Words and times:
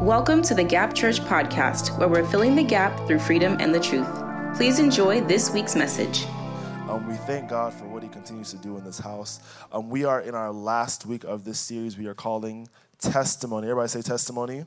Welcome 0.00 0.40
to 0.44 0.54
the 0.54 0.64
Gap 0.64 0.94
Church 0.94 1.20
podcast, 1.20 1.98
where 1.98 2.08
we're 2.08 2.24
filling 2.24 2.56
the 2.56 2.62
gap 2.62 3.06
through 3.06 3.18
freedom 3.18 3.58
and 3.60 3.74
the 3.74 3.78
truth. 3.78 4.08
Please 4.56 4.78
enjoy 4.78 5.20
this 5.20 5.50
week's 5.50 5.76
message. 5.76 6.24
Um, 6.88 7.06
we 7.06 7.16
thank 7.16 7.50
God 7.50 7.74
for 7.74 7.84
what 7.84 8.02
He 8.02 8.08
continues 8.08 8.50
to 8.52 8.56
do 8.56 8.78
in 8.78 8.82
this 8.82 8.98
house. 8.98 9.40
Um, 9.70 9.90
we 9.90 10.06
are 10.06 10.22
in 10.22 10.34
our 10.34 10.52
last 10.52 11.04
week 11.04 11.24
of 11.24 11.44
this 11.44 11.58
series 11.58 11.98
we 11.98 12.06
are 12.06 12.14
calling 12.14 12.66
Testimony. 12.98 13.66
Everybody 13.68 13.88
say 13.88 14.00
testimony. 14.00 14.64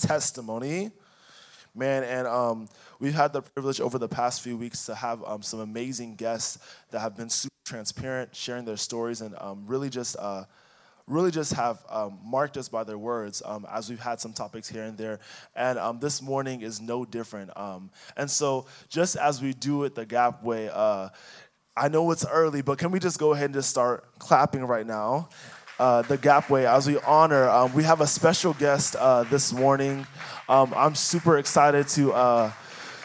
Testimony. 0.00 0.90
Man, 1.72 2.02
and 2.02 2.26
um, 2.26 2.68
we've 2.98 3.14
had 3.14 3.32
the 3.32 3.42
privilege 3.42 3.80
over 3.80 3.98
the 3.98 4.08
past 4.08 4.42
few 4.42 4.56
weeks 4.56 4.84
to 4.86 4.96
have 4.96 5.22
um, 5.22 5.42
some 5.42 5.60
amazing 5.60 6.16
guests 6.16 6.58
that 6.90 6.98
have 6.98 7.16
been 7.16 7.30
super 7.30 7.54
transparent, 7.64 8.34
sharing 8.34 8.64
their 8.64 8.76
stories, 8.76 9.20
and 9.20 9.36
um, 9.38 9.62
really 9.68 9.90
just. 9.90 10.16
Uh, 10.18 10.42
really 11.06 11.30
just 11.30 11.52
have 11.52 11.84
um, 11.88 12.18
marked 12.24 12.56
us 12.56 12.68
by 12.68 12.84
their 12.84 12.96
words 12.98 13.42
um, 13.44 13.66
as 13.70 13.90
we've 13.90 14.00
had 14.00 14.20
some 14.20 14.32
topics 14.32 14.68
here 14.68 14.84
and 14.84 14.96
there. 14.96 15.20
And 15.54 15.78
um, 15.78 15.98
this 16.00 16.22
morning 16.22 16.62
is 16.62 16.80
no 16.80 17.04
different. 17.04 17.54
Um, 17.56 17.90
and 18.16 18.30
so, 18.30 18.66
just 18.88 19.16
as 19.16 19.42
we 19.42 19.52
do 19.52 19.84
it 19.84 19.94
the 19.94 20.06
Gap 20.06 20.42
way, 20.42 20.70
uh, 20.72 21.10
I 21.76 21.88
know 21.88 22.10
it's 22.10 22.24
early, 22.24 22.62
but 22.62 22.78
can 22.78 22.90
we 22.90 22.98
just 22.98 23.18
go 23.18 23.32
ahead 23.32 23.46
and 23.46 23.54
just 23.54 23.68
start 23.68 24.18
clapping 24.18 24.64
right 24.64 24.86
now? 24.86 25.28
Uh, 25.78 26.02
the 26.02 26.16
Gap 26.16 26.50
Way 26.50 26.66
as 26.66 26.86
we 26.86 26.98
honor. 27.00 27.48
Um, 27.48 27.74
we 27.74 27.82
have 27.82 28.00
a 28.00 28.06
special 28.06 28.52
guest 28.54 28.94
uh, 28.94 29.24
this 29.24 29.52
morning. 29.52 30.06
Um, 30.48 30.72
I'm 30.76 30.94
super 30.94 31.36
excited 31.36 31.88
to 31.88 32.12
uh, 32.12 32.52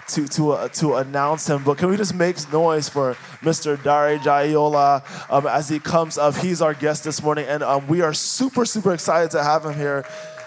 to 0.10 0.28
to 0.28 0.52
uh, 0.52 0.68
to 0.70 0.96
announce 0.96 1.50
him. 1.50 1.64
But 1.64 1.78
can 1.78 1.90
we 1.90 1.98
just 1.98 2.14
make 2.14 2.36
noise 2.52 2.90
for 2.90 3.16
Mr. 3.42 3.82
Dare 3.82 4.18
Jaiola 4.20 5.04
um, 5.30 5.48
as 5.48 5.70
he 5.70 5.80
comes 5.80 6.18
up? 6.18 6.36
He's 6.36 6.62
our 6.62 6.74
guest 6.74 7.04
this 7.04 7.22
morning, 7.22 7.46
and 7.48 7.64
um, 7.64 7.88
we 7.88 8.02
are 8.02 8.14
super 8.14 8.66
super 8.66 8.94
excited 8.94 9.32
to 9.32 9.44
have 9.44 9.66
him 9.66 9.76
here. 9.76 10.06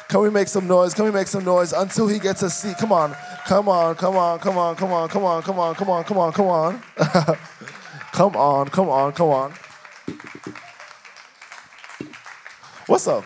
Can 0.09 0.21
we 0.21 0.31
make 0.31 0.49
some 0.49 0.67
noise? 0.67 0.93
Can 0.93 1.07
we 1.07 1.11
make 1.11 1.27
some 1.27 1.45
noise 1.45 1.73
until 1.73 2.07
he 2.07 2.19
gets 2.19 2.43
a 2.43 2.51
seat? 2.51 2.77
Come 2.79 2.93
on, 2.93 3.15
come 3.47 3.69
on, 3.69 3.95
come 3.95 4.17
on, 4.17 4.39
come 4.41 4.59
on, 4.59 4.77
come 4.77 4.93
on, 4.93 5.09
come 5.09 5.25
on, 5.25 5.43
come 5.43 5.59
on, 5.59 5.75
come 5.75 5.89
on, 5.89 6.05
come 6.05 6.19
on, 6.19 6.33
come 6.33 6.47
on, 6.47 7.39
come 8.13 8.37
on, 8.37 8.69
come 8.69 8.89
on, 8.89 9.13
come 9.13 9.29
on. 9.29 9.55
What's 12.87 13.09
up? 13.09 13.25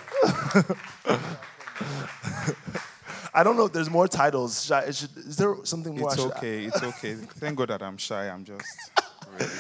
I 3.37 3.43
don't 3.43 3.59
know 3.59 3.67
if 3.67 3.73
there's 3.73 3.91
more 3.91 4.09
titles. 4.09 4.65
Should 4.65 4.73
I, 4.73 4.81
is, 4.85 5.03
is 5.15 5.37
there 5.37 5.55
something 5.63 5.95
more? 5.95 6.11
It's 6.11 6.19
okay. 6.19 6.65
It's 6.65 6.83
okay. 6.83 7.15
Thank 7.15 7.59
God 7.59 7.69
that 7.69 7.83
I'm 7.83 7.99
shy. 7.99 8.29
I'm 8.29 8.45
just. 8.45 8.65
Really... 9.29 9.51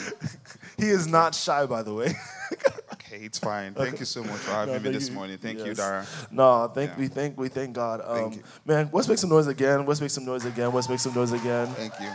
he 0.78 0.88
is 0.88 1.08
not 1.08 1.34
shy, 1.34 1.66
by 1.66 1.82
the 1.82 1.92
way. 1.92 2.14
okay, 2.92 3.16
it's 3.16 3.38
fine. 3.38 3.74
Thank 3.74 3.88
okay. 3.88 3.98
you 3.98 4.04
so 4.04 4.22
much 4.22 4.38
for 4.38 4.52
having 4.52 4.74
no, 4.74 4.80
me 4.80 4.90
this 4.90 5.08
you. 5.08 5.14
morning. 5.14 5.38
Thank 5.38 5.58
yes. 5.58 5.66
you, 5.66 5.74
Dara. 5.74 6.06
No, 6.30 6.70
thank 6.72 6.92
yeah. 6.92 6.96
we 6.96 7.08
thank 7.08 7.36
we 7.36 7.48
thank 7.48 7.74
God. 7.74 8.00
Um, 8.02 8.30
thank 8.30 8.44
man, 8.64 8.90
let's 8.92 9.08
make 9.08 9.18
some 9.18 9.28
noise 9.28 9.48
again. 9.48 9.84
Let's 9.84 10.00
make 10.00 10.10
some 10.10 10.24
noise 10.24 10.44
again. 10.44 10.72
Let's 10.72 10.88
make 10.88 11.00
some 11.00 11.14
noise 11.14 11.32
again. 11.32 11.66
Thank 11.66 11.92
you. 12.00 12.10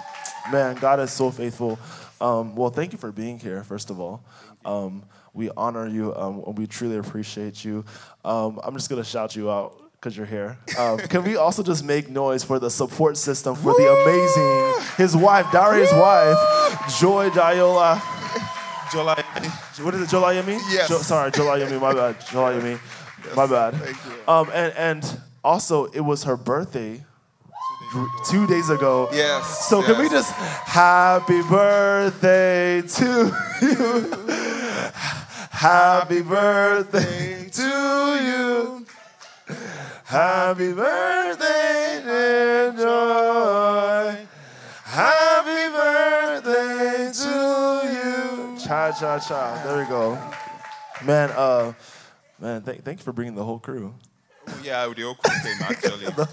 Man, 0.49 0.77
God 0.77 1.01
is 1.01 1.11
so 1.11 1.29
faithful. 1.29 1.77
Um, 2.21 2.55
well, 2.55 2.69
thank 2.69 2.93
you 2.93 2.97
for 2.97 3.11
being 3.11 3.37
here. 3.37 3.63
First 3.63 3.89
of 3.89 3.99
all. 3.99 4.23
Um, 4.63 5.03
we 5.33 5.49
honor 5.57 5.87
you 5.87 6.15
um, 6.15 6.43
and 6.47 6.57
we 6.57 6.67
truly 6.67 6.97
appreciate 6.97 7.63
you. 7.65 7.83
Um, 8.23 8.59
I'm 8.63 8.73
just 8.75 8.89
gonna 8.89 9.03
shout 9.03 9.35
you 9.35 9.51
out 9.51 9.90
because 10.01 10.17
you're 10.17 10.25
here. 10.25 10.57
Um, 10.79 10.97
can 10.97 11.23
we 11.23 11.35
also 11.35 11.61
just 11.61 11.83
make 11.85 12.09
noise 12.09 12.43
for 12.43 12.57
the 12.57 12.71
support 12.71 13.17
system 13.17 13.55
for 13.55 13.73
the 13.73 13.87
amazing, 14.01 14.95
his 14.97 15.15
wife, 15.15 15.45
Daria's 15.51 15.93
wife, 15.93 16.37
Joy 16.99 17.29
Jaiola. 17.29 17.99
Jolayemi. 18.89 19.85
What 19.85 19.93
is 19.93 20.01
it, 20.01 20.09
Jolayemi? 20.09 20.59
Yes. 20.69 20.89
Jo- 20.89 20.97
sorry, 20.97 21.31
Jolayemi, 21.31 21.79
my 21.79 21.93
bad. 21.93 22.19
Jolayemi, 22.21 22.79
yes, 23.25 23.35
my 23.35 23.45
bad. 23.45 23.75
Thank 23.75 23.97
you. 24.05 24.33
Um, 24.33 24.49
and, 24.53 24.73
and 24.75 25.21
also, 25.43 25.85
it 25.85 26.01
was 26.01 26.23
her 26.23 26.35
birthday 26.35 27.05
two 28.27 28.47
days 28.47 28.69
ago. 28.69 29.07
Yes. 29.13 29.69
So 29.69 29.79
yes. 29.79 29.87
can 29.87 30.01
we 30.01 30.09
just 30.09 30.31
happy 30.33 31.41
birthday 31.43 32.81
to 32.81 33.37
you? 33.61 34.11
happy 35.51 36.21
birthday 36.21 37.47
to 37.49 37.61
you. 38.23 38.80
Happy 40.11 40.73
birthday, 40.73 42.01
dear 42.03 42.73
Joy. 42.73 44.27
Happy 44.83 45.71
birthday 45.71 47.11
to 47.13 47.87
you. 47.87 48.57
Cha 48.59 48.91
cha 48.91 49.19
cha. 49.19 49.63
There 49.63 49.77
we 49.77 49.85
go. 49.87 50.19
Man, 51.05 51.29
uh, 51.31 51.71
man, 52.41 52.61
th- 52.61 52.81
thank 52.81 52.99
you 52.99 53.05
for 53.05 53.13
bringing 53.13 53.35
the 53.35 53.45
whole 53.45 53.59
crew. 53.59 53.95
yeah, 54.61 54.85
the 54.93 55.01
whole 55.01 55.15
crew 55.15 55.33
came 55.43 55.61
actually. 55.61 56.25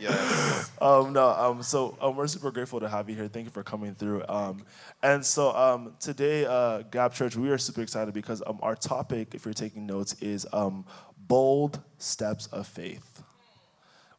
yes. 0.00 0.70
Um, 0.80 1.12
no, 1.12 1.28
um, 1.28 1.62
so 1.62 1.98
um, 2.00 2.16
we're 2.16 2.28
super 2.28 2.50
grateful 2.50 2.80
to 2.80 2.88
have 2.88 3.10
you 3.10 3.14
here. 3.14 3.28
Thank 3.28 3.44
you 3.44 3.50
for 3.50 3.62
coming 3.62 3.94
through. 3.94 4.24
Um, 4.26 4.64
and 5.02 5.22
so 5.22 5.54
um, 5.54 5.92
today, 6.00 6.46
uh, 6.46 6.78
Gap 6.90 7.12
Church, 7.12 7.36
we 7.36 7.50
are 7.50 7.58
super 7.58 7.82
excited 7.82 8.14
because 8.14 8.42
um, 8.46 8.58
our 8.62 8.74
topic, 8.74 9.34
if 9.34 9.44
you're 9.44 9.52
taking 9.52 9.86
notes, 9.86 10.14
is 10.22 10.46
um, 10.54 10.86
bold 11.28 11.80
steps 11.98 12.46
of 12.46 12.66
faith. 12.66 13.17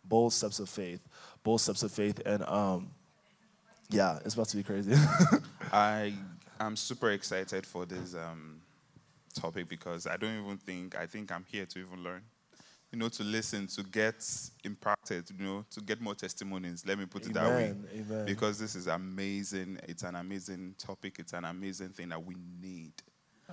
Bold 0.09 0.33
steps 0.33 0.59
of 0.59 0.67
faith. 0.67 0.99
Bold 1.43 1.61
steps 1.61 1.83
of 1.83 1.91
faith. 1.91 2.19
And 2.25 2.43
um, 2.43 2.89
yeah, 3.89 4.19
it's 4.25 4.33
about 4.33 4.49
to 4.49 4.57
be 4.57 4.63
crazy. 4.63 4.93
I 5.71 6.13
am 6.59 6.75
super 6.75 7.11
excited 7.11 7.65
for 7.65 7.85
this 7.85 8.15
um, 8.15 8.61
topic 9.33 9.69
because 9.69 10.07
I 10.07 10.17
don't 10.17 10.43
even 10.43 10.57
think, 10.57 10.95
I 10.97 11.05
think 11.05 11.31
I'm 11.31 11.45
here 11.47 11.65
to 11.67 11.79
even 11.79 12.03
learn. 12.03 12.23
You 12.91 12.97
know, 12.97 13.07
to 13.09 13.23
listen, 13.23 13.67
to 13.67 13.83
get 13.83 14.25
impacted, 14.63 15.29
you 15.37 15.45
know, 15.45 15.65
to 15.69 15.81
get 15.81 16.01
more 16.01 16.15
testimonies. 16.15 16.83
Let 16.87 16.97
me 16.97 17.05
put 17.05 17.27
it 17.27 17.37
Amen. 17.37 17.43
that 17.43 17.55
way. 17.55 17.75
Amen. 17.99 18.25
Because 18.25 18.57
this 18.57 18.73
is 18.73 18.87
amazing. 18.87 19.79
It's 19.87 20.01
an 20.01 20.15
amazing 20.15 20.73
topic. 20.79 21.17
It's 21.19 21.33
an 21.33 21.45
amazing 21.45 21.89
thing 21.89 22.09
that 22.09 22.25
we 22.25 22.35
need 22.59 22.93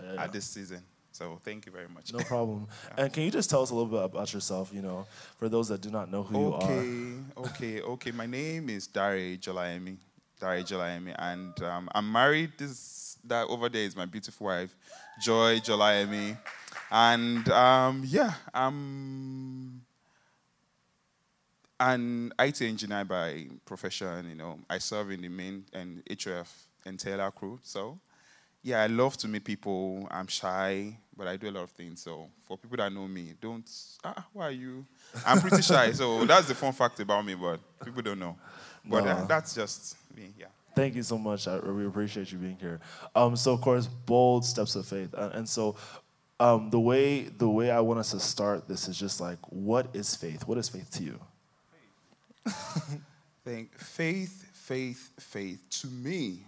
Yeah. 0.03 0.23
at 0.25 0.33
this 0.33 0.47
season. 0.47 0.83
So 1.17 1.41
thank 1.43 1.65
you 1.65 1.73
very 1.73 1.89
much. 1.89 2.13
No 2.13 2.19
problem. 2.19 2.69
yeah. 2.89 3.05
And 3.05 3.13
can 3.13 3.23
you 3.23 3.31
just 3.31 3.49
tell 3.49 3.63
us 3.63 3.71
a 3.71 3.75
little 3.75 3.91
bit 3.91 4.05
about 4.05 4.35
yourself, 4.35 4.71
you 4.73 4.83
know, 4.83 5.07
for 5.39 5.49
those 5.49 5.69
that 5.69 5.81
do 5.81 5.91
not 5.91 6.11
know 6.11 6.23
who 6.23 6.55
okay, 6.55 6.67
you 6.67 7.25
are? 7.37 7.43
Okay, 7.45 7.79
okay, 7.79 7.81
okay. 7.81 8.11
My 8.11 8.27
name 8.27 8.69
is 8.69 8.87
Dare 8.87 9.37
Jolayemi. 9.39 9.97
Dare 10.39 10.63
Jolayemi. 10.63 11.15
And 11.19 11.63
um, 11.63 11.89
I'm 11.95 12.13
married. 12.13 12.53
This 12.59 13.17
that 13.25 13.49
over 13.49 13.71
there 13.71 13.83
is 13.83 13.97
my 13.97 14.05
beautiful 14.05 14.47
wife, 14.47 14.77
Joy 15.21 15.59
Jolayemi. 15.61 16.37
And 16.91 17.49
um, 17.49 18.03
yeah, 18.07 18.35
I'm 18.53 19.81
an 21.81 22.33
IT 22.39 22.61
engineer 22.61 23.05
by 23.07 23.47
profession. 23.65 24.29
You 24.29 24.35
know, 24.35 24.59
I 24.69 24.79
serve 24.79 25.11
in 25.13 25.23
the 25.23 25.29
main 25.31 25.65
and 25.73 26.05
HRF 26.05 26.49
and 26.85 26.99
Taylor 26.99 27.31
crew. 27.31 27.59
So 27.63 27.99
yeah, 28.67 28.83
I 28.83 28.89
love 28.89 29.17
to 29.19 29.29
meet 29.29 29.45
people. 29.45 30.09
I'm 30.11 30.27
shy, 30.27 30.99
but 31.17 31.29
I 31.29 31.37
do 31.37 31.49
a 31.49 31.53
lot 31.53 31.63
of 31.63 31.71
things. 31.71 32.03
So 32.03 32.29
for 32.43 32.59
people 32.59 32.77
that 32.79 32.93
know 32.93 33.07
me, 33.07 33.33
don't 33.41 33.65
ah, 34.03 34.27
why 34.33 34.49
are 34.49 34.51
you? 34.51 34.85
I'm 35.25 35.41
pretty 35.41 35.63
shy, 35.63 35.93
so 36.01 36.25
that's 36.25 36.49
the 36.49 36.55
fun 36.57 36.73
fact 36.73 36.99
about 36.99 37.25
me. 37.25 37.37
But 37.37 37.61
people 37.85 38.03
don't 38.03 38.19
know. 38.19 38.37
But 38.85 39.05
No. 39.05 39.11
uh, 39.13 39.25
that's 39.27 39.55
just 39.55 39.95
me. 40.17 40.33
Yeah. 40.37 40.47
Thank 40.75 40.97
you 40.97 41.05
so 41.05 41.17
much. 41.17 41.47
I 41.47 41.59
really 41.59 41.87
appreciate 41.87 42.33
you 42.33 42.39
being 42.39 42.59
here. 42.61 42.81
Um, 43.15 43.37
so, 43.37 43.53
of 43.53 43.61
course, 43.61 43.87
bold 43.87 44.45
steps 44.45 44.75
of 44.75 44.85
faith. 44.85 45.15
And, 45.17 45.33
and 45.35 45.49
so, 45.49 45.77
um, 46.41 46.69
the 46.71 46.81
way 46.81 47.23
the 47.23 47.49
way 47.49 47.71
I 47.71 47.79
want 47.79 48.01
us 48.01 48.11
to 48.11 48.19
start 48.21 48.67
this 48.67 48.89
is 48.89 48.99
just 48.99 49.21
like, 49.21 49.39
what 49.49 49.87
is 49.95 50.17
faith? 50.17 50.45
What 50.49 50.59
is 50.59 50.69
faith 50.69 50.91
to 50.99 51.05
you? 51.05 51.21
Think 53.45 53.79
faith, 53.79 54.45
faith, 54.53 55.13
faith. 55.21 55.61
To 55.83 55.87
me, 55.87 56.41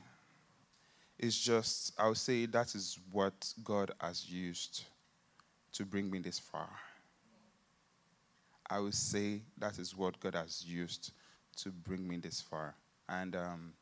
is 1.18 1.38
just 1.38 1.92
I 1.98 2.08
would 2.08 2.16
say 2.16 2.46
that 2.46 2.74
is 2.74 2.98
what 3.10 3.52
God 3.64 3.92
has 4.00 4.30
used 4.30 4.84
to 5.72 5.84
bring 5.84 6.10
me 6.10 6.18
this 6.18 6.38
far. 6.38 6.68
I 8.70 8.80
would 8.80 8.94
say 8.94 9.42
that 9.58 9.78
is 9.78 9.96
what 9.96 10.20
God 10.20 10.34
has 10.34 10.64
used 10.66 11.12
to 11.56 11.70
bring 11.70 12.06
me 12.06 12.18
this 12.18 12.40
far. 12.40 12.74
And 13.08 13.34
um, 13.34 13.72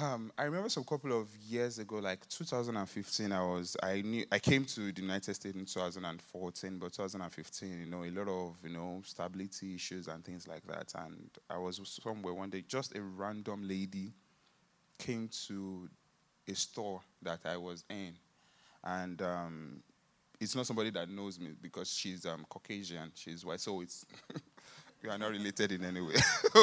um, 0.00 0.32
I 0.36 0.44
remember 0.44 0.68
some 0.68 0.84
couple 0.84 1.18
of 1.18 1.28
years 1.36 1.78
ago, 1.78 1.96
like 1.96 2.28
2015, 2.28 3.32
I 3.32 3.42
was 3.42 3.76
I 3.82 4.02
knew 4.02 4.24
I 4.32 4.38
came 4.38 4.64
to 4.64 4.92
the 4.92 5.00
United 5.00 5.34
States 5.34 5.54
in 5.54 5.64
2014, 5.64 6.78
but 6.78 6.92
2015, 6.92 7.80
you 7.80 7.86
know, 7.86 8.04
a 8.04 8.10
lot 8.10 8.28
of 8.28 8.56
you 8.64 8.70
know 8.70 9.02
stability 9.04 9.74
issues 9.74 10.08
and 10.08 10.24
things 10.24 10.48
like 10.48 10.66
that. 10.66 10.92
And 10.96 11.30
I 11.48 11.58
was 11.58 11.80
somewhere 12.02 12.34
one 12.34 12.50
day, 12.50 12.64
just 12.66 12.96
a 12.96 13.02
random 13.02 13.68
lady 13.68 14.12
came 15.02 15.28
to 15.46 15.88
a 16.48 16.54
store 16.54 17.00
that 17.22 17.40
I 17.44 17.56
was 17.56 17.84
in, 17.90 18.14
and 18.84 19.20
um, 19.22 19.82
it's 20.40 20.54
not 20.54 20.66
somebody 20.66 20.90
that 20.90 21.08
knows 21.08 21.38
me 21.38 21.50
because 21.60 21.92
she's 21.92 22.24
um, 22.26 22.44
Caucasian, 22.48 23.10
she's 23.14 23.44
white, 23.44 23.60
so 23.60 23.80
it's 23.80 24.06
we 25.02 25.10
are 25.10 25.18
not 25.18 25.30
related 25.30 25.72
in 25.72 25.84
any 25.84 26.00
way. 26.00 26.14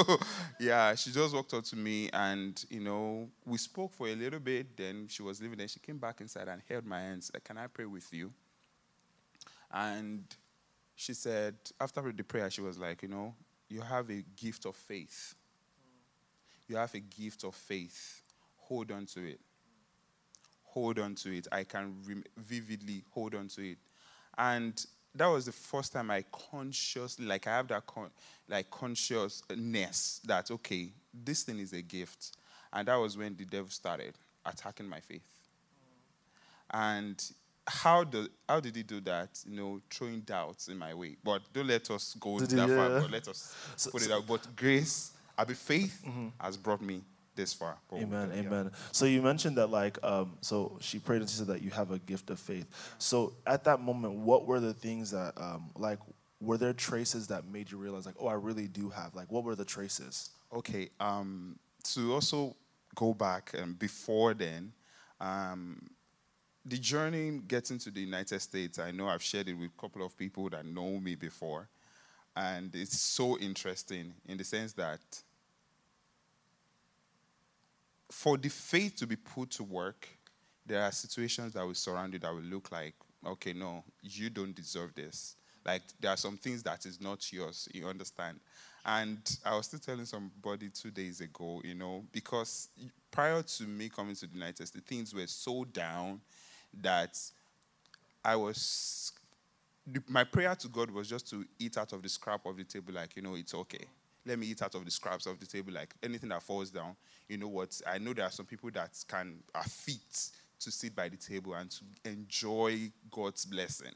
yeah, 0.59 0.95
she 0.95 1.11
just 1.11 1.33
walked 1.33 1.53
up 1.53 1.63
to 1.65 1.75
me 1.75 2.09
and, 2.13 2.63
you 2.69 2.79
know, 2.79 3.27
we 3.45 3.57
spoke 3.57 3.93
for 3.93 4.07
a 4.07 4.15
little 4.15 4.39
bit. 4.39 4.77
Then 4.77 5.07
she 5.09 5.21
was 5.21 5.41
leaving. 5.41 5.57
Then 5.57 5.67
she 5.67 5.79
came 5.79 5.97
back 5.97 6.21
inside 6.21 6.47
and 6.47 6.61
held 6.67 6.85
my 6.85 7.01
hands. 7.01 7.31
Like, 7.33 7.43
can 7.43 7.57
I 7.57 7.67
pray 7.67 7.85
with 7.85 8.07
you? 8.13 8.31
And 9.71 10.23
she 10.95 11.13
said, 11.13 11.55
after 11.79 12.01
the 12.11 12.23
prayer, 12.23 12.49
she 12.49 12.61
was 12.61 12.77
like, 12.77 13.03
You 13.03 13.09
know, 13.09 13.35
you 13.67 13.81
have 13.81 14.09
a 14.09 14.23
gift 14.35 14.65
of 14.65 14.75
faith. 14.75 15.35
You 16.67 16.77
have 16.77 16.93
a 16.95 16.99
gift 16.99 17.43
of 17.43 17.55
faith. 17.55 18.21
Hold 18.69 18.91
on 18.91 19.05
to 19.07 19.27
it. 19.27 19.39
Hold 20.63 20.99
on 20.99 21.15
to 21.15 21.35
it. 21.35 21.47
I 21.51 21.63
can 21.63 21.95
rem- 22.07 22.23
vividly 22.37 23.03
hold 23.09 23.33
on 23.33 23.47
to 23.49 23.71
it. 23.71 23.79
And 24.37 24.85
that 25.15 25.25
was 25.25 25.47
the 25.47 25.51
first 25.51 25.91
time 25.91 26.11
I 26.11 26.23
consciously, 26.31 27.25
like, 27.25 27.47
I 27.47 27.57
have 27.57 27.67
that 27.69 27.87
con- 27.87 28.11
like 28.47 28.69
consciousness 28.69 30.21
that 30.25 30.51
okay, 30.51 30.91
this 31.11 31.43
thing 31.43 31.59
is 31.59 31.73
a 31.73 31.81
gift, 31.81 32.37
and 32.71 32.87
that 32.87 32.95
was 32.95 33.17
when 33.17 33.35
the 33.35 33.45
devil 33.45 33.69
started 33.69 34.13
attacking 34.45 34.87
my 34.87 34.99
faith. 34.99 35.27
And 36.71 37.19
how 37.67 38.03
do 38.03 38.27
how 38.47 38.59
did 38.59 38.75
he 38.75 38.83
do 38.83 39.01
that? 39.01 39.29
You 39.47 39.55
know, 39.55 39.81
throwing 39.89 40.21
doubts 40.21 40.67
in 40.67 40.77
my 40.77 40.93
way. 40.93 41.17
But 41.23 41.41
don't 41.51 41.67
let 41.67 41.89
us 41.89 42.15
go 42.19 42.37
did 42.37 42.49
that 42.51 42.69
he, 42.69 42.75
far. 42.75 43.01
But 43.01 43.11
let 43.11 43.27
us 43.27 43.55
so, 43.75 43.89
put 43.89 44.05
it 44.05 44.11
out. 44.11 44.27
But 44.27 44.55
grace, 44.55 45.11
I 45.35 45.43
be 45.43 45.55
faith, 45.55 46.03
mm-hmm. 46.05 46.27
has 46.39 46.55
brought 46.55 46.81
me 46.81 47.01
this 47.39 47.53
far. 47.53 47.77
Amen. 47.93 48.31
Amen. 48.33 48.71
So 48.91 49.05
you 49.05 49.21
mentioned 49.21 49.55
that, 49.57 49.67
like, 49.67 49.97
um, 50.03 50.37
so 50.41 50.77
she 50.81 50.99
prayed 50.99 51.21
and 51.21 51.29
she 51.29 51.37
said 51.37 51.47
that 51.47 51.61
you 51.61 51.71
have 51.71 51.91
a 51.91 51.99
gift 51.99 52.29
of 52.29 52.39
faith. 52.39 52.67
So 52.97 53.33
at 53.47 53.63
that 53.63 53.79
moment, 53.79 54.15
what 54.15 54.45
were 54.45 54.59
the 54.59 54.73
things 54.73 55.11
that, 55.11 55.33
um, 55.37 55.69
like, 55.75 55.99
were 56.41 56.57
there 56.57 56.73
traces 56.73 57.27
that 57.27 57.47
made 57.47 57.71
you 57.71 57.77
realize, 57.77 58.05
like, 58.05 58.15
oh, 58.19 58.27
I 58.27 58.33
really 58.33 58.67
do 58.67 58.89
have? 58.89 59.15
Like, 59.15 59.31
what 59.31 59.45
were 59.45 59.55
the 59.55 59.63
traces? 59.65 60.31
Okay. 60.51 60.89
Um, 60.99 61.57
to 61.93 62.13
also 62.13 62.57
go 62.95 63.13
back 63.13 63.55
um, 63.57 63.73
before 63.73 64.33
then, 64.33 64.73
um, 65.21 65.87
the 66.65 66.77
journey 66.77 67.39
getting 67.47 67.79
to 67.79 67.89
the 67.89 68.01
United 68.01 68.41
States, 68.41 68.79
I 68.79 68.91
know 68.91 69.07
I've 69.07 69.23
shared 69.23 69.47
it 69.47 69.53
with 69.53 69.71
a 69.77 69.81
couple 69.81 70.05
of 70.05 70.17
people 70.17 70.49
that 70.49 70.65
know 70.65 70.99
me 70.99 71.15
before. 71.15 71.69
And 72.35 72.75
it's 72.75 72.99
so 72.99 73.37
interesting 73.39 74.13
in 74.27 74.37
the 74.37 74.43
sense 74.43 74.73
that 74.73 74.99
for 78.11 78.37
the 78.37 78.49
faith 78.49 78.95
to 78.97 79.07
be 79.07 79.15
put 79.15 79.51
to 79.51 79.63
work, 79.63 80.07
there 80.65 80.81
are 80.83 80.91
situations 80.91 81.53
that 81.53 81.65
will 81.65 81.73
surround 81.73 82.13
you 82.13 82.19
that 82.19 82.33
will 82.33 82.41
look 82.41 82.71
like, 82.71 82.93
okay, 83.25 83.53
no, 83.53 83.83
you 84.01 84.29
don't 84.29 84.55
deserve 84.55 84.93
this. 84.95 85.35
Like 85.65 85.81
there 85.99 86.11
are 86.11 86.17
some 86.17 86.37
things 86.37 86.63
that 86.63 86.85
is 86.85 87.01
not 87.01 87.31
yours, 87.31 87.67
you 87.73 87.87
understand? 87.87 88.39
And 88.85 89.19
I 89.45 89.55
was 89.55 89.67
still 89.67 89.79
telling 89.79 90.05
somebody 90.05 90.69
two 90.69 90.89
days 90.89 91.21
ago, 91.21 91.61
you 91.63 91.75
know, 91.75 92.05
because 92.11 92.69
prior 93.11 93.41
to 93.41 93.63
me 93.63 93.89
coming 93.89 94.15
to 94.15 94.27
the 94.27 94.33
United 94.33 94.55
States, 94.55 94.71
the 94.71 94.81
things 94.81 95.13
were 95.13 95.27
so 95.27 95.65
down 95.65 96.21
that 96.81 97.19
I 98.23 98.35
was 98.35 99.11
my 100.07 100.23
prayer 100.23 100.55
to 100.55 100.67
God 100.67 100.91
was 100.91 101.09
just 101.09 101.29
to 101.29 101.45
eat 101.57 101.77
out 101.77 101.93
of 101.93 102.03
the 102.03 102.09
scrap 102.09 102.45
of 102.45 102.57
the 102.57 102.63
table, 102.63 102.93
like, 102.93 103.15
you 103.15 103.21
know, 103.21 103.35
it's 103.35 103.53
okay. 103.53 103.85
Let 104.29 104.39
me 104.39 104.47
eat 104.47 104.61
out 104.61 104.75
of 104.75 104.85
the 104.85 104.91
scraps 104.91 105.25
of 105.25 105.39
the 105.39 105.45
table, 105.45 105.73
like 105.73 105.93
anything 106.03 106.29
that 106.29 106.43
falls 106.43 106.69
down. 106.69 106.95
You 107.27 107.37
know 107.37 107.47
what? 107.47 107.79
I 107.85 107.97
know 107.97 108.13
there 108.13 108.25
are 108.25 108.31
some 108.31 108.45
people 108.45 108.69
that 108.71 108.91
can 109.07 109.39
are 109.53 109.63
fit 109.63 110.29
to 110.59 110.71
sit 110.71 110.95
by 110.95 111.09
the 111.09 111.17
table 111.17 111.53
and 111.53 111.69
to 111.71 111.83
enjoy 112.05 112.91
God's 113.11 113.45
blessing. 113.45 113.93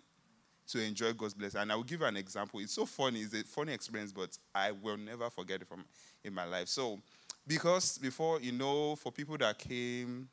To 0.69 0.81
enjoy 0.81 1.13
God's 1.13 1.33
blessing. 1.33 1.61
And 1.61 1.71
I 1.71 1.75
will 1.75 1.83
give 1.83 2.01
an 2.01 2.17
example. 2.17 2.59
It's 2.59 2.73
so 2.73 2.85
funny, 2.85 3.21
it's 3.21 3.33
a 3.33 3.43
funny 3.43 3.73
experience, 3.73 4.11
but 4.11 4.37
I 4.55 4.71
will 4.71 4.97
never 4.97 5.29
forget 5.29 5.61
it 5.61 5.67
from 5.67 5.85
in 6.23 6.33
my 6.33 6.45
life. 6.45 6.67
So 6.67 6.99
because 7.45 7.97
before, 7.97 8.41
you 8.41 8.53
know, 8.53 8.95
for 8.95 9.11
people 9.11 9.37
that 9.37 9.59
came 9.59 10.29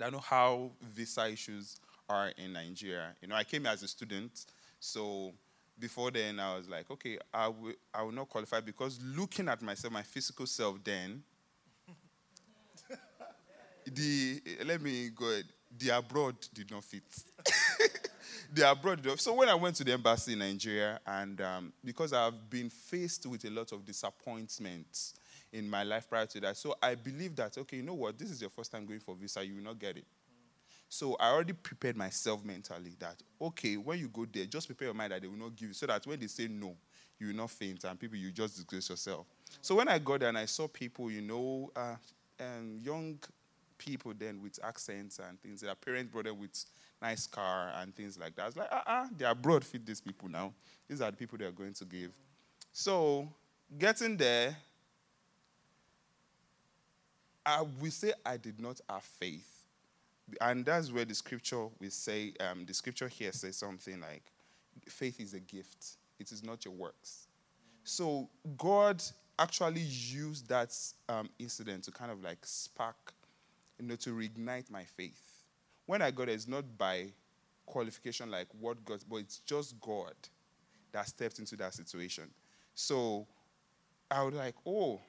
I 0.00 0.10
know 0.10 0.20
how 0.20 0.70
visa 0.80 1.28
issues 1.28 1.78
are 2.08 2.32
in 2.38 2.52
Nigeria. 2.52 3.14
You 3.20 3.28
know, 3.28 3.34
I 3.34 3.44
came 3.44 3.66
as 3.66 3.82
a 3.82 3.88
student, 3.88 4.46
so 4.80 5.32
before 5.82 6.12
then 6.12 6.38
I 6.38 6.56
was 6.56 6.68
like, 6.68 6.88
okay, 6.92 7.18
I 7.34 7.48
will, 7.48 7.72
I 7.92 8.02
will 8.02 8.12
not 8.12 8.28
qualify 8.28 8.60
because 8.60 9.00
looking 9.02 9.48
at 9.48 9.60
myself, 9.60 9.92
my 9.92 10.02
physical 10.02 10.46
self 10.46 10.82
then, 10.82 11.24
the 13.84 14.40
let 14.64 14.80
me 14.80 15.10
go 15.10 15.40
the 15.76 15.90
abroad 15.90 16.36
did 16.54 16.70
not 16.70 16.84
fit. 16.84 17.02
the 18.54 18.70
abroad. 18.70 19.02
Did 19.02 19.08
not. 19.08 19.20
So 19.20 19.34
when 19.34 19.48
I 19.48 19.54
went 19.54 19.74
to 19.76 19.84
the 19.84 19.92
embassy 19.92 20.34
in 20.34 20.38
Nigeria, 20.38 21.00
and 21.04 21.40
um, 21.40 21.72
because 21.84 22.12
I've 22.12 22.48
been 22.48 22.70
faced 22.70 23.26
with 23.26 23.44
a 23.44 23.50
lot 23.50 23.72
of 23.72 23.84
disappointments 23.84 25.14
in 25.52 25.68
my 25.68 25.82
life 25.82 26.08
prior 26.08 26.26
to 26.26 26.40
that. 26.40 26.56
So 26.56 26.76
I 26.80 26.94
believe 26.94 27.34
that, 27.36 27.58
okay, 27.58 27.78
you 27.78 27.82
know 27.82 27.94
what, 27.94 28.18
this 28.18 28.30
is 28.30 28.40
your 28.40 28.50
first 28.50 28.70
time 28.70 28.86
going 28.86 29.00
for 29.00 29.16
visa, 29.16 29.44
you 29.44 29.56
will 29.56 29.64
not 29.64 29.78
get 29.78 29.96
it. 29.96 30.04
So 30.92 31.16
I 31.18 31.30
already 31.30 31.54
prepared 31.54 31.96
myself 31.96 32.44
mentally 32.44 32.94
that, 32.98 33.16
okay, 33.40 33.78
when 33.78 33.98
you 33.98 34.08
go 34.08 34.26
there, 34.30 34.44
just 34.44 34.66
prepare 34.66 34.88
your 34.88 34.94
mind 34.94 35.12
that 35.12 35.22
they 35.22 35.26
will 35.26 35.38
not 35.38 35.56
give 35.56 35.68
you, 35.68 35.72
so 35.72 35.86
that 35.86 36.06
when 36.06 36.20
they 36.20 36.26
say 36.26 36.48
no, 36.48 36.76
you 37.18 37.28
will 37.28 37.34
not 37.34 37.50
faint, 37.50 37.82
and 37.84 37.98
people, 37.98 38.18
you 38.18 38.30
just 38.30 38.56
disgrace 38.56 38.90
yourself. 38.90 39.24
So 39.62 39.76
when 39.76 39.88
I 39.88 39.98
got 39.98 40.20
there 40.20 40.28
and 40.28 40.36
I 40.36 40.44
saw 40.44 40.68
people, 40.68 41.10
you 41.10 41.22
know, 41.22 41.70
uh, 41.74 41.94
um, 42.38 42.78
young 42.78 43.18
people 43.78 44.12
then 44.14 44.42
with 44.42 44.58
accents 44.62 45.18
and 45.18 45.40
things, 45.40 45.62
their 45.62 45.74
parents 45.74 46.12
brought 46.12 46.26
them 46.26 46.38
with 46.38 46.62
nice 47.00 47.26
car 47.26 47.72
and 47.76 47.96
things 47.96 48.18
like 48.18 48.36
that. 48.36 48.42
I 48.42 48.46
was 48.46 48.56
like, 48.58 48.68
ah, 48.70 48.82
uh-uh, 48.86 49.06
they 49.16 49.24
are 49.24 49.34
broad 49.34 49.64
fit 49.64 49.86
these 49.86 50.02
people 50.02 50.28
now. 50.28 50.52
These 50.86 51.00
are 51.00 51.10
the 51.10 51.16
people 51.16 51.38
they 51.38 51.46
are 51.46 51.52
going 51.52 51.72
to 51.72 51.86
give. 51.86 52.10
So 52.70 53.26
getting 53.78 54.18
there, 54.18 54.54
I 57.46 57.62
will 57.62 57.90
say 57.90 58.12
I 58.26 58.36
did 58.36 58.60
not 58.60 58.78
have 58.90 59.02
faith. 59.04 59.51
And 60.40 60.64
that's 60.64 60.90
where 60.92 61.04
the 61.04 61.14
scripture 61.14 61.66
we 61.78 61.90
say, 61.90 62.32
um, 62.40 62.64
the 62.66 62.74
scripture 62.74 63.08
here 63.08 63.32
says 63.32 63.56
something 63.56 64.00
like, 64.00 64.22
faith 64.88 65.20
is 65.20 65.34
a 65.34 65.40
gift, 65.40 65.96
it 66.18 66.32
is 66.32 66.42
not 66.42 66.64
your 66.64 66.74
works. 66.74 67.26
So 67.84 68.28
God 68.56 69.02
actually 69.38 69.80
used 69.80 70.48
that 70.48 70.76
um, 71.08 71.28
incident 71.38 71.84
to 71.84 71.90
kind 71.90 72.10
of 72.10 72.22
like 72.22 72.38
spark, 72.42 73.12
you 73.78 73.86
know, 73.86 73.96
to 73.96 74.10
reignite 74.10 74.70
my 74.70 74.84
faith. 74.84 75.44
When 75.86 76.00
I 76.00 76.10
got 76.10 76.28
it, 76.28 76.32
it's 76.32 76.48
not 76.48 76.78
by 76.78 77.08
qualification 77.66 78.30
like 78.30 78.46
what 78.58 78.84
God, 78.84 79.00
but 79.10 79.16
it's 79.16 79.38
just 79.40 79.80
God 79.80 80.14
that 80.92 81.08
stepped 81.08 81.38
into 81.38 81.56
that 81.56 81.74
situation. 81.74 82.30
So 82.74 83.26
I 84.10 84.22
was 84.22 84.34
like, 84.34 84.54
oh, 84.66 85.00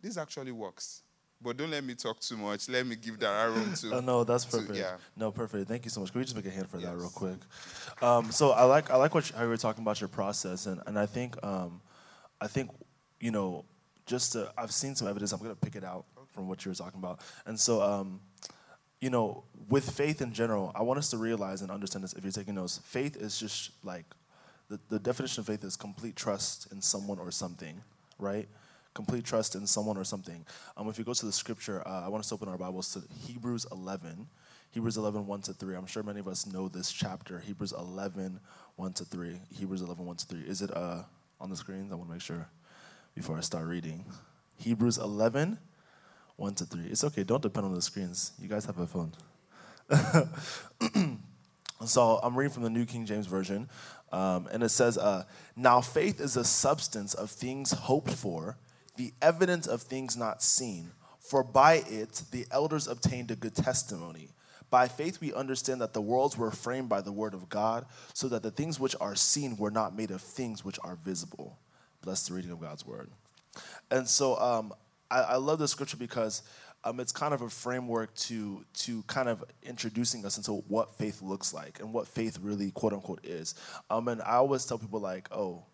this 0.00 0.16
actually 0.16 0.52
works. 0.52 1.02
But 1.40 1.58
don't 1.58 1.70
let 1.70 1.84
me 1.84 1.94
talk 1.94 2.18
too 2.20 2.36
much. 2.36 2.68
Let 2.68 2.86
me 2.86 2.96
give 2.96 3.18
that 3.20 3.48
room 3.48 3.74
to. 3.74 3.96
oh, 3.96 4.00
no, 4.00 4.24
that's 4.24 4.44
perfect. 4.44 4.72
To, 4.72 4.78
yeah. 4.78 4.96
No, 5.16 5.30
perfect. 5.30 5.68
Thank 5.68 5.84
you 5.84 5.90
so 5.90 6.00
much. 6.00 6.10
Can 6.10 6.20
we 6.20 6.24
just 6.24 6.36
make 6.36 6.46
a 6.46 6.50
hand 6.50 6.68
for 6.68 6.78
yes. 6.78 6.88
that 6.88 6.96
real 6.96 7.10
quick? 7.10 7.38
Um, 8.00 8.30
so 8.30 8.50
I 8.50 8.64
like 8.64 8.90
I 8.90 8.96
like 8.96 9.14
what 9.14 9.28
you, 9.28 9.36
how 9.36 9.42
you 9.42 9.48
were 9.48 9.56
talking 9.56 9.82
about 9.82 10.00
your 10.00 10.08
process, 10.08 10.66
and 10.66 10.80
and 10.86 10.98
I 10.98 11.06
think 11.06 11.36
um, 11.44 11.80
I 12.40 12.46
think 12.46 12.70
you 13.20 13.30
know 13.30 13.64
just 14.06 14.32
to, 14.32 14.52
I've 14.56 14.72
seen 14.72 14.94
some 14.94 15.08
evidence. 15.08 15.32
I'm 15.32 15.40
gonna 15.40 15.54
pick 15.54 15.76
it 15.76 15.84
out 15.84 16.06
from 16.32 16.48
what 16.48 16.64
you 16.64 16.70
were 16.70 16.76
talking 16.76 16.98
about, 16.98 17.20
and 17.44 17.58
so. 17.58 17.82
Um, 17.82 18.20
you 18.98 19.10
know, 19.10 19.44
with 19.68 19.90
faith 19.90 20.22
in 20.22 20.32
general, 20.32 20.72
I 20.74 20.82
want 20.82 20.98
us 20.98 21.10
to 21.10 21.18
realize 21.18 21.60
and 21.60 21.70
understand 21.70 22.02
this 22.02 22.14
if 22.14 22.24
you're 22.24 22.32
taking 22.32 22.54
notes. 22.54 22.80
Faith 22.82 23.14
is 23.16 23.38
just 23.38 23.72
like 23.84 24.06
the, 24.68 24.80
the 24.88 24.98
definition 24.98 25.40
of 25.40 25.46
faith 25.46 25.62
is 25.64 25.76
complete 25.76 26.16
trust 26.16 26.72
in 26.72 26.80
someone 26.80 27.18
or 27.18 27.30
something, 27.30 27.82
right? 28.18 28.48
Complete 28.96 29.24
trust 29.24 29.54
in 29.54 29.66
someone 29.66 29.98
or 29.98 30.04
something. 30.04 30.44
Um, 30.76 30.88
if 30.88 30.98
you 30.98 31.04
go 31.04 31.12
to 31.12 31.26
the 31.26 31.32
scripture, 31.32 31.86
uh, 31.86 32.06
I 32.06 32.08
want 32.08 32.20
us 32.20 32.30
to 32.30 32.34
open 32.34 32.48
our 32.48 32.56
Bibles 32.56 32.94
to 32.94 33.02
Hebrews 33.26 33.66
11. 33.70 34.26
Hebrews 34.70 34.96
11, 34.96 35.26
1 35.26 35.42
to 35.42 35.52
3. 35.52 35.76
I'm 35.76 35.86
sure 35.86 36.02
many 36.02 36.18
of 36.18 36.26
us 36.26 36.46
know 36.46 36.66
this 36.68 36.90
chapter. 36.90 37.38
Hebrews 37.38 37.72
11, 37.72 38.40
1 38.76 38.92
to 38.94 39.04
3. 39.04 39.38
Hebrews 39.54 39.82
11, 39.82 40.04
1 40.04 40.16
to 40.16 40.26
3. 40.26 40.40
Is 40.40 40.62
it 40.62 40.74
uh, 40.74 41.02
on 41.38 41.50
the 41.50 41.56
screens? 41.56 41.92
I 41.92 41.94
want 41.94 42.08
to 42.08 42.14
make 42.14 42.22
sure 42.22 42.48
before 43.14 43.36
I 43.36 43.42
start 43.42 43.66
reading. 43.66 44.06
Hebrews 44.56 44.96
11, 44.96 45.58
1 46.36 46.54
to 46.54 46.64
3. 46.64 46.86
It's 46.86 47.04
okay. 47.04 47.22
Don't 47.22 47.42
depend 47.42 47.66
on 47.66 47.74
the 47.74 47.82
screens. 47.82 48.32
You 48.40 48.48
guys 48.48 48.64
have 48.64 48.78
a 48.78 48.86
phone. 48.86 49.12
so 51.84 52.18
I'm 52.22 52.34
reading 52.34 52.52
from 52.52 52.62
the 52.62 52.70
New 52.70 52.86
King 52.86 53.04
James 53.04 53.26
Version. 53.26 53.68
Um, 54.10 54.48
and 54.50 54.62
it 54.62 54.70
says, 54.70 54.96
uh, 54.96 55.24
Now 55.54 55.82
faith 55.82 56.18
is 56.18 56.38
a 56.38 56.44
substance 56.44 57.12
of 57.12 57.30
things 57.30 57.72
hoped 57.72 58.12
for 58.12 58.56
the 58.96 59.12
evidence 59.20 59.66
of 59.66 59.82
things 59.82 60.16
not 60.16 60.42
seen. 60.42 60.90
For 61.20 61.42
by 61.42 61.82
it 61.88 62.22
the 62.30 62.46
elders 62.50 62.86
obtained 62.86 63.30
a 63.30 63.36
good 63.36 63.54
testimony. 63.54 64.30
By 64.70 64.88
faith 64.88 65.20
we 65.20 65.32
understand 65.32 65.80
that 65.80 65.92
the 65.92 66.00
worlds 66.00 66.36
were 66.36 66.50
framed 66.50 66.88
by 66.88 67.00
the 67.00 67.12
word 67.12 67.34
of 67.34 67.48
God, 67.48 67.86
so 68.14 68.28
that 68.28 68.42
the 68.42 68.50
things 68.50 68.80
which 68.80 68.96
are 69.00 69.14
seen 69.14 69.56
were 69.56 69.70
not 69.70 69.96
made 69.96 70.10
of 70.10 70.20
things 70.20 70.64
which 70.64 70.78
are 70.84 70.96
visible. 70.96 71.58
Bless 72.02 72.28
the 72.28 72.34
reading 72.34 72.50
of 72.50 72.60
God's 72.60 72.84
word. 72.86 73.10
And 73.90 74.08
so 74.08 74.38
um, 74.38 74.72
I, 75.10 75.20
I, 75.20 75.36
love 75.36 75.58
this 75.58 75.70
scripture 75.70 75.96
because 75.96 76.42
um, 76.84 77.00
it's 77.00 77.12
kind 77.12 77.32
of 77.32 77.42
a 77.42 77.48
framework 77.48 78.14
to 78.14 78.64
to 78.74 79.02
kind 79.04 79.28
of 79.28 79.42
introducing 79.62 80.24
us 80.26 80.36
into 80.36 80.52
what 80.52 80.94
faith 80.94 81.22
looks 81.22 81.54
like 81.54 81.80
and 81.80 81.92
what 81.92 82.06
faith 82.06 82.38
really 82.40 82.70
quote 82.70 82.92
unquote 82.92 83.24
is. 83.24 83.54
Um, 83.90 84.08
and 84.08 84.20
I 84.22 84.34
always 84.34 84.64
tell 84.64 84.78
people 84.78 85.00
like, 85.00 85.28
oh, 85.32 85.64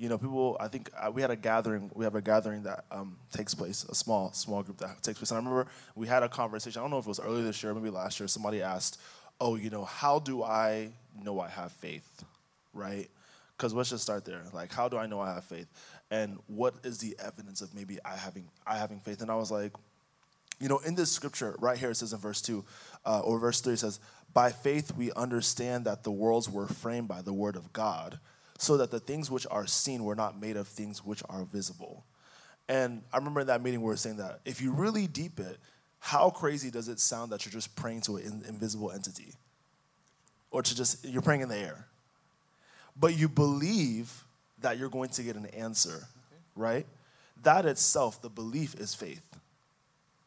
you 0.00 0.08
know, 0.08 0.16
people. 0.16 0.56
I 0.58 0.68
think 0.68 0.90
uh, 0.98 1.10
we 1.12 1.20
had 1.20 1.30
a 1.30 1.36
gathering. 1.36 1.90
We 1.94 2.04
have 2.04 2.14
a 2.14 2.22
gathering 2.22 2.62
that 2.62 2.86
um, 2.90 3.18
takes 3.32 3.54
place, 3.54 3.84
a 3.84 3.94
small, 3.94 4.32
small 4.32 4.62
group 4.62 4.78
that 4.78 5.02
takes 5.02 5.18
place. 5.18 5.30
And 5.30 5.36
I 5.36 5.40
remember 5.40 5.70
we 5.94 6.06
had 6.06 6.22
a 6.22 6.28
conversation. 6.28 6.80
I 6.80 6.82
don't 6.82 6.90
know 6.90 6.98
if 6.98 7.04
it 7.04 7.08
was 7.08 7.20
earlier 7.20 7.44
this 7.44 7.62
year, 7.62 7.74
maybe 7.74 7.90
last 7.90 8.18
year. 8.18 8.26
Somebody 8.26 8.62
asked, 8.62 8.98
"Oh, 9.42 9.56
you 9.56 9.68
know, 9.68 9.84
how 9.84 10.18
do 10.18 10.42
I 10.42 10.92
know 11.22 11.38
I 11.38 11.50
have 11.50 11.70
faith?" 11.72 12.24
Right? 12.72 13.10
Because 13.54 13.74
let's 13.74 13.90
just 13.90 14.02
start 14.02 14.24
there. 14.24 14.42
Like, 14.54 14.72
how 14.72 14.88
do 14.88 14.96
I 14.96 15.04
know 15.04 15.20
I 15.20 15.34
have 15.34 15.44
faith? 15.44 15.68
And 16.10 16.38
what 16.46 16.76
is 16.82 16.96
the 16.96 17.14
evidence 17.22 17.60
of 17.60 17.74
maybe 17.74 17.98
I 18.02 18.16
having 18.16 18.48
I 18.66 18.78
having 18.78 19.00
faith? 19.00 19.20
And 19.20 19.30
I 19.30 19.34
was 19.34 19.50
like, 19.50 19.72
you 20.60 20.68
know, 20.68 20.78
in 20.78 20.94
this 20.94 21.12
scripture 21.12 21.56
right 21.58 21.76
here, 21.76 21.90
it 21.90 21.96
says 21.96 22.14
in 22.14 22.20
verse 22.20 22.40
two 22.40 22.64
uh, 23.04 23.20
or 23.20 23.38
verse 23.38 23.60
three, 23.60 23.74
it 23.74 23.80
says, 23.80 24.00
"By 24.32 24.50
faith 24.50 24.96
we 24.96 25.12
understand 25.12 25.84
that 25.84 26.04
the 26.04 26.10
worlds 26.10 26.48
were 26.48 26.68
framed 26.68 27.08
by 27.08 27.20
the 27.20 27.34
word 27.34 27.54
of 27.54 27.70
God, 27.74 28.18
so 28.60 28.76
that 28.76 28.90
the 28.90 29.00
things 29.00 29.30
which 29.30 29.46
are 29.50 29.66
seen 29.66 30.04
were 30.04 30.14
not 30.14 30.38
made 30.38 30.56
of 30.56 30.68
things 30.68 31.02
which 31.02 31.22
are 31.30 31.44
visible." 31.44 32.04
And 32.68 33.02
I 33.12 33.16
remember 33.16 33.40
in 33.40 33.46
that 33.46 33.62
meeting 33.62 33.80
we 33.80 33.86
were 33.86 33.96
saying 33.96 34.18
that 34.18 34.40
if 34.44 34.60
you 34.60 34.70
really 34.72 35.06
deep 35.06 35.40
it, 35.40 35.58
how 35.98 36.30
crazy 36.30 36.70
does 36.70 36.88
it 36.88 37.00
sound 37.00 37.32
that 37.32 37.44
you're 37.44 37.52
just 37.52 37.74
praying 37.74 38.02
to 38.02 38.16
an 38.16 38.44
invisible 38.46 38.92
entity? 38.92 39.32
Or 40.50 40.62
to 40.62 40.74
just, 40.74 41.04
you're 41.04 41.22
praying 41.22 41.40
in 41.40 41.48
the 41.48 41.56
air. 41.56 41.86
But 42.98 43.16
you 43.16 43.28
believe 43.28 44.24
that 44.60 44.78
you're 44.78 44.88
going 44.88 45.10
to 45.10 45.22
get 45.22 45.36
an 45.36 45.46
answer, 45.46 45.96
okay. 45.96 46.42
right? 46.54 46.86
That 47.42 47.66
itself, 47.66 48.20
the 48.20 48.28
belief 48.28 48.74
is 48.74 48.94
faith. 48.94 49.22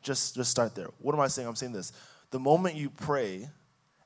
Just, 0.02 0.36
just 0.36 0.52
start 0.52 0.76
there. 0.76 0.90
What 1.00 1.14
am 1.16 1.22
I 1.22 1.28
saying? 1.28 1.48
I'm 1.48 1.56
saying 1.56 1.74
this. 1.74 1.94
The 2.32 2.40
moment 2.40 2.76
you 2.76 2.90
pray 2.90 3.48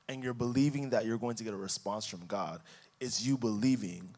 and 0.08 0.22
you're 0.22 0.34
believing 0.34 0.90
that 0.90 1.06
you're 1.06 1.18
going 1.18 1.36
to 1.36 1.44
get 1.44 1.54
a 1.54 1.56
response 1.56 2.06
from 2.06 2.24
God, 2.26 2.60
is 3.00 3.26
you 3.26 3.36
believing 3.36 4.08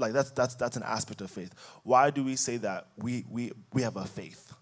like 0.00 0.12
that's 0.12 0.30
that's 0.30 0.56
that's 0.56 0.76
an 0.76 0.82
aspect 0.82 1.20
of 1.20 1.30
faith. 1.30 1.54
Why 1.84 2.10
do 2.10 2.24
we 2.24 2.36
say 2.36 2.56
that 2.58 2.88
we 2.96 3.24
we 3.30 3.52
we 3.72 3.82
have 3.82 3.96
a 3.96 4.04
faith? 4.04 4.52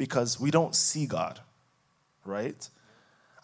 because 0.00 0.40
we 0.40 0.50
don't 0.50 0.74
see 0.74 1.04
God, 1.04 1.38
right? 2.24 2.66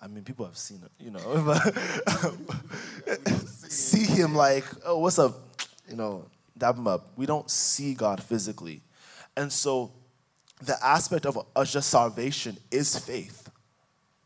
I 0.00 0.06
mean, 0.06 0.24
people 0.24 0.46
have 0.46 0.56
seen 0.56 0.80
it, 0.82 0.90
you 0.98 1.10
know. 1.10 1.18
see 3.68 4.04
him 4.04 4.34
like, 4.34 4.64
oh, 4.86 5.00
what's 5.00 5.18
up? 5.18 5.34
You 5.86 5.96
know, 5.96 6.24
dab 6.56 6.78
him 6.78 6.88
up. 6.88 7.10
We 7.14 7.26
don't 7.26 7.50
see 7.50 7.92
God 7.92 8.22
physically. 8.22 8.80
And 9.36 9.52
so 9.52 9.92
the 10.62 10.82
aspect 10.82 11.26
of 11.26 11.46
us 11.54 11.74
just 11.74 11.90
salvation 11.90 12.56
is 12.70 12.98
faith. 12.98 13.50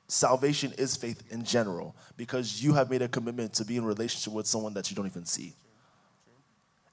Salvation 0.07 0.73
is 0.79 0.95
faith 0.95 1.25
in 1.33 1.43
general 1.43 1.97
because 2.17 2.63
you 2.63 2.75
have 2.75 2.91
made 2.91 3.03
a 3.03 3.09
commitment 3.09 3.55
to 3.55 3.65
be 3.65 3.77
in 3.77 3.85
relationship 3.85 4.33
with 4.33 4.47
someone 4.47 4.73
that 4.75 4.89
you 4.89 4.95
don't 4.95 5.07
even 5.07 5.25
see 5.25 5.53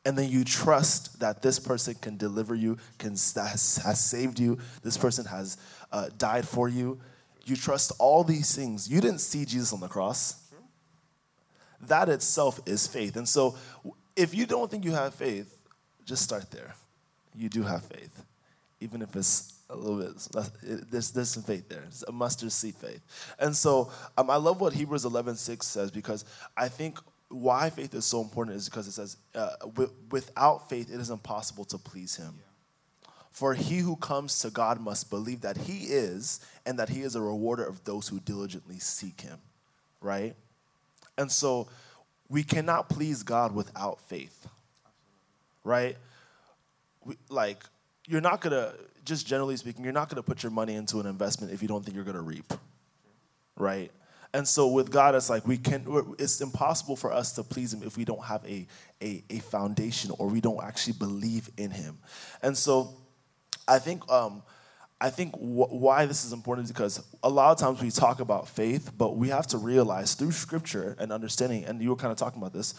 and 0.08 0.18
then 0.18 0.30
you 0.30 0.46
trust 0.46 1.20
that 1.20 1.42
this 1.42 1.60
person 1.60 1.94
can 1.96 2.16
deliver 2.16 2.56
you, 2.56 2.78
can 2.98 3.12
has, 3.12 3.82
has 3.84 4.02
saved 4.02 4.40
you, 4.40 4.58
this 4.82 4.98
person 4.98 5.26
has 5.26 5.58
uh, 5.92 6.08
died 6.18 6.48
for 6.48 6.70
you. 6.70 6.98
You 7.44 7.58
trust 7.58 7.92
all 8.00 8.24
these 8.24 8.56
things. 8.56 8.90
You 8.90 9.02
didn't 9.02 9.20
see 9.20 9.44
Jesus 9.44 9.74
on 9.74 9.82
the 9.82 9.90
cross. 9.90 10.50
That 11.82 12.08
itself 12.08 12.62
is 12.66 12.88
faith. 12.88 13.18
And 13.18 13.28
so, 13.28 13.58
if 14.16 14.34
you 14.34 14.46
don't 14.46 14.72
think 14.72 14.86
you 14.86 14.94
have 14.94 15.14
faith, 15.14 15.54
just 16.06 16.24
start 16.24 16.52
there. 16.52 16.74
You 17.36 17.50
do 17.50 17.64
have 17.64 17.84
faith, 17.84 18.24
even 18.80 19.02
if 19.02 19.14
it's 19.14 19.56
a 19.70 19.76
little 19.76 19.98
bit. 19.98 20.90
There's, 20.90 21.12
there's 21.12 21.30
some 21.30 21.44
faith 21.44 21.68
there. 21.68 21.84
It's 21.86 22.06
a 22.08 22.14
mustard 22.14 22.54
seed 22.54 22.76
faith. 22.76 23.02
And 23.40 23.54
so, 23.54 23.92
um, 24.18 24.30
I 24.30 24.38
love 24.38 24.62
what 24.62 24.72
Hebrews 24.72 25.04
11:6 25.04 25.64
says 25.64 25.92
because 25.92 26.24
I 26.56 26.70
think 26.70 26.98
why 27.30 27.70
faith 27.70 27.94
is 27.94 28.06
so 28.06 28.22
important 28.22 28.56
is 28.58 28.70
because 28.70 28.88
it 28.88 28.94
says, 28.94 29.18
uh, 29.36 29.56
without 30.10 30.70
faith, 30.70 30.94
it 30.94 31.00
is 31.00 31.10
impossible 31.10 31.66
to 31.66 31.78
please 31.78 32.16
him. 32.16 32.40
For 33.32 33.54
he 33.54 33.80
who 33.80 33.96
comes 33.98 34.40
to 34.40 34.50
God 34.50 34.80
must 34.80 35.10
believe 35.10 35.42
that 35.42 35.58
he 35.58 35.86
is, 35.86 36.40
and 36.66 36.80
that 36.80 36.90
he 36.90 37.02
is 37.02 37.16
a 37.16 37.22
rewarder 37.22 37.66
of 37.66 37.84
those 37.84 38.08
who 38.08 38.20
diligently 38.20 38.80
seek 38.80 39.22
him, 39.22 39.38
right? 40.02 40.36
And 41.18 41.32
so 41.32 41.68
we 42.30 42.44
cannot 42.44 42.90
please 42.90 43.24
God 43.24 43.54
without 43.54 44.00
faith, 44.02 44.48
right? 45.64 45.98
We, 47.06 47.16
like, 47.30 47.64
you're 48.08 48.22
not 48.22 48.42
gonna, 48.42 48.74
just 49.06 49.28
generally 49.28 49.58
speaking, 49.58 49.84
you're 49.84 49.94
not 49.94 50.10
gonna 50.10 50.24
put 50.24 50.42
your 50.42 50.52
money 50.52 50.76
into 50.76 51.00
an 51.00 51.06
investment 51.06 51.54
if 51.54 51.62
you 51.62 51.68
don't 51.68 51.84
think 51.84 51.96
you're 51.96 52.06
gonna 52.06 52.22
reap, 52.22 52.54
right? 53.56 53.92
And 54.38 54.48
so 54.48 54.68
with 54.68 54.92
God, 54.92 55.16
it's 55.16 55.32
like 55.32 55.48
we 55.48 55.58
can. 55.58 55.84
It's 56.20 56.42
impossible 56.42 56.96
for 56.96 57.12
us 57.12 57.32
to 57.34 57.44
please 57.44 57.74
Him 57.74 57.82
if 57.82 57.98
we 57.98 58.06
don't 58.06 58.24
have 58.24 58.46
a 58.46 58.68
a, 59.02 59.24
a 59.32 59.40
foundation 59.40 60.12
or 60.20 60.28
we 60.28 60.42
don't 60.42 60.64
actually 60.64 60.94
believe 60.94 61.50
in 61.58 61.72
Him. 61.72 61.98
And 62.44 62.56
so, 62.56 62.94
I 63.68 63.80
think 63.80 64.08
um, 64.12 64.44
I 65.02 65.10
think 65.10 65.34
wh- 65.34 65.74
why 65.74 66.06
this 66.06 66.24
is 66.24 66.34
important 66.34 66.66
is 66.66 66.72
because 66.72 67.04
a 67.24 67.30
lot 67.30 67.52
of 67.52 67.58
times 67.58 67.82
we 67.82 67.90
talk 67.90 68.20
about 68.20 68.48
faith, 68.48 68.92
but 68.96 69.18
we 69.18 69.30
have 69.30 69.48
to 69.48 69.58
realize 69.58 70.14
through 70.14 70.34
Scripture 70.34 70.96
and 71.00 71.12
understanding, 71.12 71.66
and 71.66 71.82
you 71.82 71.90
were 71.90 71.96
kind 71.96 72.12
of 72.12 72.20
talking 72.20 72.40
about 72.40 72.54
this, 72.54 72.76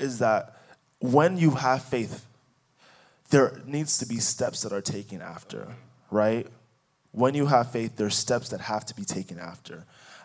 is 0.00 0.18
that 0.18 0.56
when 0.98 1.36
you 1.36 1.52
have 1.52 1.84
faith, 1.84 2.26
there 3.30 3.62
needs 3.66 3.98
to 3.98 4.06
be 4.06 4.16
steps 4.16 4.62
that 4.62 4.72
are 4.72 4.80
taken 4.80 5.22
after, 5.22 5.76
right? 6.10 6.48
When 7.12 7.34
you 7.34 7.46
have 7.46 7.70
faith, 7.70 7.94
there's 7.94 8.16
steps 8.16 8.48
that 8.48 8.62
have 8.62 8.84
to 8.86 8.96
be 8.96 9.04
taken 9.04 9.38
after. 9.38 9.84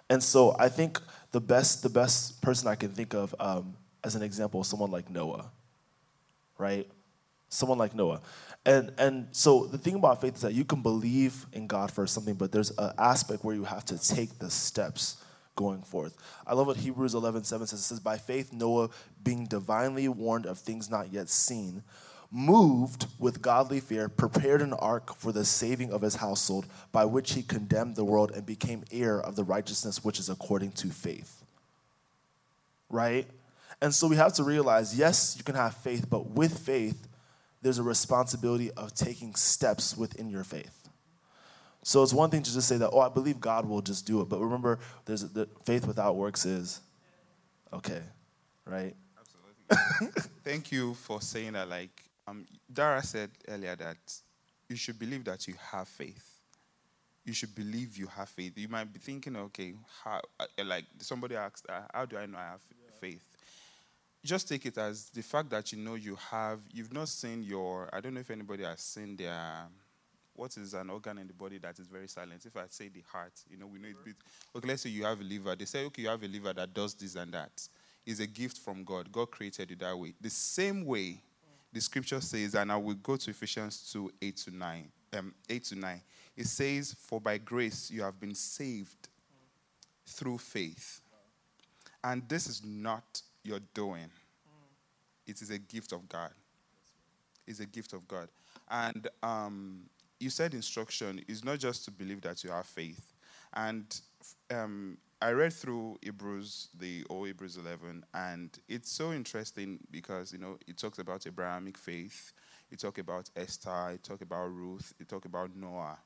And 0.09 0.21
so 0.21 0.55
I 0.59 0.69
think 0.69 0.99
the 1.31 1.41
best, 1.41 1.83
the 1.83 1.89
best 1.89 2.41
person 2.41 2.67
I 2.67 2.75
can 2.75 2.89
think 2.89 3.13
of 3.13 3.33
um, 3.39 3.75
as 4.03 4.15
an 4.15 4.21
example 4.21 4.61
is 4.61 4.67
someone 4.67 4.91
like 4.91 5.09
Noah, 5.09 5.51
right? 6.57 6.87
Someone 7.49 7.77
like 7.77 7.95
Noah. 7.95 8.21
And, 8.65 8.93
and 8.97 9.27
so 9.31 9.65
the 9.65 9.77
thing 9.77 9.95
about 9.95 10.21
faith 10.21 10.35
is 10.35 10.41
that 10.41 10.53
you 10.53 10.65
can 10.65 10.81
believe 10.81 11.45
in 11.53 11.67
God 11.67 11.91
for 11.91 12.07
something, 12.07 12.35
but 12.35 12.51
there's 12.51 12.71
an 12.77 12.91
aspect 12.97 13.43
where 13.43 13.55
you 13.55 13.63
have 13.63 13.85
to 13.85 13.97
take 13.97 14.39
the 14.39 14.49
steps 14.49 15.23
going 15.55 15.81
forth. 15.81 16.15
I 16.47 16.53
love 16.53 16.67
what 16.67 16.77
Hebrews 16.77 17.13
11 17.13 17.43
7 17.43 17.67
says. 17.67 17.79
It 17.79 17.83
says, 17.83 17.99
By 17.99 18.17
faith, 18.17 18.53
Noah, 18.53 18.89
being 19.23 19.45
divinely 19.45 20.07
warned 20.07 20.45
of 20.45 20.57
things 20.57 20.89
not 20.89 21.11
yet 21.11 21.29
seen, 21.29 21.83
moved 22.33 23.05
with 23.19 23.43
godly 23.43 23.79
fear, 23.79 24.09
prepared 24.09 24.61
an 24.61 24.73
ark 24.73 25.15
for 25.15 25.31
the 25.31 25.45
saving 25.45 25.93
of 25.93 26.01
his 26.01 26.15
household, 26.15 26.65
by 26.91 27.05
which 27.05 27.33
he 27.33 27.43
condemned 27.43 27.95
the 27.95 28.03
world 28.03 28.31
and 28.31 28.43
became 28.43 28.83
heir 28.91 29.21
of 29.21 29.35
the 29.35 29.43
righteousness 29.43 30.03
which 30.03 30.19
is 30.19 30.29
according 30.29 30.71
to 30.71 30.89
faith. 30.89 31.43
Right? 32.89 33.27
And 33.81 33.93
so 33.93 34.07
we 34.07 34.15
have 34.15 34.33
to 34.33 34.43
realize 34.43 34.97
yes, 34.97 35.35
you 35.37 35.43
can 35.43 35.55
have 35.55 35.75
faith, 35.77 36.09
but 36.09 36.31
with 36.31 36.57
faith, 36.57 37.07
there's 37.61 37.77
a 37.77 37.83
responsibility 37.83 38.71
of 38.71 38.93
taking 38.95 39.35
steps 39.35 39.95
within 39.95 40.29
your 40.29 40.43
faith. 40.43 40.89
So 41.83 42.01
it's 42.01 42.13
one 42.13 42.29
thing 42.29 42.41
to 42.41 42.53
just 42.53 42.67
say 42.67 42.77
that, 42.77 42.89
oh, 42.91 42.99
I 42.99 43.09
believe 43.09 43.39
God 43.39 43.67
will 43.67 43.81
just 43.81 44.07
do 44.07 44.21
it. 44.21 44.29
But 44.29 44.39
remember, 44.39 44.79
there's 45.05 45.21
the 45.21 45.47
faith 45.65 45.85
without 45.85 46.15
works 46.15 46.45
is 46.45 46.79
okay, 47.71 48.01
right? 48.65 48.95
Absolutely. 49.69 50.21
Thank 50.43 50.71
you 50.71 50.93
for 50.95 51.21
saying 51.21 51.53
that. 51.53 51.69
Like, 51.69 52.02
um, 52.27 52.45
Dara 52.71 53.03
said 53.03 53.31
earlier 53.47 53.75
that 53.75 53.97
you 54.69 54.75
should 54.75 54.97
believe 54.97 55.25
that 55.25 55.47
you 55.47 55.55
have 55.71 55.87
faith. 55.87 56.29
You 57.25 57.33
should 57.33 57.55
believe 57.55 57.97
you 57.97 58.07
have 58.07 58.29
faith. 58.29 58.57
You 58.57 58.67
might 58.67 58.91
be 58.91 58.99
thinking, 58.99 59.35
okay, 59.37 59.73
how, 60.03 60.21
uh, 60.39 60.45
like 60.65 60.85
somebody 60.99 61.35
asked, 61.35 61.65
uh, 61.69 61.81
how 61.93 62.05
do 62.05 62.17
I 62.17 62.25
know 62.25 62.37
I 62.37 62.51
have 62.51 62.61
faith? 62.99 63.23
Just 64.25 64.47
take 64.47 64.65
it 64.65 64.77
as 64.77 65.09
the 65.09 65.21
fact 65.21 65.49
that 65.49 65.71
you 65.71 65.77
know 65.77 65.95
you 65.95 66.17
have, 66.31 66.59
you've 66.71 66.93
not 66.93 67.09
seen 67.09 67.43
your, 67.43 67.89
I 67.93 67.99
don't 68.01 68.13
know 68.13 68.21
if 68.21 68.31
anybody 68.31 68.63
has 68.63 68.81
seen 68.81 69.15
their, 69.15 69.63
what 70.33 70.55
is 70.57 70.73
an 70.73 70.89
organ 70.89 71.17
in 71.17 71.27
the 71.27 71.33
body 71.33 71.57
that 71.59 71.77
is 71.79 71.87
very 71.87 72.07
silent? 72.07 72.45
If 72.45 72.55
I 72.57 72.63
say 72.69 72.89
the 72.89 73.03
heart, 73.11 73.33
you 73.49 73.57
know, 73.57 73.67
we 73.67 73.79
know 73.79 73.89
it. 73.89 74.15
Okay, 74.55 74.67
let's 74.67 74.81
say 74.81 74.89
you 74.89 75.03
have 75.03 75.19
a 75.19 75.23
liver. 75.23 75.55
They 75.55 75.65
say, 75.65 75.85
okay, 75.85 76.03
you 76.03 76.09
have 76.09 76.23
a 76.23 76.27
liver 76.27 76.53
that 76.53 76.73
does 76.73 76.93
this 76.93 77.15
and 77.15 77.33
that. 77.33 77.67
It's 78.05 78.19
a 78.19 78.27
gift 78.27 78.57
from 78.57 78.83
God. 78.83 79.11
God 79.11 79.31
created 79.31 79.71
it 79.71 79.79
that 79.79 79.97
way. 79.97 80.13
The 80.19 80.29
same 80.29 80.85
way 80.85 81.21
the 81.73 81.81
scripture 81.81 82.21
says, 82.21 82.53
and 82.53 82.71
I 82.71 82.77
will 82.77 82.93
go 82.93 83.15
to 83.17 83.31
Ephesians 83.31 83.89
2 83.91 84.11
8 84.21 84.37
to 84.37 84.55
9. 84.55 84.91
Um, 85.17 85.33
8 85.49 85.63
to 85.65 85.75
9. 85.75 86.01
It 86.37 86.45
says, 86.45 86.95
For 86.99 87.19
by 87.19 87.39
grace 87.39 87.89
you 87.91 88.03
have 88.03 88.19
been 88.19 88.35
saved 88.35 89.09
through 90.05 90.37
faith. 90.37 91.01
And 92.03 92.27
this 92.29 92.47
is 92.47 92.63
not 92.63 93.21
your 93.43 93.59
doing, 93.73 94.09
it 95.25 95.41
is 95.41 95.49
a 95.49 95.57
gift 95.57 95.91
of 95.93 96.07
God. 96.07 96.31
It's 97.47 97.59
a 97.59 97.65
gift 97.65 97.93
of 97.93 98.07
God. 98.07 98.29
And 98.69 99.07
um, 99.21 99.81
you 100.19 100.29
said 100.29 100.53
instruction 100.53 101.21
is 101.27 101.43
not 101.43 101.59
just 101.59 101.83
to 101.85 101.91
believe 101.91 102.21
that 102.21 102.43
you 102.43 102.51
have 102.51 102.65
faith. 102.65 103.13
And 103.53 103.85
um, 104.51 104.97
I 105.23 105.31
read 105.31 105.53
through 105.53 105.99
Hebrews, 106.01 106.67
the 106.77 107.05
old 107.09 107.27
Hebrews 107.27 107.55
11, 107.55 108.03
and 108.13 108.59
it's 108.67 108.91
so 108.91 109.13
interesting 109.13 109.79
because, 109.89 110.33
you 110.33 110.37
know, 110.37 110.57
it 110.67 110.77
talks 110.77 110.99
about 110.99 111.25
Abrahamic 111.25 111.77
faith, 111.77 112.33
it 112.69 112.79
talks 112.79 112.99
about 112.99 113.29
Esther, 113.33 113.91
it 113.93 114.03
talks 114.03 114.21
about 114.21 114.47
Ruth, 114.47 114.93
it 114.99 115.07
talks 115.07 115.25
about 115.25 115.55
Noah. 115.55 115.97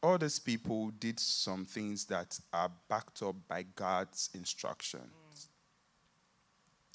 All 0.00 0.18
these 0.18 0.38
people 0.38 0.92
did 1.00 1.18
some 1.18 1.64
things 1.64 2.04
that 2.04 2.38
are 2.52 2.70
backed 2.88 3.22
up 3.22 3.34
by 3.48 3.64
God's 3.74 4.30
instructions. 4.34 5.02
Mm. 5.02 5.48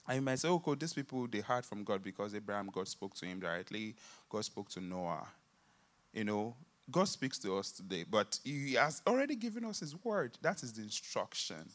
And 0.08 0.16
you 0.16 0.22
might 0.22 0.40
say, 0.40 0.48
okay, 0.48 0.76
these 0.76 0.94
people, 0.94 1.28
they 1.28 1.42
heard 1.42 1.66
from 1.66 1.84
God 1.84 2.02
because 2.02 2.34
Abraham, 2.34 2.70
God 2.72 2.88
spoke 2.88 3.16
to 3.16 3.26
him 3.26 3.42
directly, 3.42 3.98
God 4.30 4.46
spoke 4.46 4.70
to 4.70 4.80
Noah. 4.80 5.28
You 6.14 6.24
know, 6.24 6.56
God 6.92 7.08
speaks 7.08 7.38
to 7.40 7.58
us 7.58 7.72
today, 7.72 8.06
but 8.10 8.40
He 8.44 8.74
has 8.74 9.02
already 9.08 9.36
given 9.36 9.66
us 9.66 9.80
His 9.80 9.96
word. 10.04 10.38
That 10.42 10.64
is 10.64 10.74
the 10.74 10.82
instruction 10.82 11.70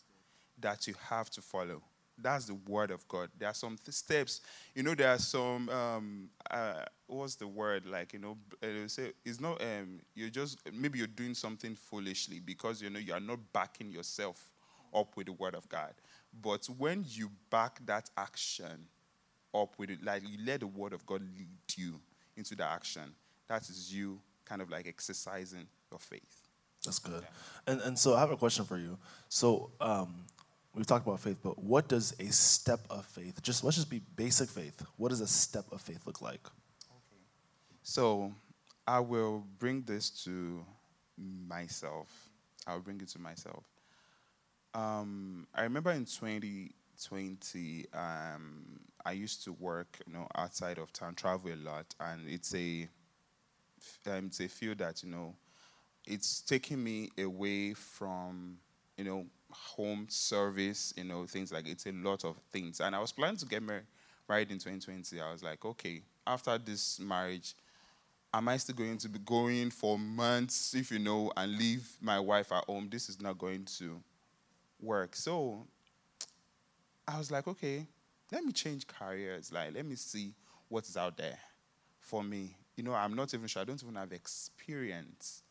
that 0.60 0.86
you 0.86 0.94
have 1.08 1.30
to 1.30 1.42
follow. 1.42 1.82
That's 2.16 2.46
the 2.46 2.54
word 2.54 2.90
of 2.90 3.06
God. 3.08 3.30
There 3.36 3.48
are 3.48 3.54
some 3.54 3.76
th- 3.76 3.94
steps. 3.94 4.40
You 4.74 4.84
know, 4.84 4.94
there 4.94 5.10
are 5.10 5.18
some. 5.18 5.68
Um, 5.68 6.30
uh, 6.50 6.84
what's 7.06 7.34
the 7.34 7.48
word? 7.48 7.86
Like 7.86 8.12
you 8.12 8.20
know, 8.20 8.38
uh, 8.62 8.86
say 8.86 9.12
it's 9.24 9.40
not. 9.40 9.60
Um, 9.60 10.00
you're 10.14 10.30
just 10.30 10.60
maybe 10.72 10.98
you're 10.98 11.08
doing 11.08 11.34
something 11.34 11.74
foolishly 11.74 12.40
because 12.40 12.80
you 12.80 12.90
know 12.90 13.00
you 13.00 13.12
are 13.12 13.20
not 13.20 13.40
backing 13.52 13.90
yourself 13.90 14.50
up 14.94 15.16
with 15.16 15.26
the 15.26 15.32
word 15.32 15.54
of 15.54 15.68
God. 15.68 15.92
But 16.40 16.66
when 16.78 17.04
you 17.06 17.30
back 17.50 17.84
that 17.86 18.10
action 18.16 18.86
up 19.52 19.74
with 19.78 19.90
it, 19.90 20.04
like 20.04 20.22
you 20.22 20.38
let 20.44 20.60
the 20.60 20.66
word 20.68 20.92
of 20.92 21.04
God 21.06 21.22
lead 21.36 21.48
you 21.76 22.00
into 22.36 22.54
the 22.54 22.64
action, 22.64 23.12
that 23.48 23.68
is 23.68 23.92
you 23.92 24.20
kind 24.44 24.62
of 24.62 24.70
like 24.70 24.86
exercising 24.86 25.66
your 25.90 26.00
faith. 26.00 26.48
That's 26.84 26.98
good. 26.98 27.22
Yeah. 27.22 27.72
And 27.72 27.80
and 27.82 27.98
so 27.98 28.14
I 28.14 28.20
have 28.20 28.30
a 28.30 28.36
question 28.36 28.64
for 28.64 28.76
you. 28.76 28.98
So 29.28 29.70
um, 29.80 30.26
we've 30.74 30.86
talked 30.86 31.06
about 31.06 31.20
faith, 31.20 31.38
but 31.42 31.62
what 31.62 31.88
does 31.88 32.14
a 32.20 32.26
step 32.26 32.80
of 32.90 33.06
faith? 33.06 33.42
Just 33.42 33.64
let's 33.64 33.76
just 33.76 33.90
be 33.90 34.02
basic 34.16 34.48
faith. 34.48 34.84
What 34.96 35.08
does 35.10 35.20
a 35.20 35.26
step 35.26 35.64
of 35.72 35.80
faith 35.80 36.06
look 36.06 36.20
like? 36.20 36.44
Okay. 36.44 37.22
So 37.82 38.32
I 38.86 39.00
will 39.00 39.44
bring 39.58 39.82
this 39.82 40.10
to 40.24 40.64
myself. 41.16 42.08
I'll 42.66 42.80
bring 42.80 43.00
it 43.00 43.08
to 43.08 43.20
myself. 43.20 43.64
Um, 44.74 45.46
I 45.54 45.62
remember 45.62 45.92
in 45.92 46.04
2020, 46.04 47.86
um, 47.94 48.80
I 49.04 49.12
used 49.12 49.44
to 49.44 49.52
work, 49.52 50.00
you 50.06 50.12
know, 50.12 50.26
outside 50.34 50.78
of 50.78 50.92
town, 50.92 51.14
travel 51.14 51.52
a 51.52 51.56
lot, 51.56 51.94
and 52.00 52.28
it's 52.28 52.54
a 52.54 52.88
um, 54.06 54.30
a 54.40 54.48
field 54.48 54.78
that 54.78 55.02
you 55.02 55.10
know 55.10 55.34
it's 56.06 56.40
taking 56.40 56.82
me 56.82 57.10
away 57.18 57.74
from 57.74 58.58
you 58.96 59.04
know 59.04 59.26
home 59.50 60.06
service 60.08 60.92
you 60.96 61.04
know 61.04 61.26
things 61.26 61.52
like 61.52 61.68
it's 61.68 61.86
a 61.86 61.92
lot 61.92 62.24
of 62.24 62.36
things. 62.52 62.80
And 62.80 62.94
i 62.94 62.98
was 62.98 63.12
planning 63.12 63.36
to 63.38 63.46
get 63.46 63.62
mar- 63.62 63.84
married 64.28 64.50
in 64.50 64.58
2020 64.58 65.20
i 65.20 65.30
was 65.32 65.42
like 65.42 65.64
okay 65.64 66.02
after 66.26 66.58
this 66.58 66.98
marriage 67.00 67.54
am 68.32 68.48
i 68.48 68.56
still 68.56 68.74
going 68.74 68.98
to 68.98 69.08
be 69.08 69.18
going 69.20 69.70
for 69.70 69.98
months 69.98 70.74
if 70.74 70.90
you 70.90 70.98
know 70.98 71.32
and 71.36 71.56
leave 71.56 71.88
my 72.00 72.18
wife 72.18 72.50
at 72.52 72.64
home? 72.64 72.88
This 72.90 73.08
is 73.08 73.20
not 73.20 73.38
going 73.38 73.64
to 73.78 74.00
work. 74.80 75.14
So 75.14 75.66
i 77.06 77.18
was 77.18 77.30
like 77.30 77.46
okay 77.46 77.86
let 78.32 78.44
me 78.44 78.52
change 78.52 78.86
careers. 78.86 79.52
Like 79.52 79.74
let 79.74 79.86
me 79.86 79.94
see 79.94 80.34
what 80.68 80.84
is 80.88 80.96
out 80.96 81.16
there 81.16 81.38
for 82.00 82.22
me 82.22 82.56
you 82.76 82.82
know 82.82 82.94
i'm 82.94 83.14
not 83.14 83.32
even 83.34 83.46
sure 83.46 83.62
i 83.62 83.64
don't 83.64 83.82
even 83.82 83.94
have 83.94 84.12
experience 84.12 85.42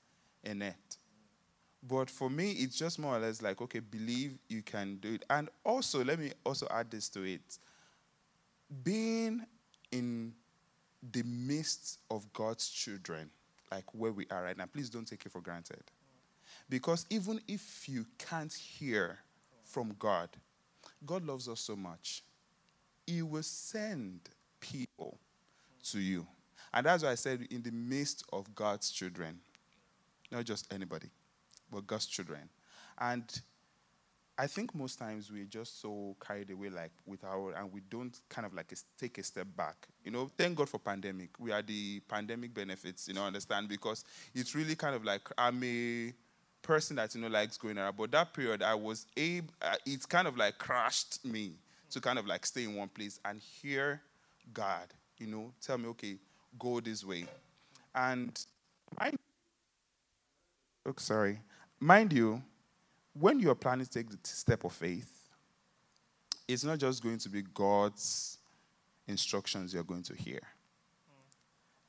in 0.44 0.62
it. 0.62 0.98
But 1.86 2.10
for 2.10 2.30
me, 2.30 2.52
it's 2.52 2.78
just 2.78 2.98
more 3.00 3.18
or 3.18 3.20
less 3.20 3.42
like, 3.42 3.62
okay, 3.62 3.80
believe 3.80 4.38
you 4.48 4.62
can 4.62 4.98
do 4.98 5.16
it. 5.16 5.26
And 5.30 5.50
also, 5.66 6.04
let 6.04 6.20
me 6.20 6.32
also 6.46 6.68
add 6.72 6.90
this 6.90 7.10
to 7.10 7.24
it. 7.24 7.60
Being 8.84 9.46
in 9.92 10.34
the 11.12 11.24
midst 11.24 12.00
of 12.10 12.32
God's 12.32 12.70
children, 12.70 13.30
like 13.70 13.84
where 13.94 14.14
we 14.14 14.26
are 14.32 14.44
right 14.44 14.58
now, 14.58 14.66
please 14.72 14.90
don't 14.90 15.06
take 15.06 15.26
it 15.26 15.32
for 15.32 15.42
granted. 15.42 15.84
Because 16.70 17.06
even 17.10 17.42
if 17.48 17.90
you 17.90 18.06
can't 18.18 18.54
hear 18.54 19.20
from 19.66 19.94
God, 20.00 20.30
God 21.06 21.26
loves 21.26 21.50
us 21.50 21.60
so 21.60 21.76
much. 21.76 22.24
He 23.06 23.22
will 23.22 23.44
send 23.44 24.22
people 24.62 25.18
to 25.92 26.00
you. 26.00 26.26
And 26.74 26.86
that's 26.86 27.04
why 27.04 27.12
I 27.12 27.16
said, 27.16 27.48
in 27.52 27.62
the 27.62 27.72
midst 27.72 28.24
of 28.34 28.54
God's 28.56 28.92
children 28.92 29.40
not 30.34 30.46
just 30.46 30.74
anybody, 30.74 31.10
but 31.72 31.88
God's 31.88 32.08
children. 32.08 32.50
And 33.00 33.24
I 34.38 34.48
think 34.48 34.74
most 34.74 34.98
times 34.98 35.32
we're 35.32 35.46
just 35.46 35.80
so 35.80 36.16
carried 36.26 36.50
away, 36.50 36.70
like 36.70 36.92
with 37.06 37.24
our, 37.24 37.54
and 37.54 37.72
we 37.72 37.82
don't 37.90 38.20
kind 38.30 38.46
of 38.46 38.54
like 38.54 38.74
take 38.98 39.18
a 39.20 39.24
step 39.24 39.48
back. 39.56 39.88
You 40.04 40.12
know, 40.12 40.30
thank 40.38 40.56
God 40.56 40.70
for 40.70 40.80
pandemic. 40.80 41.30
We 41.40 41.52
are 41.52 41.62
the 41.62 42.00
pandemic 42.02 42.54
benefits, 42.54 43.08
you 43.08 43.14
know, 43.14 43.26
understand? 43.26 43.70
Because 43.70 44.04
it's 44.34 44.56
really 44.56 44.76
kind 44.76 44.96
of 44.96 45.04
like 45.06 45.22
I'm 45.38 45.64
a 45.64 46.14
person 46.64 46.96
that 46.96 47.14
you 47.14 47.22
know 47.22 47.28
likes 47.28 47.58
going 47.58 47.78
around, 47.78 47.96
but 47.96 48.12
that 48.12 48.34
period 48.34 48.64
I 48.64 48.74
was 48.74 49.06
able, 49.16 49.54
uh, 49.62 49.76
it's 49.86 50.06
kind 50.06 50.28
of 50.28 50.38
like 50.38 50.58
crashed 50.58 51.24
me 51.26 51.54
to 51.92 52.02
kind 52.02 52.18
of 52.18 52.26
like 52.26 52.46
stay 52.46 52.64
in 52.64 52.76
one 52.76 52.88
place 52.88 53.20
and 53.24 53.40
hear 53.40 54.02
God, 54.52 54.88
you 55.20 55.28
know, 55.28 55.54
tell 55.62 55.78
me, 55.78 55.90
okay, 55.90 56.18
go 56.58 56.80
this 56.80 57.04
way, 57.04 57.26
and 57.96 58.38
I 59.00 59.12
Oh, 60.86 60.94
sorry. 60.98 61.40
Mind 61.80 62.12
you, 62.12 62.42
when 63.14 63.40
you 63.40 63.50
are 63.52 63.56
planning 63.56 63.86
to 63.86 63.92
take 63.92 64.10
the 64.10 64.18
step 64.24 64.64
of 64.64 64.74
faith, 64.74 65.30
it's 66.48 66.64
not 66.64 66.80
just 66.80 67.02
going 67.02 67.18
to 67.20 67.30
be 67.30 67.42
God's 67.42 68.38
instructions 69.08 69.74
you're 69.74 69.84
going 69.84 70.04
to 70.04 70.16
hear. 70.16 70.42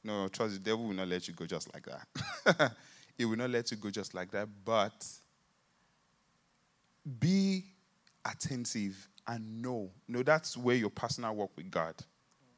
No, 0.03 0.29
trust 0.29 0.55
the 0.55 0.61
devil 0.61 0.87
will 0.87 0.94
not 0.94 1.09
let 1.09 1.27
you 1.27 1.35
go 1.35 1.46
just 1.46 1.72
like 1.72 1.87
that. 1.87 2.72
he 3.18 3.24
will 3.24 3.37
not 3.37 3.50
let 3.50 3.70
you 3.70 3.77
go 3.77 3.90
just 3.90 4.14
like 4.14 4.31
that, 4.33 4.48
but 4.64 5.07
be 7.18 7.64
attentive 8.24 9.09
and 9.27 9.62
know. 9.62 9.90
No, 10.07 10.22
that's 10.22 10.57
where 10.57 10.77
your 10.77 10.90
personal 10.90 11.35
work 11.35 11.50
with 11.57 11.70
God 11.70 11.94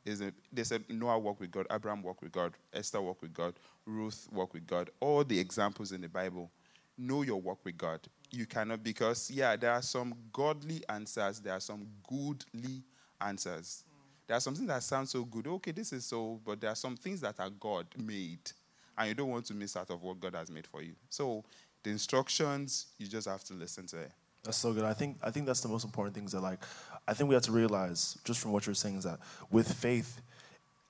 is. 0.06 0.22
They 0.52 0.64
said 0.64 0.84
Noah 0.88 1.18
walked 1.18 1.40
with 1.40 1.50
God, 1.50 1.66
Abraham 1.70 2.02
walked 2.02 2.22
with 2.22 2.32
God, 2.32 2.52
Esther 2.72 3.00
walked 3.00 3.22
with 3.22 3.34
God, 3.34 3.54
Ruth 3.84 4.28
walk 4.32 4.54
with 4.54 4.66
God, 4.66 4.90
all 5.00 5.24
the 5.24 5.38
examples 5.38 5.92
in 5.92 6.00
the 6.00 6.08
Bible, 6.08 6.50
know 6.96 7.22
your 7.22 7.40
walk 7.40 7.64
with 7.64 7.76
God. 7.76 8.00
You 8.30 8.46
cannot, 8.46 8.82
because, 8.82 9.30
yeah, 9.30 9.56
there 9.56 9.72
are 9.72 9.82
some 9.82 10.14
godly 10.32 10.82
answers, 10.88 11.40
there 11.40 11.52
are 11.54 11.60
some 11.60 11.86
goodly 12.08 12.82
answers. 13.20 13.84
There 14.26 14.36
are 14.36 14.40
some 14.40 14.54
things 14.54 14.68
that 14.68 14.82
sound 14.82 15.08
so 15.08 15.24
good. 15.24 15.46
Okay, 15.46 15.70
this 15.70 15.92
is 15.92 16.04
so, 16.04 16.40
but 16.44 16.60
there 16.60 16.70
are 16.70 16.76
some 16.76 16.96
things 16.96 17.20
that 17.20 17.38
are 17.38 17.50
God 17.50 17.86
made, 17.96 18.50
and 18.98 19.08
you 19.08 19.14
don't 19.14 19.30
want 19.30 19.46
to 19.46 19.54
miss 19.54 19.76
out 19.76 19.90
of 19.90 20.02
what 20.02 20.18
God 20.18 20.34
has 20.34 20.50
made 20.50 20.66
for 20.66 20.82
you. 20.82 20.94
So, 21.08 21.44
the 21.84 21.90
instructions, 21.90 22.86
you 22.98 23.06
just 23.06 23.28
have 23.28 23.44
to 23.44 23.54
listen 23.54 23.86
to 23.88 23.98
it. 23.98 24.10
That's 24.46 24.56
so 24.56 24.72
good. 24.72 24.84
I 24.84 24.94
think 24.94 25.18
I 25.22 25.30
think 25.30 25.46
that's 25.46 25.60
the 25.60 25.68
most 25.68 25.84
important 25.84 26.14
things 26.14 26.32
that 26.32 26.40
like 26.40 26.60
I 27.06 27.14
think 27.14 27.28
we 27.28 27.34
have 27.34 27.44
to 27.44 27.52
realize 27.52 28.18
just 28.24 28.40
from 28.40 28.52
what 28.52 28.66
you're 28.66 28.74
saying 28.74 28.96
is 28.96 29.04
that 29.04 29.18
with 29.50 29.72
faith, 29.72 30.20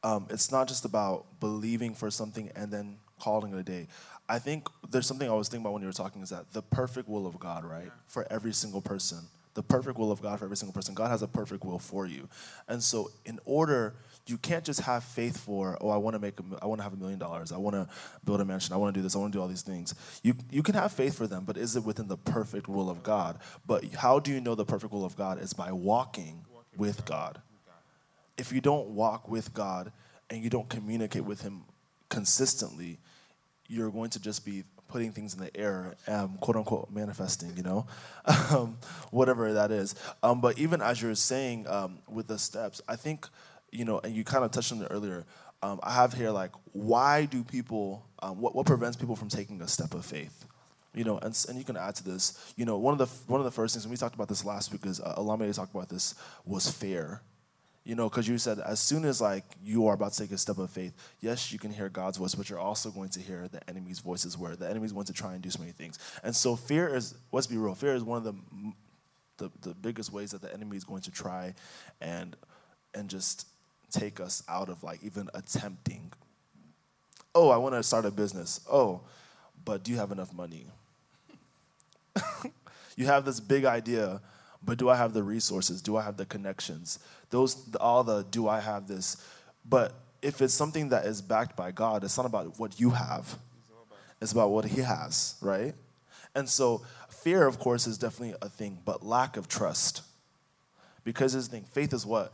um, 0.02 0.26
it's 0.30 0.52
not 0.52 0.68
just 0.68 0.84
about 0.84 1.26
believing 1.40 1.94
for 1.94 2.10
something 2.10 2.50
and 2.54 2.70
then 2.70 2.98
calling 3.18 3.52
it 3.52 3.58
a 3.58 3.62
day. 3.62 3.88
I 4.28 4.38
think 4.38 4.68
there's 4.90 5.06
something 5.06 5.28
I 5.28 5.34
was 5.34 5.48
thinking 5.48 5.64
about 5.64 5.72
when 5.72 5.82
you 5.82 5.88
were 5.88 5.92
talking 5.92 6.22
is 6.22 6.30
that 6.30 6.52
the 6.52 6.62
perfect 6.62 7.08
will 7.08 7.26
of 7.26 7.38
God, 7.38 7.64
right, 7.64 7.84
yeah. 7.86 7.90
for 8.06 8.26
every 8.30 8.52
single 8.52 8.80
person, 8.80 9.18
the 9.54 9.62
perfect 9.62 9.98
will 9.98 10.12
of 10.12 10.20
God 10.20 10.38
for 10.38 10.44
every 10.44 10.56
single 10.56 10.74
person. 10.74 10.94
God 10.94 11.10
has 11.10 11.22
a 11.22 11.28
perfect 11.28 11.64
will 11.64 11.78
for 11.78 12.06
you, 12.06 12.28
and 12.68 12.82
so 12.82 13.10
in 13.24 13.38
order, 13.44 13.94
you 14.26 14.38
can't 14.38 14.64
just 14.64 14.80
have 14.80 15.04
faith 15.04 15.38
for, 15.38 15.78
oh, 15.80 15.88
I 15.88 15.96
want 15.96 16.14
to 16.14 16.18
make, 16.18 16.38
a, 16.40 16.42
I 16.60 16.66
want 16.66 16.80
to 16.80 16.82
have 16.82 16.92
a 16.92 16.96
million 16.96 17.18
dollars, 17.18 17.52
I 17.52 17.58
want 17.58 17.74
to 17.74 17.88
build 18.24 18.40
a 18.40 18.44
mansion, 18.44 18.74
I 18.74 18.76
want 18.76 18.94
to 18.94 18.98
do 18.98 19.02
this, 19.02 19.14
I 19.14 19.18
want 19.18 19.32
to 19.32 19.38
do 19.38 19.42
all 19.42 19.48
these 19.48 19.62
things. 19.62 19.94
You 20.22 20.34
you 20.50 20.62
can 20.62 20.74
have 20.74 20.92
faith 20.92 21.16
for 21.16 21.26
them, 21.26 21.44
but 21.44 21.56
is 21.56 21.76
it 21.76 21.84
within 21.84 22.08
the 22.08 22.16
perfect 22.16 22.68
will 22.68 22.90
of 22.90 23.02
God? 23.02 23.38
But 23.66 23.84
how 23.94 24.18
do 24.18 24.32
you 24.32 24.40
know 24.40 24.54
the 24.54 24.64
perfect 24.64 24.92
will 24.92 25.04
of 25.04 25.16
God 25.16 25.40
is 25.40 25.52
by 25.52 25.72
walking, 25.72 26.44
walking 26.52 26.78
with 26.78 27.04
God. 27.04 27.34
God 27.66 27.74
if 28.36 28.52
you 28.52 28.60
don't 28.60 28.88
walk 28.88 29.28
with 29.28 29.54
God 29.54 29.92
and 30.30 30.42
you 30.42 30.50
don't 30.50 30.68
communicate 30.68 31.24
with 31.24 31.42
Him 31.42 31.62
consistently, 32.08 32.98
you're 33.68 33.90
going 33.90 34.10
to 34.10 34.20
just 34.20 34.44
be 34.44 34.64
putting 34.88 35.12
things 35.12 35.34
in 35.34 35.40
the 35.40 35.56
air, 35.56 35.96
um, 36.06 36.38
quote 36.40 36.56
unquote, 36.56 36.90
manifesting, 36.90 37.52
you 37.56 37.62
know, 37.62 37.86
um, 38.50 38.78
whatever 39.10 39.52
that 39.52 39.70
is. 39.70 39.94
Um, 40.22 40.40
but 40.40 40.58
even 40.58 40.80
as 40.80 41.02
you're 41.02 41.14
saying 41.14 41.66
um, 41.68 41.98
with 42.08 42.28
the 42.28 42.38
steps, 42.38 42.80
I 42.88 42.96
think, 42.96 43.26
you 43.70 43.84
know, 43.84 43.98
and 44.00 44.14
you 44.14 44.24
kind 44.24 44.44
of 44.44 44.50
touched 44.50 44.72
on 44.72 44.82
it 44.82 44.88
earlier. 44.90 45.24
Um, 45.62 45.80
I 45.82 45.92
have 45.92 46.12
here 46.12 46.30
like, 46.30 46.52
why 46.72 47.24
do 47.24 47.42
people? 47.42 48.04
Um, 48.22 48.40
what 48.40 48.54
what 48.54 48.66
prevents 48.66 48.96
people 48.96 49.16
from 49.16 49.28
taking 49.28 49.60
a 49.62 49.68
step 49.68 49.94
of 49.94 50.04
faith? 50.04 50.44
You 50.94 51.04
know, 51.04 51.18
and, 51.18 51.46
and 51.48 51.58
you 51.58 51.64
can 51.64 51.76
add 51.76 51.94
to 51.96 52.04
this. 52.04 52.52
You 52.56 52.64
know, 52.64 52.78
one 52.78 52.92
of 52.92 52.98
the 52.98 53.06
one 53.30 53.40
of 53.40 53.44
the 53.44 53.50
first 53.50 53.74
things, 53.74 53.84
and 53.84 53.90
we 53.90 53.96
talked 53.96 54.14
about 54.14 54.28
this 54.28 54.44
last 54.44 54.72
week, 54.72 54.86
is 54.86 55.00
uh, 55.00 55.14
Alame 55.16 55.54
talked 55.54 55.74
about 55.74 55.88
this 55.88 56.14
was 56.44 56.70
fear 56.70 57.20
you 57.86 57.94
know, 57.94 58.08
because 58.08 58.26
you 58.26 58.36
said 58.36 58.58
as 58.58 58.80
soon 58.80 59.04
as 59.04 59.20
like 59.20 59.44
you 59.64 59.86
are 59.86 59.94
about 59.94 60.12
to 60.12 60.18
take 60.18 60.32
a 60.32 60.38
step 60.38 60.58
of 60.58 60.68
faith, 60.68 60.92
yes, 61.20 61.52
you 61.52 61.58
can 61.60 61.70
hear 61.70 61.88
God's 61.88 62.18
voice, 62.18 62.34
but 62.34 62.50
you're 62.50 62.58
also 62.58 62.90
going 62.90 63.10
to 63.10 63.20
hear 63.20 63.46
the 63.46 63.60
enemy's 63.70 64.00
voices 64.00 64.36
where 64.36 64.56
the 64.56 64.68
enemy's 64.68 64.90
going 64.90 65.06
to 65.06 65.12
try 65.12 65.34
and 65.34 65.40
do 65.40 65.50
so 65.50 65.60
many 65.60 65.70
things. 65.70 66.00
And 66.24 66.34
so 66.34 66.56
fear 66.56 66.92
is, 66.92 67.14
let's 67.30 67.46
be 67.46 67.56
real, 67.56 67.76
fear 67.76 67.94
is 67.94 68.02
one 68.02 68.18
of 68.18 68.24
the 68.24 68.34
the, 69.38 69.50
the 69.60 69.74
biggest 69.74 70.12
ways 70.12 70.30
that 70.30 70.40
the 70.40 70.52
enemy 70.52 70.78
is 70.78 70.84
going 70.84 71.02
to 71.02 71.10
try 71.10 71.54
and 72.00 72.34
and 72.94 73.08
just 73.08 73.46
take 73.90 74.20
us 74.20 74.42
out 74.48 74.68
of 74.68 74.82
like 74.82 75.02
even 75.02 75.28
attempting. 75.34 76.12
Oh, 77.34 77.50
I 77.50 77.56
want 77.56 77.74
to 77.74 77.82
start 77.82 78.04
a 78.06 78.10
business. 78.10 78.60
Oh, 78.70 79.02
but 79.64 79.82
do 79.82 79.90
you 79.92 79.98
have 79.98 80.12
enough 80.12 80.32
money? 80.32 80.66
you 82.96 83.06
have 83.06 83.24
this 83.24 83.40
big 83.40 83.64
idea, 83.64 84.20
but 84.62 84.78
do 84.78 84.88
I 84.88 84.96
have 84.96 85.12
the 85.12 85.22
resources? 85.22 85.82
Do 85.82 85.96
I 85.96 86.02
have 86.02 86.16
the 86.16 86.26
connections? 86.26 86.98
Those 87.30 87.68
all 87.80 88.04
the 88.04 88.22
do 88.30 88.48
I 88.48 88.60
have 88.60 88.88
this? 88.88 89.22
But 89.68 89.94
if 90.22 90.40
it's 90.40 90.54
something 90.54 90.88
that 90.90 91.06
is 91.06 91.20
backed 91.20 91.56
by 91.56 91.72
God, 91.72 92.04
it's 92.04 92.16
not 92.16 92.26
about 92.26 92.58
what 92.58 92.80
you 92.80 92.90
have. 92.90 93.38
It's 94.20 94.32
about 94.32 94.50
what 94.50 94.64
he 94.64 94.80
has, 94.80 95.34
right? 95.42 95.74
And 96.34 96.48
so 96.48 96.82
fear, 97.08 97.46
of 97.46 97.58
course, 97.58 97.86
is 97.86 97.98
definitely 97.98 98.36
a 98.40 98.48
thing, 98.48 98.78
but 98.84 99.04
lack 99.04 99.36
of 99.36 99.48
trust. 99.48 100.02
Because 101.04 101.34
this 101.34 101.48
thing, 101.48 101.64
faith 101.64 101.92
is 101.92 102.06
what? 102.06 102.32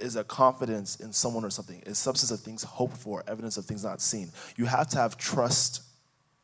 Is 0.00 0.16
a 0.16 0.24
confidence 0.24 0.96
in 0.96 1.12
someone 1.12 1.44
or 1.44 1.50
something. 1.50 1.82
It's 1.86 1.98
substance 1.98 2.30
of 2.30 2.40
things 2.40 2.62
hoped 2.62 2.96
for, 2.96 3.22
evidence 3.26 3.56
of 3.56 3.64
things 3.64 3.84
not 3.84 4.00
seen. 4.00 4.30
You 4.56 4.66
have 4.66 4.88
to 4.88 4.98
have 4.98 5.16
trust 5.16 5.82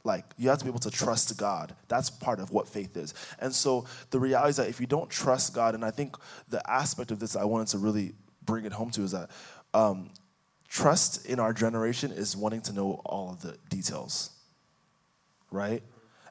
like 0.04 0.24
you 0.36 0.48
have 0.48 0.58
to 0.58 0.64
be 0.64 0.70
able 0.70 0.80
to 0.80 0.90
trust 0.90 1.36
God. 1.36 1.74
That's 1.88 2.10
part 2.10 2.40
of 2.40 2.50
what 2.50 2.68
faith 2.68 2.96
is. 2.96 3.14
And 3.38 3.54
so 3.54 3.84
the 4.10 4.18
reality 4.18 4.50
is 4.50 4.56
that 4.56 4.68
if 4.68 4.80
you 4.80 4.86
don't 4.86 5.10
trust 5.10 5.54
God, 5.54 5.74
and 5.74 5.84
I 5.84 5.90
think 5.90 6.16
the 6.48 6.68
aspect 6.70 7.10
of 7.10 7.18
this 7.18 7.36
I 7.36 7.44
wanted 7.44 7.68
to 7.68 7.78
really 7.78 8.14
bring 8.42 8.64
it 8.64 8.72
home 8.72 8.90
to 8.92 9.02
is 9.02 9.12
that 9.12 9.30
um, 9.74 10.10
trust 10.68 11.26
in 11.26 11.38
our 11.38 11.52
generation 11.52 12.10
is 12.10 12.36
wanting 12.36 12.62
to 12.62 12.72
know 12.72 13.00
all 13.04 13.30
of 13.30 13.42
the 13.42 13.56
details, 13.68 14.30
right? 15.50 15.82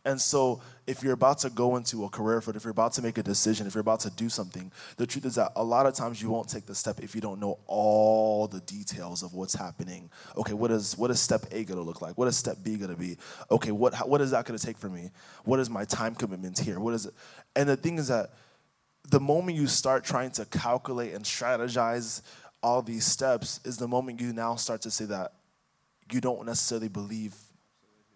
And 0.07 0.21
so, 0.21 0.61
if 0.87 1.03
you're 1.03 1.13
about 1.13 1.39
to 1.39 1.49
go 1.49 1.75
into 1.75 2.05
a 2.05 2.09
career 2.09 2.39
field, 2.39 2.55
if 2.55 2.63
you're 2.63 2.71
about 2.71 2.93
to 2.93 3.01
make 3.01 3.17
a 3.17 3.23
decision, 3.23 3.67
if 3.67 3.75
you're 3.75 3.81
about 3.81 3.99
to 3.99 4.09
do 4.09 4.29
something, 4.29 4.71
the 4.95 5.05
truth 5.05 5.25
is 5.25 5.35
that 5.35 5.51
a 5.57 5.63
lot 5.63 5.85
of 5.85 5.95
times 5.95 6.21
you 6.21 6.29
won't 6.29 6.47
take 6.47 6.65
the 6.65 6.73
step 6.73 7.01
if 7.01 7.13
you 7.13 7.19
don't 7.19 7.41
know 7.41 7.59
all 7.67 8.47
the 8.47 8.61
details 8.61 9.21
of 9.21 9.33
what's 9.33 9.53
happening. 9.53 10.09
Okay, 10.37 10.53
what 10.53 10.71
is 10.71 10.97
what 10.97 11.11
is 11.11 11.19
step 11.19 11.45
A 11.51 11.65
going 11.65 11.77
to 11.77 11.83
look 11.83 12.01
like? 12.01 12.17
What 12.17 12.29
is 12.29 12.37
step 12.37 12.55
B 12.63 12.77
going 12.77 12.89
to 12.89 12.95
be? 12.95 13.17
Okay, 13.51 13.71
what 13.71 14.07
what 14.07 14.21
is 14.21 14.31
that 14.31 14.45
going 14.45 14.57
to 14.57 14.65
take 14.65 14.77
for 14.77 14.87
me? 14.87 15.11
What 15.43 15.59
is 15.59 15.69
my 15.69 15.83
time 15.83 16.15
commitment 16.15 16.57
here? 16.57 16.79
What 16.79 16.93
is 16.93 17.07
it? 17.07 17.13
And 17.53 17.67
the 17.67 17.75
thing 17.75 17.97
is 17.97 18.07
that 18.07 18.29
the 19.09 19.19
moment 19.19 19.57
you 19.57 19.67
start 19.67 20.05
trying 20.05 20.31
to 20.31 20.45
calculate 20.45 21.15
and 21.15 21.25
strategize 21.25 22.21
all 22.63 22.81
these 22.81 23.05
steps 23.05 23.59
is 23.65 23.75
the 23.75 23.89
moment 23.89 24.21
you 24.21 24.31
now 24.31 24.55
start 24.55 24.83
to 24.83 24.91
say 24.91 25.03
that 25.03 25.33
you 26.09 26.21
don't 26.21 26.45
necessarily 26.45 26.87
believe 26.87 27.35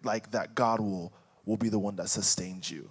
like 0.02 0.30
that 0.30 0.54
God 0.54 0.80
will 0.80 1.12
will 1.44 1.56
be 1.56 1.68
the 1.68 1.78
one 1.78 1.96
that 1.96 2.08
sustains 2.08 2.70
you. 2.70 2.90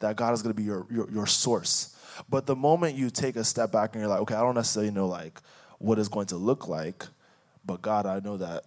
That 0.00 0.16
God 0.16 0.34
is 0.34 0.42
going 0.42 0.54
to 0.54 0.60
be 0.60 0.66
your, 0.66 0.86
your, 0.90 1.10
your 1.10 1.26
source. 1.26 1.96
But 2.28 2.46
the 2.46 2.56
moment 2.56 2.96
you 2.96 3.10
take 3.10 3.36
a 3.36 3.44
step 3.44 3.72
back 3.72 3.94
and 3.94 4.00
you're 4.00 4.10
like, 4.10 4.20
okay, 4.20 4.34
I 4.34 4.40
don't 4.40 4.54
necessarily 4.54 4.90
know 4.90 5.06
like 5.06 5.40
what 5.78 5.98
it's 5.98 6.08
going 6.08 6.26
to 6.26 6.36
look 6.36 6.68
like, 6.68 7.06
but 7.64 7.82
God, 7.82 8.06
I 8.06 8.20
know 8.20 8.36
that 8.36 8.64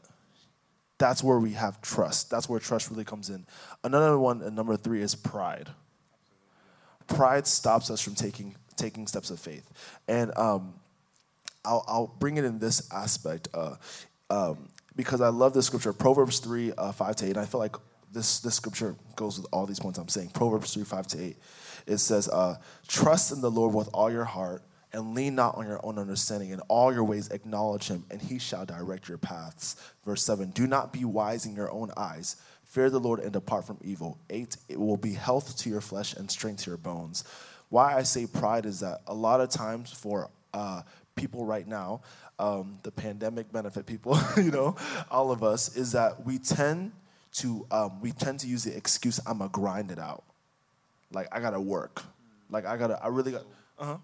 that's 0.98 1.24
where 1.24 1.40
we 1.40 1.52
have 1.52 1.82
trust. 1.82 2.30
That's 2.30 2.50
where 2.50 2.60
trust 2.60 2.90
really 2.90 3.04
comes 3.04 3.30
in. 3.30 3.46
Another 3.84 4.18
one, 4.18 4.42
and 4.42 4.56
number 4.56 4.76
three, 4.76 5.02
is 5.02 5.16
pride. 5.16 5.70
Pride 7.08 7.46
stops 7.46 7.90
us 7.90 8.02
from 8.02 8.16
taking 8.16 8.56
taking 8.76 9.08
steps 9.08 9.30
of 9.30 9.40
faith, 9.40 9.72
and 10.08 10.36
um, 10.38 10.74
I'll, 11.64 11.86
I'll 11.88 12.08
bring 12.20 12.38
it 12.38 12.46
in 12.46 12.60
this 12.60 12.92
aspect 12.92 13.48
uh, 13.54 13.76
um, 14.30 14.70
because 14.96 15.22
I 15.22 15.30
love 15.30 15.54
the 15.54 15.64
scripture, 15.64 15.94
Proverbs 15.94 16.40
three 16.40 16.74
uh, 16.78 16.92
five 16.92 17.16
to 17.18 17.26
eight. 17.26 17.32
And 17.32 17.40
I 17.40 17.46
feel 17.46 17.60
like 17.60 17.76
this, 18.18 18.40
this 18.40 18.56
scripture 18.56 18.96
goes 19.16 19.38
with 19.38 19.48
all 19.52 19.66
these 19.66 19.80
points 19.80 20.00
I'm 20.00 20.08
saying. 20.08 20.30
Proverbs 20.30 20.74
3 20.74 20.84
5 20.84 21.08
to 21.08 21.24
8. 21.24 21.38
It 21.86 21.98
says, 21.98 22.28
uh, 22.28 22.58
Trust 22.88 23.32
in 23.32 23.42
the 23.42 23.52
Lord 23.52 23.74
with 23.74 23.90
all 23.94 24.12
your 24.12 24.26
heart 24.26 24.64
and 24.92 25.14
lean 25.14 25.36
not 25.36 25.56
on 25.56 25.68
your 25.68 25.80
own 25.86 26.00
understanding. 26.00 26.50
In 26.50 26.60
all 26.62 26.94
your 26.94 27.04
ways 27.04 27.30
acknowledge 27.30 27.88
him, 27.88 28.06
and 28.10 28.22
he 28.22 28.40
shall 28.40 28.66
direct 28.66 29.08
your 29.08 29.18
paths. 29.18 29.76
Verse 30.06 30.24
7 30.24 30.50
Do 30.52 30.68
not 30.68 30.92
be 30.92 31.06
wise 31.06 31.46
in 31.46 31.56
your 31.56 31.72
own 31.72 31.92
eyes. 31.96 32.38
Fear 32.66 32.90
the 32.90 33.00
Lord 33.00 33.20
and 33.20 33.32
depart 33.32 33.66
from 33.66 33.78
evil. 33.82 34.18
8 34.30 34.58
It 34.68 34.80
will 34.80 34.98
be 34.98 35.14
health 35.14 35.58
to 35.60 35.70
your 35.70 35.82
flesh 35.82 36.14
and 36.14 36.30
strength 36.30 36.64
to 36.64 36.72
your 36.72 36.78
bones. 36.78 37.24
Why 37.70 37.96
I 37.96 38.04
say 38.04 38.26
pride 38.26 38.66
is 38.66 38.80
that 38.80 39.02
a 39.08 39.14
lot 39.14 39.42
of 39.42 39.50
times 39.50 39.92
for 39.92 40.30
uh, 40.54 40.82
people 41.16 41.46
right 41.46 41.68
now, 41.68 42.02
um, 42.40 42.80
the 42.84 42.92
pandemic 42.92 43.52
benefit 43.52 43.86
people, 43.86 44.18
you 44.38 44.52
know, 44.52 44.76
all 45.12 45.32
of 45.32 45.44
us, 45.44 45.76
is 45.76 45.92
that 45.92 46.26
we 46.26 46.40
tend 46.40 46.92
to 47.38 47.66
um, 47.72 48.02
we 48.02 48.12
tend 48.12 48.40
to 48.42 48.48
use 48.48 48.64
the 48.64 48.76
excuse 48.76 49.20
I'm 49.26 49.40
gonna 49.40 49.50
grind 49.50 49.92
it 49.92 50.00
out. 50.00 50.24
Like 51.12 51.28
I 51.32 51.40
gotta 51.40 51.60
work. 51.60 52.04
Like 52.50 52.66
I 52.66 52.78
gotta 52.78 53.04
I 53.04 53.08
really 53.08 53.32
got 53.32 53.44
uh 53.80 53.86
huh. 53.86 53.98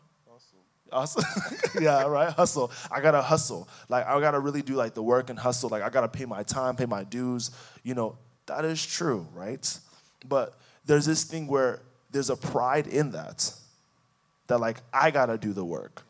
Hustle. 0.91 1.23
yeah, 1.81 2.03
right. 2.05 2.31
Hustle. 2.31 2.71
I 2.91 3.01
gotta 3.01 3.21
hustle. 3.21 3.67
Like 3.89 4.05
I 4.05 4.19
gotta 4.19 4.39
really 4.39 4.61
do 4.61 4.75
like 4.75 4.93
the 4.93 5.01
work 5.01 5.29
and 5.29 5.39
hustle. 5.39 5.69
Like 5.69 5.81
I 5.81 5.89
gotta 5.89 6.07
pay 6.07 6.25
my 6.25 6.43
time, 6.43 6.75
pay 6.75 6.85
my 6.85 7.03
dues. 7.03 7.51
You 7.83 7.95
know 7.95 8.17
that 8.45 8.63
is 8.65 8.85
true, 8.85 9.27
right? 9.33 9.79
But 10.27 10.57
there's 10.85 11.05
this 11.05 11.23
thing 11.23 11.47
where 11.47 11.81
there's 12.11 12.29
a 12.29 12.35
pride 12.35 12.87
in 12.87 13.11
that. 13.11 13.51
That 14.47 14.59
like 14.59 14.77
I 14.93 15.11
gotta 15.11 15.37
do 15.37 15.53
the 15.53 15.65
work. 15.65 16.03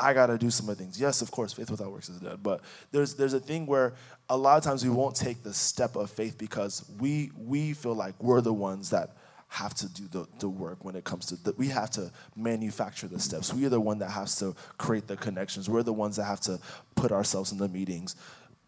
I 0.00 0.14
got 0.14 0.26
to 0.26 0.38
do 0.38 0.50
some 0.50 0.68
of 0.68 0.76
the 0.76 0.82
things. 0.82 1.00
Yes, 1.00 1.20
of 1.20 1.30
course, 1.30 1.52
faith 1.52 1.70
without 1.70 1.92
works 1.92 2.08
is 2.08 2.20
dead. 2.20 2.42
But 2.42 2.62
there's 2.90 3.14
there's 3.14 3.34
a 3.34 3.40
thing 3.40 3.66
where 3.66 3.94
a 4.28 4.36
lot 4.36 4.56
of 4.56 4.64
times 4.64 4.82
we 4.82 4.90
won't 4.90 5.14
take 5.14 5.42
the 5.42 5.52
step 5.52 5.94
of 5.96 6.10
faith 6.10 6.38
because 6.38 6.90
we 6.98 7.30
we 7.36 7.74
feel 7.74 7.94
like 7.94 8.14
we're 8.22 8.40
the 8.40 8.52
ones 8.52 8.90
that 8.90 9.10
have 9.50 9.74
to 9.74 9.88
do 9.88 10.06
the, 10.06 10.28
the 10.38 10.48
work 10.48 10.84
when 10.84 10.94
it 10.94 11.02
comes 11.02 11.26
to 11.26 11.36
that 11.42 11.58
we 11.58 11.66
have 11.66 11.90
to 11.90 12.12
manufacture 12.36 13.08
the 13.08 13.18
steps 13.18 13.52
we 13.52 13.66
are 13.66 13.68
the 13.68 13.80
one 13.80 13.98
that 13.98 14.08
has 14.08 14.36
to 14.36 14.54
create 14.78 15.08
the 15.08 15.16
connections 15.16 15.68
we're 15.68 15.82
the 15.82 15.92
ones 15.92 16.14
that 16.14 16.22
have 16.22 16.38
to 16.38 16.56
put 16.94 17.10
ourselves 17.10 17.50
in 17.50 17.58
the 17.58 17.68
meetings 17.68 18.14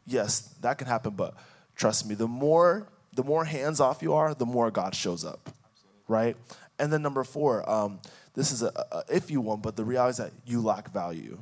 yes 0.06 0.40
that 0.60 0.78
can 0.78 0.88
happen 0.88 1.12
but 1.12 1.36
trust 1.76 2.04
me 2.08 2.16
the 2.16 2.26
more 2.26 2.88
the 3.14 3.22
more 3.22 3.44
hands 3.44 3.78
off 3.78 4.02
you 4.02 4.12
are 4.12 4.34
the 4.34 4.44
more 4.44 4.72
god 4.72 4.92
shows 4.92 5.24
up 5.24 5.50
right 6.08 6.36
and 6.80 6.92
then 6.92 7.00
number 7.00 7.22
four 7.22 7.68
um, 7.70 8.00
this 8.34 8.50
is 8.50 8.62
a, 8.62 8.72
a 8.90 9.04
iffy 9.12 9.36
one, 9.36 9.60
but 9.60 9.76
the 9.76 9.84
reality 9.84 10.10
is 10.10 10.16
that 10.18 10.32
you 10.46 10.62
lack 10.62 10.92
value. 10.92 11.38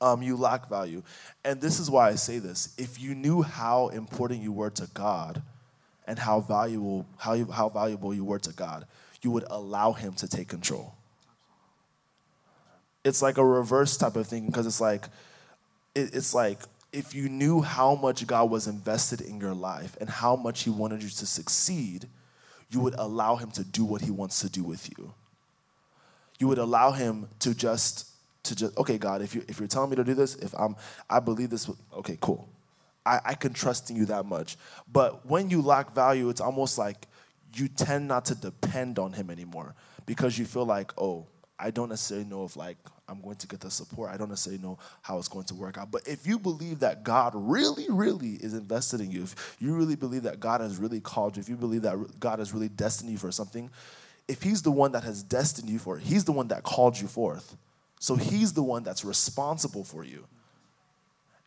Um, 0.00 0.22
you 0.22 0.36
lack 0.36 0.68
value. 0.68 1.02
And 1.44 1.60
this 1.60 1.78
is 1.78 1.90
why 1.90 2.08
I 2.08 2.14
say 2.14 2.38
this. 2.38 2.74
If 2.78 2.98
you 3.00 3.14
knew 3.14 3.42
how 3.42 3.88
important 3.88 4.42
you 4.42 4.52
were 4.52 4.70
to 4.70 4.88
God 4.94 5.42
and 6.06 6.18
how 6.18 6.40
valuable, 6.40 7.06
how, 7.18 7.34
you, 7.34 7.46
how 7.46 7.68
valuable 7.68 8.14
you 8.14 8.24
were 8.24 8.38
to 8.38 8.52
God, 8.52 8.86
you 9.20 9.30
would 9.30 9.44
allow 9.50 9.92
Him 9.92 10.14
to 10.14 10.28
take 10.28 10.48
control. 10.48 10.94
It's 13.04 13.20
like 13.20 13.36
a 13.36 13.44
reverse 13.44 13.98
type 13.98 14.16
of 14.16 14.26
thing 14.26 14.46
because 14.46 14.66
it's 14.66 14.80
like, 14.80 15.04
it, 15.94 16.14
it's 16.14 16.34
like 16.34 16.60
if 16.92 17.14
you 17.14 17.28
knew 17.28 17.60
how 17.60 17.94
much 17.94 18.26
God 18.26 18.50
was 18.50 18.66
invested 18.66 19.20
in 19.20 19.38
your 19.38 19.54
life 19.54 19.98
and 20.00 20.08
how 20.08 20.34
much 20.34 20.62
He 20.62 20.70
wanted 20.70 21.02
you 21.02 21.10
to 21.10 21.26
succeed– 21.26 22.08
you 22.70 22.80
would 22.80 22.94
allow 22.98 23.36
him 23.36 23.50
to 23.52 23.64
do 23.64 23.84
what 23.84 24.00
he 24.02 24.10
wants 24.10 24.40
to 24.40 24.48
do 24.48 24.62
with 24.62 24.88
you. 24.96 25.12
You 26.38 26.48
would 26.48 26.58
allow 26.58 26.92
him 26.92 27.28
to 27.40 27.54
just 27.54 28.06
to 28.44 28.56
just 28.56 28.76
okay, 28.78 28.98
God, 28.98 29.22
if 29.22 29.34
you 29.34 29.44
if 29.48 29.58
you're 29.58 29.68
telling 29.68 29.90
me 29.90 29.96
to 29.96 30.04
do 30.04 30.14
this, 30.14 30.36
if 30.36 30.54
I'm 30.58 30.76
I 31.08 31.20
believe 31.20 31.50
this, 31.50 31.70
okay, 31.94 32.16
cool. 32.20 32.48
I, 33.04 33.20
I 33.24 33.34
can 33.34 33.52
trust 33.52 33.90
in 33.90 33.96
you 33.96 34.04
that 34.06 34.26
much. 34.26 34.56
But 34.90 35.26
when 35.26 35.50
you 35.50 35.62
lack 35.62 35.94
value, 35.94 36.28
it's 36.28 36.40
almost 36.40 36.78
like 36.78 37.06
you 37.54 37.68
tend 37.68 38.08
not 38.08 38.26
to 38.26 38.34
depend 38.34 38.98
on 38.98 39.12
him 39.12 39.30
anymore 39.30 39.74
because 40.06 40.38
you 40.38 40.44
feel 40.44 40.66
like, 40.66 40.92
oh, 40.98 41.26
I 41.58 41.70
don't 41.70 41.88
necessarily 41.88 42.26
know 42.26 42.44
if 42.44 42.56
like 42.56 42.78
I'm 43.10 43.20
going 43.20 43.36
to 43.36 43.46
get 43.46 43.60
the 43.60 43.70
support. 43.70 44.10
I 44.10 44.16
don't 44.16 44.28
necessarily 44.28 44.62
know 44.62 44.78
how 45.02 45.18
it's 45.18 45.28
going 45.28 45.46
to 45.46 45.54
work 45.54 45.76
out. 45.76 45.90
But 45.90 46.06
if 46.06 46.26
you 46.26 46.38
believe 46.38 46.80
that 46.80 47.02
God 47.02 47.32
really, 47.34 47.86
really 47.88 48.34
is 48.34 48.54
invested 48.54 49.00
in 49.00 49.10
you, 49.10 49.24
if 49.24 49.56
you 49.58 49.74
really 49.74 49.96
believe 49.96 50.22
that 50.22 50.38
God 50.38 50.60
has 50.60 50.78
really 50.78 51.00
called 51.00 51.36
you, 51.36 51.40
if 51.40 51.48
you 51.48 51.56
believe 51.56 51.82
that 51.82 52.20
God 52.20 52.38
has 52.38 52.52
really 52.52 52.68
destined 52.68 53.10
you 53.10 53.18
for 53.18 53.32
something, 53.32 53.68
if 54.28 54.42
He's 54.42 54.62
the 54.62 54.70
one 54.70 54.92
that 54.92 55.02
has 55.02 55.22
destined 55.22 55.68
you 55.68 55.78
for 55.78 55.98
it, 55.98 56.04
He's 56.04 56.24
the 56.24 56.32
one 56.32 56.48
that 56.48 56.62
called 56.62 56.98
you 56.98 57.08
forth. 57.08 57.56
So 57.98 58.14
He's 58.14 58.52
the 58.52 58.62
one 58.62 58.84
that's 58.84 59.04
responsible 59.04 59.84
for 59.84 60.04
you. 60.04 60.26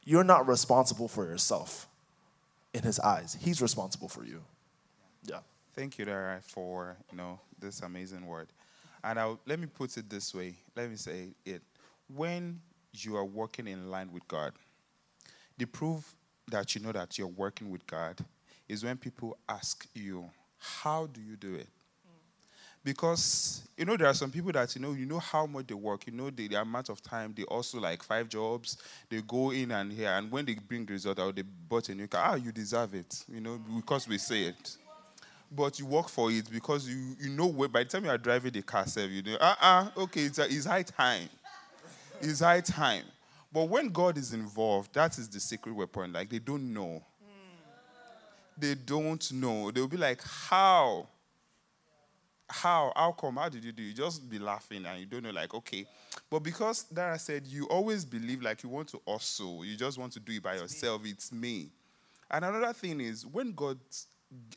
You're 0.04 0.26
not 0.26 0.48
responsible 0.48 1.08
for 1.08 1.26
yourself 1.26 1.88
in 2.74 2.84
His 2.84 3.00
eyes. 3.00 3.38
He's 3.42 3.62
responsible 3.62 4.10
for 4.10 4.26
you. 4.26 4.44
Yeah. 5.26 5.40
Thank 5.76 5.98
you, 5.98 6.06
Dara, 6.06 6.40
for 6.42 6.98
you 7.10 7.18
know 7.18 7.40
this 7.60 7.80
amazing 7.82 8.28
word. 8.28 8.50
And 9.04 9.20
I'll, 9.20 9.40
let 9.46 9.60
me 9.60 9.68
put 9.68 9.98
it 9.98 10.10
this 10.10 10.34
way. 10.34 10.56
Let 10.76 10.90
me 10.90 10.96
say 10.96 11.30
it. 11.46 11.62
When 12.14 12.62
you 12.94 13.18
are 13.18 13.26
working 13.26 13.68
in 13.68 13.90
line 13.90 14.12
with 14.12 14.28
God, 14.28 14.54
the 15.58 15.66
proof 15.66 16.16
that 16.50 16.76
you 16.76 16.82
know 16.82 16.92
that 16.92 17.18
you're 17.18 17.28
working 17.28 17.70
with 17.70 17.86
God 17.88 18.18
is 18.68 18.84
when 18.84 18.98
people 18.98 19.38
ask 19.48 19.88
you, 19.94 20.30
How 20.58 21.08
do 21.08 21.22
you 21.22 21.36
do 21.36 21.56
it? 21.56 21.68
Because 22.84 23.62
you 23.78 23.86
know 23.86 23.96
there 23.96 24.08
are 24.08 24.14
some 24.14 24.30
people 24.30 24.52
that 24.52 24.76
you 24.76 24.82
know 24.82 24.92
you 24.92 25.06
know 25.06 25.20
how 25.20 25.46
much 25.46 25.68
they 25.68 25.74
work, 25.74 26.06
you 26.06 26.12
know 26.12 26.30
the, 26.30 26.50
the 26.50 26.60
amount 26.60 26.90
of 26.90 27.02
time 27.02 27.34
they 27.36 27.44
also 27.44 27.80
like 27.80 28.04
five 28.04 28.28
jobs, 28.28 28.78
they 29.10 29.22
go 29.22 29.52
in 29.52 29.72
and 29.72 29.92
here, 29.94 30.10
and 30.10 30.30
when 30.30 30.44
they 30.44 30.56
bring 30.56 30.86
the 30.86 30.92
result 30.92 31.18
out, 31.18 31.34
they 31.34 31.44
bought 31.44 31.88
a 31.88 31.96
new 31.96 32.08
car. 32.08 32.32
Ah, 32.32 32.36
you 32.36 32.52
deserve 32.52 32.94
it, 32.94 33.24
you 33.30 33.40
know, 33.40 33.58
because 33.74 34.06
we 34.06 34.18
say 34.18 34.44
it 34.44 34.78
but 35.56 35.80
you 35.80 35.86
work 35.86 36.10
for 36.10 36.32
it 36.32 36.50
because 36.52 36.88
you, 36.88 37.16
you 37.20 37.30
know 37.30 37.48
where 37.48 37.70
by 37.70 37.84
the 37.84 37.90
time 37.90 38.06
you 38.06 38.10
are 38.10 38.18
driving 38.18 38.52
the 38.52 38.62
car, 38.62 38.86
self, 38.88 39.10
you 39.10 39.22
know, 39.22 39.38
uh 39.40 39.56
uh 39.62 39.90
okay, 39.98 40.22
it's, 40.22 40.40
a, 40.40 40.46
it's 40.46 40.66
high 40.66 40.84
time. 40.84 41.30
It's 42.22 42.40
high 42.40 42.62
time. 42.62 43.04
But 43.52 43.70
when 43.70 43.90
God 43.90 44.18
is 44.18 44.34
involved, 44.34 44.94
that 44.96 45.18
is 45.18 45.30
the 45.30 45.40
secret 45.40 45.74
weapon. 45.74 46.14
Like 46.14 46.30
they 46.30 46.40
don't 46.40 46.74
know. 46.74 47.04
They 48.58 48.76
don't 48.76 49.32
know. 49.32 49.72
They'll 49.72 49.88
be 49.88 49.98
like, 49.98 50.22
How? 50.24 51.08
How? 52.50 52.92
How 52.96 53.12
come? 53.12 53.38
How 53.38 53.50
did 53.50 53.64
you 53.64 53.72
do? 53.72 53.82
You 53.84 53.94
just 53.94 54.30
be 54.30 54.40
laughing 54.40 54.86
and 54.86 55.00
you 55.00 55.06
don't 55.06 55.24
know, 55.24 55.32
like, 55.32 55.54
okay. 55.54 55.86
But 56.30 56.40
because 56.40 56.84
Dara 56.84 57.18
said 57.18 57.48
you 57.48 57.66
always 57.66 58.06
believe 58.06 58.42
like 58.42 58.64
you 58.64 58.70
want 58.70 58.90
to 58.90 59.02
also, 59.06 59.64
you 59.64 59.76
just 59.76 59.98
want 59.98 60.14
to 60.14 60.20
do 60.20 60.34
it 60.34 60.44
by 60.44 60.56
yourself, 60.56 61.02
it's 61.06 61.32
me. 61.32 61.70
And 62.30 62.46
another 62.46 62.74
thing 62.74 63.02
is 63.02 63.26
when 63.26 63.54
God 63.54 63.80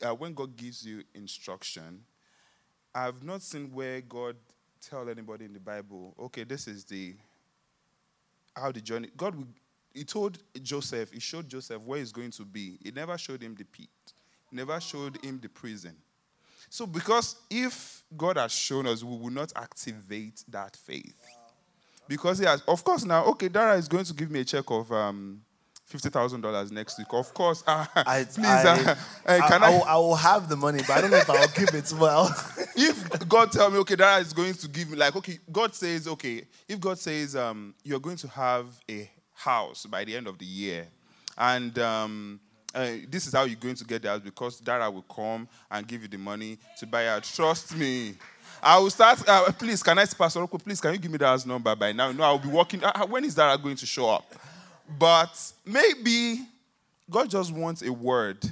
uh, 0.05 0.13
when 0.13 0.33
God 0.33 0.55
gives 0.55 0.85
you 0.85 1.03
instruction, 1.13 2.03
I've 2.93 3.23
not 3.23 3.41
seen 3.41 3.71
where 3.71 4.01
God 4.01 4.35
tell 4.81 5.09
anybody 5.09 5.45
in 5.45 5.53
the 5.53 5.59
Bible, 5.59 6.15
okay, 6.19 6.43
this 6.43 6.67
is 6.67 6.85
the 6.85 7.15
how 8.55 8.71
the 8.71 8.81
journey. 8.81 9.09
God, 9.15 9.35
will, 9.35 9.47
He 9.93 10.03
told 10.03 10.39
Joseph, 10.61 11.11
He 11.11 11.19
showed 11.19 11.47
Joseph 11.47 11.81
where 11.81 11.99
He's 11.99 12.11
going 12.11 12.31
to 12.31 12.45
be. 12.45 12.77
He 12.83 12.91
never 12.91 13.17
showed 13.17 13.41
him 13.41 13.55
the 13.55 13.65
pit. 13.65 13.87
Never 14.51 14.79
showed 14.79 15.23
him 15.23 15.39
the 15.41 15.49
prison. 15.49 15.95
So, 16.69 16.85
because 16.85 17.35
if 17.49 18.03
God 18.15 18.37
has 18.37 18.51
shown 18.51 18.87
us, 18.87 19.03
we 19.03 19.15
will 19.17 19.29
not 19.29 19.53
activate 19.55 20.43
that 20.49 20.75
faith. 20.75 21.15
Because 22.07 22.39
he 22.39 22.45
has, 22.45 22.61
of 22.67 22.83
course, 22.83 23.03
now, 23.03 23.25
okay, 23.25 23.49
Dara 23.49 23.77
is 23.77 23.87
going 23.87 24.05
to 24.05 24.13
give 24.13 24.31
me 24.31 24.39
a 24.41 24.45
check 24.45 24.63
of 24.69 24.91
um, 24.91 25.41
fifty 25.87 26.09
thousand 26.09 26.41
dollars 26.41 26.71
next 26.71 26.99
week. 26.99 27.07
Of 27.11 27.33
course, 27.33 27.63
uh, 27.65 27.85
I, 27.95 28.23
please, 28.33 28.45
I, 28.45 28.95
uh, 29.25 29.47
can 29.47 29.63
I, 29.63 29.67
I, 29.67 29.69
will, 29.69 29.83
I, 29.85 29.95
will, 29.95 30.15
have 30.15 30.49
the 30.49 30.55
money, 30.55 30.79
but 30.85 30.97
I 30.97 31.01
don't 31.01 31.11
know 31.11 31.17
if 31.17 31.29
I'll 31.29 31.47
give 31.47 31.73
it 31.73 31.91
well. 31.93 32.27
if 32.75 33.27
God 33.27 33.51
tell 33.51 33.71
me, 33.71 33.77
okay, 33.79 33.95
Dara 33.95 34.19
is 34.19 34.33
going 34.33 34.53
to 34.53 34.67
give 34.67 34.91
me, 34.91 34.97
like, 34.97 35.15
okay, 35.15 35.39
God 35.51 35.73
says, 35.73 36.07
okay, 36.07 36.43
if 36.67 36.79
God 36.79 36.99
says 36.99 37.35
um, 37.35 37.73
you're 37.83 37.99
going 37.99 38.17
to 38.17 38.27
have 38.27 38.67
a 38.89 39.09
house 39.33 39.85
by 39.85 40.03
the 40.03 40.15
end 40.15 40.27
of 40.27 40.37
the 40.37 40.45
year, 40.45 40.87
and 41.37 41.79
um, 41.79 42.39
uh, 42.75 42.89
this 43.09 43.25
is 43.25 43.33
how 43.33 43.45
you're 43.45 43.55
going 43.55 43.75
to 43.75 43.85
get 43.85 44.01
the 44.01 44.09
house 44.09 44.21
because 44.21 44.59
Dara 44.59 44.91
will 44.91 45.03
come 45.03 45.47
and 45.71 45.87
give 45.87 46.01
you 46.01 46.07
the 46.09 46.17
money 46.17 46.59
to 46.79 46.85
buy 46.85 47.15
it. 47.15 47.23
Trust 47.23 47.75
me. 47.75 48.15
I 48.61 48.77
will 48.79 48.89
start. 48.89 49.23
Uh, 49.27 49.51
please, 49.53 49.81
can 49.83 49.97
I 49.99 50.05
Pastor 50.05 50.39
Rocco? 50.39 50.57
Please, 50.57 50.81
can 50.81 50.91
you 50.91 50.99
give 50.99 51.11
me 51.11 51.17
Dara's 51.17 51.45
number 51.45 51.75
by 51.75 51.91
now? 51.91 52.11
No, 52.11 52.23
I'll 52.23 52.39
be 52.39 52.49
working. 52.49 52.83
Uh, 52.83 53.05
when 53.05 53.23
is 53.23 53.35
Dara 53.35 53.57
going 53.57 53.75
to 53.75 53.85
show 53.85 54.09
up? 54.09 54.33
But 54.87 55.51
maybe 55.65 56.47
God 57.09 57.29
just 57.29 57.51
wants 57.51 57.81
a 57.81 57.91
word 57.91 58.43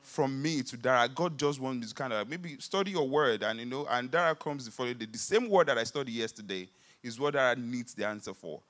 from 0.00 0.40
me 0.40 0.62
to 0.62 0.76
Dara. 0.76 1.08
God 1.08 1.38
just 1.38 1.60
wants 1.60 1.80
me 1.80 1.86
to 1.88 1.94
kind 1.94 2.12
of 2.12 2.28
maybe 2.28 2.56
study 2.58 2.92
your 2.92 3.08
word, 3.08 3.42
and 3.42 3.58
you 3.58 3.66
know, 3.66 3.86
and 3.90 4.10
Dara 4.10 4.34
comes 4.34 4.64
to 4.64 4.70
follow 4.70 4.94
the, 4.94 5.06
the 5.06 5.18
same 5.18 5.48
word 5.48 5.68
that 5.68 5.76
I 5.76 5.84
studied 5.84 6.14
yesterday 6.14 6.68
is 7.02 7.20
what 7.20 7.34
Dara 7.34 7.54
needs 7.56 7.94
the 7.94 8.06
answer 8.06 8.32
for. 8.32 8.60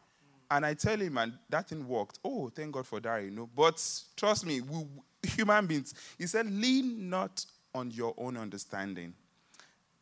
And 0.51 0.65
I 0.65 0.75
tell 0.75 0.99
him, 0.99 1.19
and 1.19 1.33
that 1.49 1.69
thing 1.69 1.87
worked. 1.87 2.19
Oh, 2.25 2.49
thank 2.49 2.73
God 2.73 2.87
for 2.87 3.01
that, 3.01 3.23
you 3.23 3.31
know. 3.31 3.49
But 3.55 3.83
trust 4.17 4.47
me, 4.47 4.61
we, 4.61 4.85
human 5.23 5.67
beings, 5.67 5.95
he 6.19 6.27
said, 6.27 6.51
lean 6.51 7.11
not 7.11 7.45
on 7.75 7.91
your 7.91 8.15
own 8.17 8.37
understanding. 8.37 9.13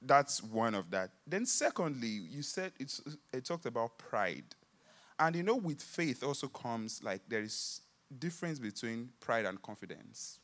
That's 0.02 0.42
one 0.42 0.74
of 0.74 0.90
that. 0.90 1.10
Then, 1.26 1.46
secondly, 1.46 2.08
you 2.08 2.42
said 2.42 2.72
it's, 2.78 3.00
it 3.32 3.44
talked 3.44 3.64
about 3.64 3.96
pride. 3.96 4.44
And 5.18 5.36
you 5.36 5.42
know, 5.42 5.56
with 5.56 5.80
faith 5.80 6.22
also 6.24 6.48
comes 6.48 7.02
like 7.02 7.22
there 7.28 7.42
is 7.42 7.80
difference 8.18 8.58
between 8.58 9.10
pride 9.20 9.44
and 9.46 9.60
confidence. 9.62 10.38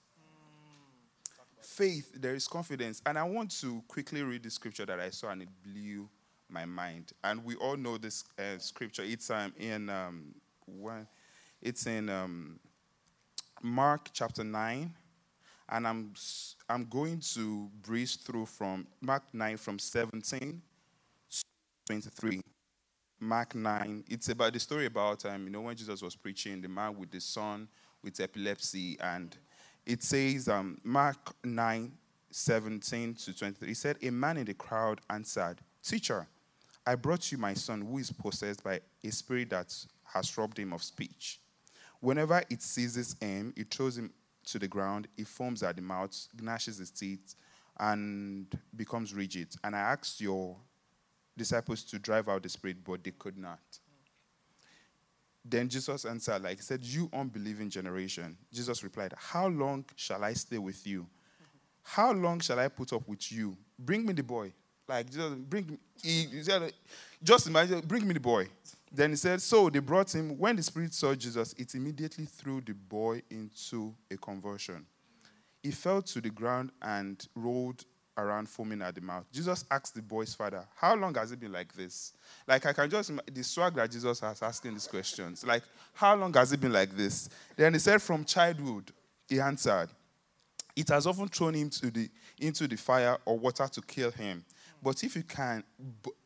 Faith, 1.61 2.13
there 2.15 2.35
is 2.35 2.49
confidence. 2.49 3.03
And 3.05 3.19
I 3.19 3.23
want 3.23 3.51
to 3.61 3.83
quickly 3.89 4.23
read 4.23 4.43
the 4.43 4.51
scripture 4.51 4.87
that 4.87 5.01
I 5.01 5.11
saw 5.11 5.31
and 5.31 5.43
it 5.43 5.49
blew 5.63 6.09
my 6.49 6.65
mind. 6.65 7.13
And 7.23 7.45
we 7.45 7.55
all 7.57 7.77
know 7.77 7.99
this 7.99 8.25
uh, 8.39 8.59
scripture. 8.59 9.03
It's 9.05 9.31
um, 9.31 9.53
in 9.59 9.89
um, 9.89 10.35
one, 10.67 11.07
it's 11.61 11.87
in 11.87 12.09
um, 12.09 12.59
Mark 13.63 14.09
chapter 14.13 14.43
nine, 14.43 14.95
and 15.69 15.87
I'm 15.87 16.15
I'm 16.69 16.87
going 16.87 17.21
to 17.35 17.69
breeze 17.83 18.17
through 18.17 18.47
from 18.47 18.87
Mark 19.01 19.23
nine 19.33 19.57
from 19.57 19.79
seventeen 19.79 20.63
to 21.31 21.43
twenty 21.87 22.11
three. 22.11 22.41
Mark 23.21 23.55
nine. 23.55 24.05
It's 24.09 24.29
about 24.29 24.53
the 24.53 24.61
story 24.61 24.87
about 24.87 25.25
um, 25.27 25.45
you 25.45 25.51
know 25.51 25.61
when 25.61 25.77
Jesus 25.77 26.03
was 26.03 26.17
preaching, 26.17 26.61
the 26.61 26.69
man 26.69 26.99
with 26.99 27.11
the 27.11 27.21
son 27.21 27.69
with 28.03 28.19
epilepsy, 28.19 28.99
and 29.01 29.37
it 29.87 30.03
says 30.03 30.49
um, 30.49 30.81
Mark 30.83 31.35
nine. 31.45 31.93
17 32.31 33.15
to 33.15 33.37
23. 33.37 33.69
He 33.69 33.75
said, 33.75 33.97
A 34.03 34.11
man 34.11 34.37
in 34.37 34.45
the 34.45 34.55
crowd 34.55 35.01
answered, 35.11 35.57
Teacher, 35.83 36.27
I 36.87 36.95
brought 36.95 37.31
you 37.31 37.39
my 37.39 37.55
son 37.55 37.83
who 37.83 37.99
is 37.99 38.13
possessed 38.13 38.63
by 38.63 38.81
a 39.05 39.11
spirit 39.11 39.51
that 39.51 39.75
has 40.05 40.37
robbed 40.39 40.59
him 40.59 40.73
of 40.73 40.83
speech. 40.83 41.41
Whenever 42.01 42.43
it 42.49 42.63
seizes 42.63 43.17
him, 43.21 43.53
it 43.57 43.73
throws 43.73 43.99
him 43.99 44.13
to 44.47 44.59
the 44.59 44.69
ground, 44.69 45.07
it 45.17 45.27
foams 45.27 45.63
at 45.63 45.77
the 45.77 45.83
mouth, 45.83 46.29
gnashes 46.41 46.79
his 46.79 46.91
teeth, 46.91 47.35
and 47.79 48.47
becomes 48.75 49.15
rigid. 49.15 49.55
And 49.63 49.77
I 49.77 49.81
asked 49.81 50.21
your 50.21 50.57
disciples 51.37 51.85
to 51.85 51.99
drive 51.99 52.29
out 52.29 52.43
the 52.43 52.49
spirit, 52.49 52.79
but 52.85 53.03
they 53.03 53.13
could 53.13 53.39
not. 53.39 53.61
Then 55.45 55.69
Jesus 55.69 56.05
answered, 56.05 56.43
like 56.43 56.57
he 56.57 56.63
said, 56.63 56.85
You 56.85 57.09
unbelieving 57.13 57.71
generation. 57.71 58.37
Jesus 58.53 58.83
replied, 58.85 59.15
How 59.17 59.49
long 59.49 59.85
shall 59.97 60.23
I 60.23 60.35
stay 60.35 60.59
with 60.59 60.87
you? 60.87 61.07
How 61.83 62.13
long 62.13 62.41
shall 62.41 62.59
I 62.59 62.69
put 62.69 62.93
up 62.93 63.09
with 63.09 63.33
you? 63.33 63.57
Bring 63.79 64.05
me 64.05 64.13
the 64.13 64.23
boy. 64.23 64.53
Like, 64.87 65.11
just 65.11 65.37
bring. 65.49 65.79
He, 66.03 66.27
just 67.23 67.47
imagine, 67.47 67.81
bring 67.81 68.07
me 68.07 68.15
the 68.15 68.21
boy. 68.21 68.49
Then 68.93 69.11
he 69.11 69.17
said, 69.17 69.41
so 69.41 69.71
they 69.71 69.79
brought 69.79 70.13
him. 70.15 70.37
When 70.37 70.57
the 70.57 70.63
spirit 70.63 70.93
saw 70.93 71.15
Jesus, 71.15 71.53
it 71.57 71.75
immediately 71.75 72.27
threw 72.27 72.61
the 72.61 72.75
boy 72.75 73.23
into 73.31 73.95
a 74.11 74.17
convulsion. 74.17 74.85
He 75.63 75.71
fell 75.71 76.03
to 76.03 76.21
the 76.21 76.31
ground 76.31 76.73
and 76.83 77.25
rolled 77.37 77.85
around 78.21 78.49
foaming 78.49 78.83
at 78.83 78.95
the 78.95 79.01
mouth. 79.01 79.25
Jesus 79.33 79.65
asked 79.71 79.95
the 79.95 80.03
boy's 80.03 80.35
father, 80.35 80.65
How 80.77 80.95
long 80.95 81.15
has 81.15 81.33
it 81.33 81.41
been 81.41 81.53
like 81.53 81.73
this? 81.75 82.13
Like, 82.47 82.67
I 82.67 82.73
can 82.73 82.91
just, 82.91 83.13
the 83.33 83.45
swag 83.45 83.75
that 83.75 83.91
Jesus 83.91 84.21
has 84.21 84.43
asking 84.43 84.75
these 84.75 84.87
questions. 84.87 85.45
Like, 85.47 85.63
how 85.93 86.15
long 86.17 86.33
has 86.35 86.53
it 86.53 86.61
been 86.61 86.73
like 86.73 86.97
this? 86.97 87.29
Then 87.57 87.73
he 87.73 87.79
said, 87.79 88.01
From 88.03 88.25
childhood, 88.25 88.93
he 89.29 89.41
answered, 89.41 89.89
It 90.77 90.89
has 90.89 91.07
often 91.07 91.29
thrown 91.29 91.55
him 91.55 91.71
to 91.71 91.91
the, 91.91 92.09
into 92.39 92.67
the 92.69 92.77
fire 92.77 93.17
or 93.25 93.39
water 93.39 93.67
to 93.67 93.81
kill 93.83 94.11
him. 94.11 94.45
But 94.83 95.03
if 95.05 95.15
you 95.15 95.23
can, 95.23 95.63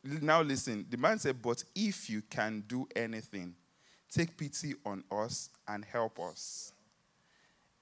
now 0.05 0.43
listen, 0.43 0.87
the 0.89 0.97
man 0.97 1.19
said, 1.19 1.41
But 1.43 1.65
if 1.75 2.09
you 2.09 2.23
can 2.23 2.65
do 2.67 2.87
anything, 2.95 3.55
take 4.11 4.37
pity 4.37 4.75
on 4.87 5.05
us 5.11 5.51
and 5.67 5.85
help 5.85 6.21
us. 6.21 6.73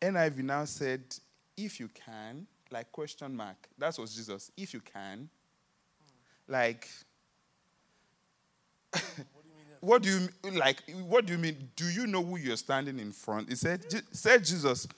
NIV 0.00 0.36
now 0.38 0.64
said, 0.64 1.02
If 1.56 1.78
you 1.78 1.88
can, 1.88 2.46
like 2.72 2.90
question 2.90 3.36
mark. 3.36 3.68
That 3.78 3.96
was 3.98 4.14
Jesus. 4.14 4.50
If 4.56 4.74
you 4.74 4.80
can, 4.80 5.28
like, 6.48 6.88
what 9.80 10.02
do 10.02 10.10
you 10.10 10.28
mean? 10.44 10.58
Like, 10.58 10.82
what 11.06 11.26
do 11.26 11.32
you 11.32 11.38
mean? 11.38 11.70
Do 11.76 11.84
you 11.84 12.06
know 12.06 12.22
who 12.22 12.36
you're 12.36 12.56
standing 12.56 12.98
in 12.98 13.12
front? 13.12 13.48
He 13.48 13.54
said, 13.54 13.84
said 14.10 14.44
Jesus, 14.44 14.88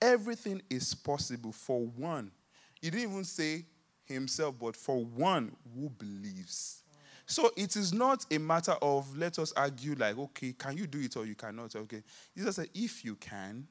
everything 0.00 0.62
is 0.70 0.94
possible 0.94 1.52
for 1.52 1.80
one. 1.80 2.30
He 2.80 2.90
didn't 2.90 3.10
even 3.10 3.24
say 3.24 3.64
himself, 4.04 4.56
but 4.60 4.76
for 4.76 5.04
one 5.04 5.54
who 5.74 5.88
believes. 5.88 6.82
So 7.26 7.50
it 7.56 7.76
is 7.76 7.92
not 7.92 8.26
a 8.30 8.38
matter 8.38 8.76
of 8.82 9.16
let 9.16 9.38
us 9.38 9.52
argue, 9.56 9.94
like, 9.94 10.18
okay, 10.18 10.52
can 10.52 10.76
you 10.76 10.86
do 10.86 11.00
it 11.00 11.16
or 11.16 11.24
you 11.24 11.34
cannot? 11.34 11.74
Okay. 11.74 12.02
Jesus 12.36 12.56
said, 12.56 12.68
if 12.74 13.04
you 13.04 13.14
can. 13.16 13.66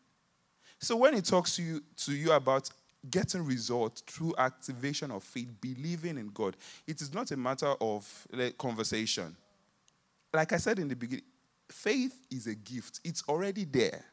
So 0.80 0.98
when 0.98 1.14
he 1.14 1.22
talks 1.22 1.56
to 1.58 1.62
you, 1.62 1.84
to 1.98 2.14
you 2.14 2.32
about 2.32 2.70
getting 3.10 3.46
results 3.46 4.02
through 4.02 4.34
activation 4.38 5.12
of 5.12 5.24
faith, 5.24 5.50
believing 5.60 6.18
in 6.18 6.30
God, 6.30 6.56
it 6.88 7.02
is 7.02 7.14
not 7.14 7.32
a 7.32 7.38
matter 7.38 7.74
of 7.82 8.28
like, 8.32 8.58
conversation. 8.58 9.36
Like 10.34 10.54
I 10.54 10.58
said 10.58 10.80
in 10.80 10.88
the 10.88 10.96
beginning, 10.96 11.26
faith 11.70 12.26
is 12.32 12.48
a 12.48 12.56
gift, 12.56 13.02
it's 13.04 13.24
already 13.28 13.66
there. 13.66 14.06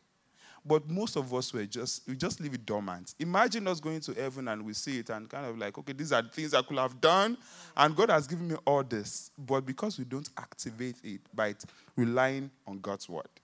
But 0.64 0.90
most 0.90 1.16
of 1.16 1.32
us 1.32 1.54
were 1.54 1.64
just 1.64 2.06
we 2.06 2.14
just 2.16 2.38
leave 2.38 2.52
it 2.52 2.66
dormant. 2.66 3.14
Imagine 3.18 3.66
us 3.66 3.80
going 3.80 4.00
to 4.00 4.12
heaven 4.12 4.46
and 4.46 4.62
we 4.62 4.74
see 4.74 4.98
it 4.98 5.08
and 5.08 5.26
kind 5.26 5.46
of 5.46 5.56
like, 5.56 5.78
okay, 5.78 5.94
these 5.94 6.12
are 6.12 6.22
things 6.22 6.52
I 6.52 6.60
could 6.60 6.76
have 6.76 7.00
done, 7.00 7.38
and 7.74 7.96
God 7.96 8.10
has 8.10 8.26
given 8.26 8.48
me 8.48 8.56
all 8.66 8.84
this. 8.84 9.30
But 9.38 9.64
because 9.64 9.98
we 9.98 10.04
don't 10.04 10.28
activate 10.36 10.96
it 11.02 11.20
by 11.34 11.54
relying 11.96 12.50
on 12.66 12.78
God's 12.80 13.08
word. 13.08 13.39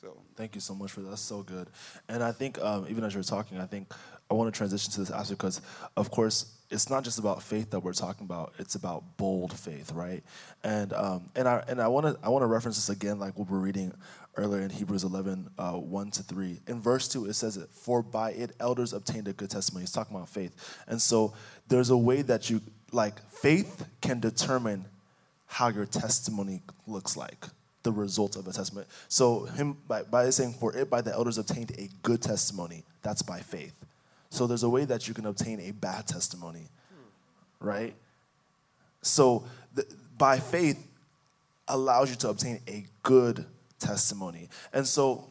So 0.00 0.16
thank 0.36 0.54
you 0.54 0.60
so 0.60 0.74
much 0.74 0.92
for 0.92 1.00
that. 1.00 1.10
That's 1.10 1.22
so 1.22 1.42
good. 1.42 1.68
And 2.08 2.22
I 2.22 2.30
think 2.30 2.60
um, 2.60 2.86
even 2.88 3.02
as 3.02 3.14
you're 3.14 3.22
talking, 3.22 3.58
I 3.58 3.66
think 3.66 3.92
I 4.30 4.34
want 4.34 4.52
to 4.52 4.56
transition 4.56 4.92
to 4.92 5.00
this 5.00 5.10
aspect 5.10 5.40
because, 5.40 5.60
of 5.96 6.10
course, 6.10 6.54
it's 6.70 6.88
not 6.88 7.02
just 7.02 7.18
about 7.18 7.42
faith 7.42 7.70
that 7.70 7.80
we're 7.80 7.94
talking 7.94 8.24
about. 8.24 8.54
It's 8.58 8.74
about 8.74 9.16
bold 9.16 9.58
faith, 9.58 9.90
right? 9.92 10.22
And 10.62 10.92
um, 10.92 11.30
and 11.34 11.48
I 11.48 11.64
and 11.66 11.80
I 11.80 11.88
want 11.88 12.06
to 12.06 12.18
I 12.24 12.28
want 12.28 12.42
to 12.42 12.46
reference 12.46 12.76
this 12.76 12.90
again, 12.90 13.18
like 13.18 13.38
what 13.38 13.50
we're 13.50 13.58
reading 13.58 13.92
earlier 14.38 14.62
in 14.62 14.70
Hebrews 14.70 15.02
11, 15.02 15.50
uh, 15.58 15.72
1 15.72 16.10
to 16.12 16.22
3. 16.22 16.60
In 16.68 16.80
verse 16.80 17.08
2, 17.08 17.26
it 17.26 17.34
says 17.34 17.56
it, 17.56 17.68
For 17.70 18.02
by 18.02 18.30
it 18.30 18.52
elders 18.60 18.92
obtained 18.92 19.26
a 19.26 19.32
good 19.32 19.50
testimony. 19.50 19.82
He's 19.82 19.92
talking 19.92 20.16
about 20.16 20.28
faith. 20.28 20.54
And 20.86 21.02
so 21.02 21.34
there's 21.66 21.90
a 21.90 21.96
way 21.96 22.22
that 22.22 22.48
you, 22.48 22.60
like, 22.92 23.20
faith 23.30 23.84
can 24.00 24.20
determine 24.20 24.84
how 25.46 25.68
your 25.68 25.86
testimony 25.86 26.62
looks 26.86 27.16
like, 27.16 27.46
the 27.82 27.92
result 27.92 28.36
of 28.36 28.46
a 28.46 28.52
testimony. 28.52 28.86
So, 29.08 29.44
him, 29.44 29.76
by, 29.86 30.02
by 30.02 30.28
saying, 30.30 30.54
For 30.54 30.76
it 30.76 30.90
by 30.90 31.00
the 31.00 31.12
elders 31.12 31.38
obtained 31.38 31.72
a 31.78 31.88
good 32.02 32.20
testimony, 32.20 32.84
that's 33.02 33.22
by 33.22 33.40
faith. 33.40 33.74
So 34.30 34.46
there's 34.46 34.62
a 34.62 34.68
way 34.68 34.84
that 34.84 35.08
you 35.08 35.14
can 35.14 35.26
obtain 35.26 35.60
a 35.60 35.70
bad 35.70 36.06
testimony, 36.06 36.68
right? 37.60 37.94
So 39.02 39.44
the, 39.74 39.86
by 40.16 40.38
faith 40.38 40.86
allows 41.66 42.10
you 42.10 42.16
to 42.16 42.28
obtain 42.30 42.60
a 42.68 42.84
good 43.02 43.44
testimony. 43.78 44.48
And 44.72 44.86
so, 44.86 45.28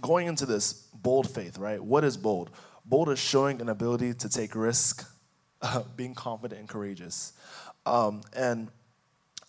going 0.00 0.28
into 0.28 0.46
this 0.46 0.72
bold 0.94 1.28
faith, 1.28 1.58
right? 1.58 1.82
What 1.82 2.04
is 2.04 2.16
bold? 2.16 2.50
Bold 2.84 3.08
is 3.10 3.18
showing 3.18 3.60
an 3.60 3.68
ability 3.68 4.14
to 4.14 4.28
take 4.28 4.54
risk, 4.54 5.08
uh, 5.62 5.82
being 5.96 6.14
confident 6.14 6.60
and 6.60 6.68
courageous. 6.68 7.32
Um, 7.86 8.22
and 8.36 8.68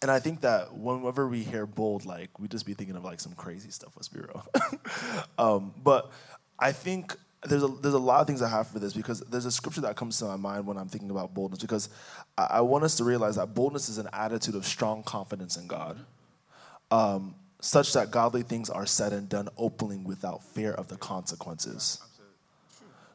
and 0.02 0.10
I 0.10 0.20
think 0.20 0.42
that 0.42 0.74
whenever 0.74 1.28
we 1.28 1.44
hear 1.44 1.66
bold, 1.66 2.06
like 2.06 2.40
we 2.40 2.48
just 2.48 2.66
be 2.66 2.74
thinking 2.74 2.96
of 2.96 3.04
like 3.04 3.20
some 3.20 3.34
crazy 3.34 3.70
stuff. 3.70 3.94
Let's 3.96 4.08
be 4.08 4.22
real. 4.22 4.46
um, 5.38 5.74
but 5.84 6.12
I 6.58 6.72
think 6.72 7.16
there's 7.44 7.64
a 7.64 7.68
there's 7.68 7.94
a 7.94 8.00
lot 8.00 8.22
of 8.22 8.28
things 8.28 8.42
I 8.42 8.50
have 8.50 8.68
for 8.68 8.80
this 8.80 8.94
because 8.94 9.20
there's 9.22 9.46
a 9.46 9.52
scripture 9.52 9.82
that 9.82 9.98
comes 9.98 10.18
to 10.20 10.26
my 10.26 10.38
mind 10.38 10.66
when 10.66 10.78
I'm 10.78 10.88
thinking 10.88 11.10
about 11.10 11.34
boldness 11.34 11.62
because 11.62 11.90
I, 12.38 12.48
I 12.52 12.62
want 12.62 12.86
us 12.86 12.96
to 12.98 13.04
realize 13.04 13.36
that 13.36 13.54
boldness 13.54 13.90
is 13.90 13.98
an 13.98 14.08
attitude 14.14 14.56
of 14.56 14.66
strong 14.66 15.04
confidence 15.04 15.58
in 15.58 15.68
God, 15.68 16.00
um, 16.92 17.36
such 17.60 17.92
that 17.94 18.10
godly 18.10 18.44
things 18.44 18.70
are 18.70 18.86
said 18.86 19.12
and 19.12 19.28
done 19.28 19.50
openly 19.58 19.98
without 19.98 20.44
fear 20.44 20.72
of 20.72 20.88
the 20.88 20.98
consequences. 20.98 22.02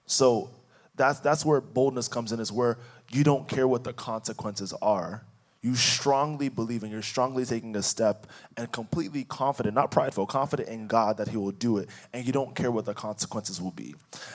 So 0.04 0.50
that's 0.96 1.20
that's 1.20 1.46
where 1.46 1.62
boldness 1.62 2.08
comes 2.08 2.30
in 2.30 2.40
is 2.40 2.52
where 2.52 2.76
you 3.10 3.24
don't 3.24 3.48
care 3.48 3.66
what 3.66 3.84
the 3.84 3.94
consequences 3.94 4.74
are 4.82 5.24
you 5.64 5.74
strongly 5.74 6.50
believe 6.50 6.82
and 6.82 6.92
you're 6.92 7.00
strongly 7.00 7.46
taking 7.46 7.74
a 7.74 7.82
step 7.82 8.26
and 8.58 8.70
completely 8.70 9.24
confident, 9.24 9.74
not 9.74 9.90
prideful, 9.90 10.26
confident 10.26 10.68
in 10.68 10.86
God 10.86 11.16
that 11.16 11.28
He 11.28 11.38
will 11.38 11.52
do 11.52 11.78
it, 11.78 11.88
and 12.12 12.26
you 12.26 12.32
don't 12.34 12.54
care 12.54 12.70
what 12.70 12.84
the 12.84 12.92
consequences 12.92 13.62
will 13.62 13.70
be. 13.70 13.94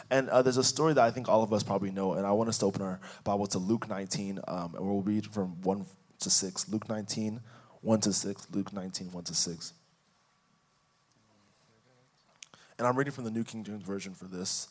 And 0.09 0.27
uh, 0.29 0.41
there's 0.41 0.57
a 0.57 0.63
story 0.63 0.95
that 0.95 1.03
I 1.03 1.11
think 1.11 1.29
all 1.29 1.43
of 1.43 1.53
us 1.53 1.61
probably 1.61 1.91
know, 1.91 2.13
and 2.13 2.25
I 2.25 2.31
want 2.31 2.49
us 2.49 2.57
to 2.57 2.65
open 2.65 2.81
our 2.81 2.99
Bible 3.23 3.45
to 3.45 3.59
Luke 3.59 3.87
19, 3.87 4.39
um, 4.47 4.73
and 4.73 4.83
we'll 4.83 5.03
read 5.03 5.27
from 5.27 5.61
1 5.61 5.85
to 6.21 6.29
6. 6.31 6.67
Luke 6.69 6.89
19, 6.89 7.41
1 7.81 7.99
to 8.01 8.11
6. 8.11 8.47
Luke 8.51 8.73
19, 8.73 9.11
1 9.11 9.23
to 9.25 9.35
6. 9.35 9.73
And 12.79 12.87
I'm 12.87 12.97
reading 12.97 13.13
from 13.13 13.25
the 13.25 13.31
New 13.31 13.43
King 13.43 13.63
James 13.63 13.83
Version 13.83 14.15
for 14.15 14.25
this. 14.25 14.67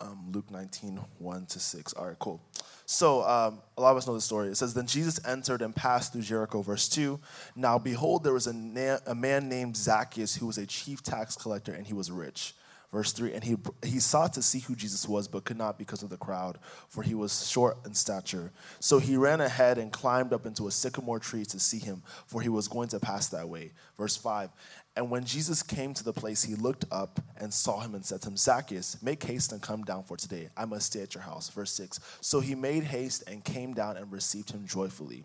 Um, 0.00 0.32
Luke 0.32 0.50
19, 0.50 1.00
1 1.18 1.46
to 1.46 1.60
6. 1.60 1.92
All 1.92 2.08
right, 2.08 2.18
cool. 2.18 2.40
So 2.86 3.22
um, 3.22 3.60
a 3.76 3.80
lot 3.80 3.92
of 3.92 3.96
us 3.96 4.06
know 4.06 4.14
the 4.14 4.20
story. 4.20 4.48
It 4.48 4.56
says, 4.56 4.74
Then 4.74 4.86
Jesus 4.86 5.20
entered 5.26 5.62
and 5.62 5.74
passed 5.74 6.12
through 6.12 6.22
Jericho, 6.22 6.62
verse 6.62 6.88
2. 6.88 7.18
Now 7.56 7.78
behold, 7.78 8.24
there 8.24 8.32
was 8.32 8.46
a, 8.46 8.52
na- 8.52 8.98
a 9.06 9.14
man 9.14 9.48
named 9.48 9.76
Zacchaeus 9.76 10.36
who 10.36 10.46
was 10.46 10.58
a 10.58 10.66
chief 10.66 11.02
tax 11.02 11.36
collector, 11.36 11.72
and 11.72 11.86
he 11.86 11.94
was 11.94 12.10
rich. 12.10 12.54
Verse 12.92 13.12
3 13.12 13.32
And 13.32 13.42
he, 13.42 13.56
he 13.82 13.98
sought 13.98 14.34
to 14.34 14.42
see 14.42 14.60
who 14.60 14.76
Jesus 14.76 15.08
was, 15.08 15.26
but 15.26 15.44
could 15.44 15.56
not 15.56 15.78
because 15.78 16.02
of 16.02 16.10
the 16.10 16.18
crowd, 16.18 16.58
for 16.88 17.02
he 17.02 17.14
was 17.14 17.48
short 17.48 17.78
in 17.86 17.94
stature. 17.94 18.52
So 18.80 18.98
he 18.98 19.16
ran 19.16 19.40
ahead 19.40 19.78
and 19.78 19.90
climbed 19.90 20.34
up 20.34 20.44
into 20.44 20.66
a 20.66 20.70
sycamore 20.70 21.18
tree 21.18 21.46
to 21.46 21.58
see 21.58 21.78
him, 21.78 22.02
for 22.26 22.42
he 22.42 22.50
was 22.50 22.68
going 22.68 22.88
to 22.88 23.00
pass 23.00 23.28
that 23.28 23.48
way. 23.48 23.72
Verse 23.96 24.16
5 24.16 24.50
and 24.94 25.10
when 25.10 25.24
Jesus 25.24 25.62
came 25.62 25.94
to 25.94 26.04
the 26.04 26.12
place, 26.12 26.42
he 26.42 26.54
looked 26.54 26.84
up 26.90 27.18
and 27.38 27.52
saw 27.52 27.80
him 27.80 27.94
and 27.94 28.04
said 28.04 28.20
to 28.22 28.28
him, 28.28 28.36
Zacchaeus, 28.36 29.02
make 29.02 29.22
haste 29.22 29.52
and 29.52 29.62
come 29.62 29.84
down 29.84 30.02
for 30.02 30.18
today. 30.18 30.50
I 30.54 30.66
must 30.66 30.86
stay 30.86 31.00
at 31.00 31.14
your 31.14 31.22
house. 31.22 31.48
Verse 31.48 31.72
6. 31.72 31.98
So 32.20 32.40
he 32.40 32.54
made 32.54 32.84
haste 32.84 33.24
and 33.26 33.42
came 33.42 33.72
down 33.72 33.96
and 33.96 34.12
received 34.12 34.50
him 34.50 34.66
joyfully. 34.66 35.24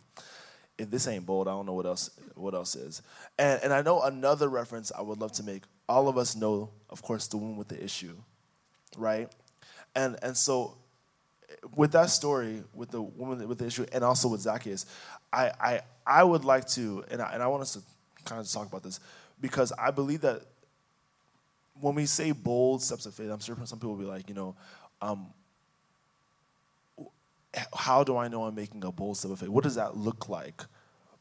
If 0.77 0.89
this 0.89 1.07
ain't 1.07 1.25
bold, 1.25 1.49
I 1.49 1.51
don't 1.51 1.65
know 1.65 1.73
what 1.73 1.85
else 1.85 2.11
what 2.35 2.53
else 2.53 2.75
is. 2.75 3.01
And, 3.37 3.59
and 3.63 3.73
I 3.73 3.81
know 3.81 4.01
another 4.03 4.47
reference 4.47 4.91
I 4.97 5.01
would 5.01 5.19
love 5.19 5.33
to 5.33 5.43
make. 5.43 5.63
All 5.89 6.07
of 6.07 6.17
us 6.17 6.35
know, 6.35 6.69
of 6.89 7.01
course, 7.01 7.27
the 7.27 7.37
woman 7.37 7.57
with 7.57 7.67
the 7.67 7.83
issue, 7.83 8.15
right? 8.95 9.29
And 9.95 10.17
and 10.21 10.37
so 10.37 10.77
with 11.75 11.91
that 11.93 12.11
story, 12.11 12.63
with 12.75 12.91
the 12.91 13.01
woman 13.01 13.45
with 13.47 13.57
the 13.57 13.65
issue, 13.65 13.87
and 13.91 14.03
also 14.03 14.27
with 14.27 14.41
Zacchaeus, 14.41 14.85
I 15.33 15.51
I, 15.59 15.81
I 16.05 16.23
would 16.23 16.45
like 16.45 16.67
to, 16.69 17.03
and 17.09 17.23
I, 17.23 17.31
and 17.33 17.41
I 17.41 17.47
want 17.47 17.63
us 17.63 17.73
to 17.73 17.81
kind 18.23 18.39
of 18.39 18.49
talk 18.49 18.67
about 18.67 18.83
this 18.83 18.99
because 19.39 19.71
I 19.77 19.91
believe 19.91 20.21
that 20.21 20.41
when 21.79 21.95
we 21.95 22.05
say 22.05 22.31
bold 22.31 22.81
steps 22.81 23.05
of 23.05 23.13
faith, 23.13 23.29
I'm 23.29 23.39
sure 23.39 23.55
some 23.65 23.79
people 23.79 23.95
will 23.95 24.03
be 24.03 24.09
like, 24.09 24.29
you 24.29 24.35
know, 24.35 24.55
um, 25.01 25.27
how 27.73 28.03
do 28.03 28.17
I 28.17 28.27
know 28.27 28.43
I'm 28.43 28.55
making 28.55 28.83
a 28.83 28.91
bold 28.91 29.17
step 29.17 29.31
of 29.31 29.39
faith? 29.39 29.49
What 29.49 29.63
does 29.63 29.75
that 29.75 29.95
look 29.95 30.29
like? 30.29 30.63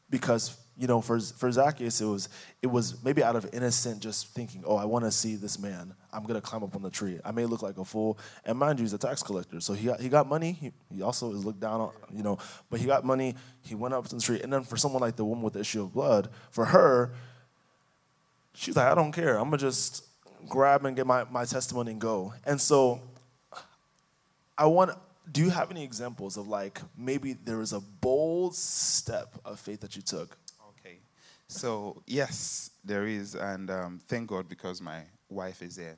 Because 0.09 0.57
you 0.77 0.85
know, 0.85 1.01
for 1.01 1.19
for 1.19 1.51
Zacchaeus, 1.51 1.99
it 2.01 2.05
was 2.05 2.29
it 2.61 2.67
was 2.67 3.03
maybe 3.03 3.23
out 3.23 3.35
of 3.35 3.49
innocent, 3.51 3.99
just 3.99 4.27
thinking, 4.35 4.63
oh, 4.65 4.75
I 4.75 4.85
want 4.85 5.05
to 5.05 5.11
see 5.11 5.35
this 5.35 5.57
man. 5.57 5.95
I'm 6.13 6.23
gonna 6.23 6.39
climb 6.39 6.63
up 6.63 6.75
on 6.75 6.83
the 6.83 6.91
tree. 6.91 7.19
I 7.25 7.31
may 7.31 7.45
look 7.45 7.63
like 7.63 7.77
a 7.79 7.83
fool, 7.83 8.19
and 8.45 8.57
mind 8.59 8.77
you, 8.77 8.83
he's 8.83 8.93
a 8.93 8.99
tax 8.99 9.23
collector, 9.23 9.59
so 9.59 9.73
he 9.73 9.87
got 9.87 9.99
he 9.99 10.07
got 10.07 10.27
money. 10.27 10.51
He, 10.51 10.71
he 10.93 11.01
also 11.01 11.33
is 11.33 11.43
looked 11.43 11.59
down 11.59 11.81
on, 11.81 11.91
you 12.13 12.21
know, 12.21 12.37
but 12.69 12.79
he 12.79 12.85
got 12.85 13.03
money. 13.03 13.35
He 13.61 13.73
went 13.73 13.95
up 13.95 14.07
to 14.07 14.15
the 14.15 14.21
tree, 14.21 14.39
and 14.41 14.53
then 14.53 14.63
for 14.63 14.77
someone 14.77 15.01
like 15.01 15.15
the 15.15 15.25
woman 15.25 15.43
with 15.43 15.53
the 15.53 15.61
issue 15.61 15.81
of 15.81 15.93
blood, 15.93 16.29
for 16.51 16.65
her, 16.65 17.11
she's 18.57 18.75
like, 18.75 18.91
I 18.91 18.95
don't 18.95 19.11
care. 19.11 19.37
I'm 19.37 19.45
gonna 19.45 19.57
just 19.57 20.05
grab 20.49 20.85
and 20.85 20.95
get 20.95 21.05
my, 21.05 21.23
my 21.25 21.45
testimony 21.45 21.91
and 21.91 22.01
go. 22.01 22.33
And 22.45 22.59
so 22.59 23.01
I 24.57 24.65
want 24.65 24.91
do 25.31 25.41
you 25.41 25.49
have 25.49 25.71
any 25.71 25.83
examples 25.83 26.37
of 26.37 26.47
like 26.47 26.81
maybe 26.97 27.33
there 27.33 27.57
was 27.57 27.73
a 27.73 27.79
bold 27.79 28.55
step 28.55 29.35
of 29.45 29.59
faith 29.59 29.81
that 29.81 29.95
you 29.95 30.01
took? 30.01 30.37
Okay. 30.69 30.97
So 31.47 32.01
yes, 32.07 32.71
there 32.83 33.05
is, 33.05 33.35
and 33.35 33.69
um, 33.69 33.99
thank 34.07 34.27
God 34.29 34.47
because 34.47 34.81
my 34.81 35.01
wife 35.29 35.61
is 35.61 35.75
there. 35.75 35.97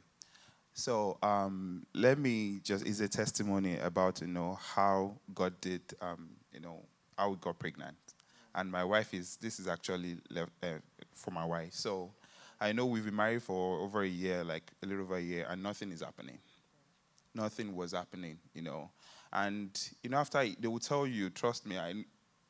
So 0.74 1.18
um, 1.22 1.86
let 1.94 2.18
me 2.18 2.60
just 2.64 2.88
is 2.88 3.02
a 3.02 3.08
testimony 3.08 3.78
about 3.78 4.22
you 4.22 4.28
know 4.28 4.58
how 4.62 5.16
God 5.36 5.54
did 5.62 5.82
um, 6.02 6.30
you 6.52 6.60
know 6.60 6.82
how 7.18 7.30
we 7.30 7.36
got 7.36 7.60
pregnant, 7.60 7.98
and 8.56 8.72
my 8.72 8.84
wife 8.84 9.14
is 9.14 9.38
this 9.38 9.60
is 9.60 9.68
actually 9.68 10.18
left, 10.30 10.52
uh, 10.64 10.80
for 11.14 11.32
my 11.32 11.46
wife. 11.46 11.74
So 11.74 12.10
I 12.62 12.72
know 12.74 12.86
we've 12.86 13.06
been 13.06 13.16
married 13.16 13.44
for 13.44 13.80
over 13.80 14.02
a 14.02 14.08
year, 14.08 14.44
like 14.44 14.72
a 14.84 14.86
little 14.86 15.04
over 15.04 15.16
a 15.16 15.22
year, 15.22 15.46
and 15.50 15.64
nothing 15.64 15.92
is 15.92 16.02
happening. 16.02 16.40
Nothing 17.34 17.76
was 17.76 17.94
happening, 17.94 18.38
you 18.54 18.62
know. 18.62 18.90
And, 19.32 19.70
you 20.04 20.10
know, 20.10 20.18
after 20.18 20.46
they 20.60 20.68
will 20.68 20.80
tell 20.80 21.08
you, 21.08 21.30
trust 21.30 21.66
me, 21.66 21.78
I 21.78 22.04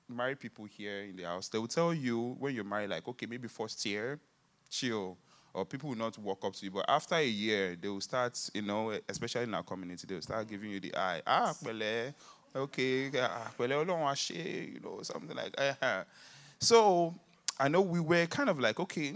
married 0.08 0.40
people 0.40 0.66
here 0.66 1.02
in 1.02 1.16
the 1.16 1.24
house, 1.24 1.50
they 1.50 1.60
will 1.60 1.68
tell 1.68 1.94
you 1.94 2.36
when 2.40 2.56
you're 2.56 2.64
married, 2.64 2.90
like, 2.90 3.08
okay, 3.08 3.28
maybe 3.28 3.48
first 3.48 3.86
year, 3.86 4.20
chill. 4.70 5.18
Or 5.54 5.66
people 5.66 5.90
will 5.90 5.98
not 5.98 6.18
walk 6.18 6.46
up 6.46 6.54
to 6.54 6.66
you. 6.66 6.72
But 6.72 6.86
after 6.88 7.16
a 7.16 7.26
year, 7.26 7.76
they 7.80 7.88
will 7.88 8.02
start, 8.02 8.40
you 8.54 8.62
know, 8.62 8.98
especially 9.10 9.44
in 9.44 9.54
our 9.54 9.64
community, 9.64 10.06
they 10.08 10.16
will 10.16 10.22
start 10.22 10.48
giving 10.48 10.70
you 10.72 10.80
the 10.80 10.96
eye. 10.96 11.22
Ah, 11.26 11.54
pele, 11.64 12.14
okay, 12.56 13.12
ah, 13.20 13.52
pele, 13.58 13.80
you 13.80 13.86
know, 13.86 15.00
something 15.04 15.36
like 15.36 15.56
that. 15.56 16.08
So 16.62 17.16
I 17.58 17.70
know 17.70 17.80
we 17.80 18.02
were 18.02 18.26
kind 18.26 18.50
of 18.50 18.60
like, 18.60 18.82
okay, 18.82 19.16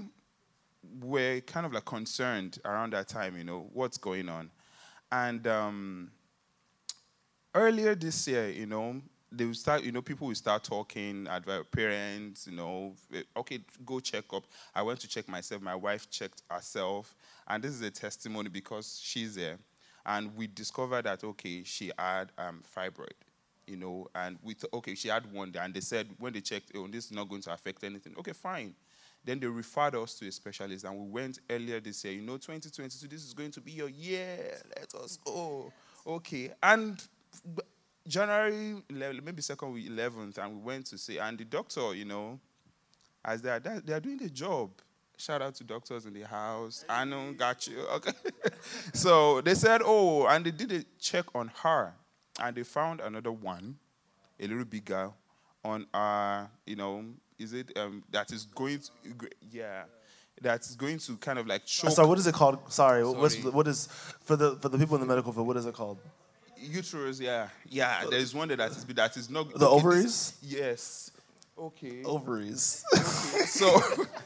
we're 1.02 1.42
kind 1.42 1.66
of 1.66 1.74
like 1.74 1.86
concerned 1.86 2.60
around 2.66 2.94
that 2.94 3.08
time, 3.08 3.38
you 3.38 3.44
know, 3.44 3.70
what's 3.74 3.98
going 3.98 4.30
on. 4.30 4.50
And 5.12 5.46
um, 5.48 6.12
earlier 7.54 7.96
this 7.96 8.28
year, 8.28 8.50
you 8.50 8.66
know, 8.66 9.02
they 9.32 9.52
start, 9.54 9.84
you 9.84 9.92
know, 9.92 10.02
people 10.02 10.28
will 10.28 10.36
start 10.36 10.64
talking, 10.64 11.28
parents, 11.72 12.48
you 12.48 12.56
know, 12.56 12.94
okay, 13.36 13.60
go 13.86 14.00
check 14.00 14.26
up. 14.34 14.44
I 14.76 14.82
went 14.84 15.00
to 15.00 15.08
check 15.08 15.28
myself. 15.28 15.62
My 15.62 15.76
wife 15.76 16.10
checked 16.10 16.44
herself. 16.50 17.16
And 17.48 17.64
this 17.64 17.72
is 17.72 17.82
a 17.82 17.92
testimony 17.92 18.50
because 18.50 19.00
she's 19.02 19.36
there. 19.36 19.58
And 20.06 20.36
we 20.36 20.48
discovered 20.48 21.06
that, 21.06 21.24
okay, 21.24 21.64
she 21.64 21.92
had 21.98 22.32
um, 22.38 22.62
fibroid, 22.76 23.14
you 23.66 23.78
know, 23.78 24.08
and 24.14 24.38
we 24.44 24.54
thought, 24.54 24.74
okay, 24.74 24.96
she 24.96 25.08
had 25.08 25.32
one. 25.32 25.54
And 25.60 25.74
they 25.74 25.80
said, 25.80 26.10
when 26.20 26.34
they 26.34 26.42
checked, 26.42 26.72
oh, 26.76 26.88
this 26.88 27.06
is 27.06 27.12
not 27.12 27.30
going 27.30 27.42
to 27.44 27.54
affect 27.54 27.84
anything. 27.84 28.14
Okay, 28.20 28.34
fine. 28.34 28.76
Then 29.26 29.40
they 29.40 29.48
referred 29.48 29.96
us 29.96 30.16
to 30.16 30.28
a 30.28 30.32
specialist, 30.32 30.84
and 30.84 30.98
we 30.98 31.10
went 31.10 31.40
earlier 31.50 31.80
this 31.80 32.04
year. 32.04 32.14
You 32.14 32.22
know, 32.22 32.38
2022, 32.38 33.08
this 33.08 33.24
is 33.24 33.34
going 33.34 33.52
to 33.52 33.62
be 33.62 33.72
your 33.72 33.90
year. 33.90 34.60
Let 34.76 34.94
us 35.02 35.18
go. 35.24 35.72
Okay. 36.06 36.52
And 36.62 37.02
January, 38.06 38.76
maybe 38.90 39.42
second 39.42 39.72
week, 39.72 39.90
11th, 39.90 40.38
and 40.38 40.56
we 40.58 40.62
went 40.62 40.88
to 40.88 40.98
see, 40.98 41.20
and 41.20 41.38
the 41.38 41.46
doctor, 41.46 41.96
you 41.96 42.04
know, 42.06 42.40
as 43.24 43.42
they 43.42 43.50
are, 43.50 43.60
they 43.60 43.94
are 43.94 44.00
doing 44.00 44.18
the 44.18 44.30
job. 44.30 44.72
Shout 45.18 45.42
out 45.42 45.56
to 45.56 45.64
doctors 45.64 46.06
in 46.06 46.14
the 46.14 46.24
house. 46.24 46.84
I 46.90 47.06
know, 47.06 47.32
got 47.34 47.66
you. 47.68 47.86
Okay. 47.96 48.12
so 48.94 49.40
they 49.42 49.56
said, 49.56 49.82
oh, 49.86 50.26
and 50.28 50.46
they 50.46 50.52
did 50.52 50.72
a 50.72 50.84
check 51.00 51.26
on 51.34 51.50
her, 51.62 51.94
and 52.42 52.56
they 52.58 52.64
found 52.64 53.00
another 53.00 53.32
one, 53.32 53.78
a 54.40 54.48
little 54.48 54.66
bigger, 54.66 55.12
on 55.64 55.86
our, 55.94 56.50
you 56.66 56.76
know, 56.76 57.06
is 57.44 57.54
it 57.54 57.78
um, 57.78 58.04
that 58.12 58.32
is 58.32 58.46
going 58.46 58.80
to 58.80 59.30
yeah 59.52 59.84
that's 60.42 60.76
going 60.76 60.98
to 60.98 61.16
kind 61.18 61.38
of 61.38 61.48
like 61.48 61.66
choke. 61.66 61.92
Sorry, 61.92 62.08
what 62.08 62.18
is 62.18 62.28
it 62.28 62.34
called? 62.34 62.60
Sorry, 62.72 63.04
Sorry. 63.04 63.20
What's, 63.20 63.44
what 63.44 63.68
is 63.68 63.88
for 64.22 64.36
the 64.36 64.56
for 64.58 64.70
the 64.70 64.78
people 64.78 64.96
in 64.96 65.02
the 65.02 65.08
medical 65.08 65.32
field? 65.32 65.48
What 65.48 65.58
is 65.58 65.66
it 65.66 65.74
called? 65.74 66.00
Uterus, 66.58 67.20
yeah, 67.20 67.50
yeah. 67.70 68.06
There 68.10 68.20
is 68.20 68.34
one 68.34 68.48
that 68.48 68.60
is 68.60 68.86
that 68.86 69.18
is 69.18 69.30
not 69.30 69.54
the 69.54 69.66
okay, 69.66 69.76
ovaries. 69.76 70.32
This, 70.42 70.60
yes. 70.60 71.12
Okay. 71.58 72.04
Ovaries. 72.04 72.84
Okay. 72.94 73.04
so 73.46 73.80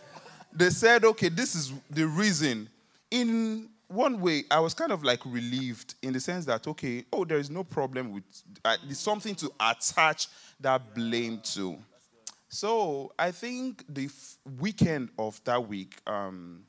they 0.54 0.70
said, 0.70 1.04
okay, 1.04 1.30
this 1.30 1.56
is 1.56 1.74
the 1.90 2.08
reason. 2.08 2.70
In 3.12 3.70
one 3.88 4.20
way, 4.20 4.44
I 4.52 4.60
was 4.60 4.74
kind 4.74 4.92
of 4.92 5.04
like 5.04 5.26
relieved 5.26 5.96
in 6.02 6.14
the 6.14 6.20
sense 6.20 6.46
that, 6.46 6.68
okay, 6.68 7.06
oh, 7.12 7.26
there 7.26 7.38
is 7.38 7.50
no 7.50 7.64
problem 7.64 8.14
with, 8.14 8.24
uh, 8.64 8.78
there's 8.84 9.00
something 9.00 9.36
to 9.36 9.52
attach 9.60 10.28
that 10.60 10.94
blame 10.94 11.40
to. 11.44 11.78
So 12.50 13.12
I 13.20 13.32
think 13.32 13.84
the 13.90 14.06
f- 14.06 14.38
weekend 14.60 15.10
of 15.20 15.42
that 15.44 15.68
week, 15.68 15.98
um, 16.08 16.64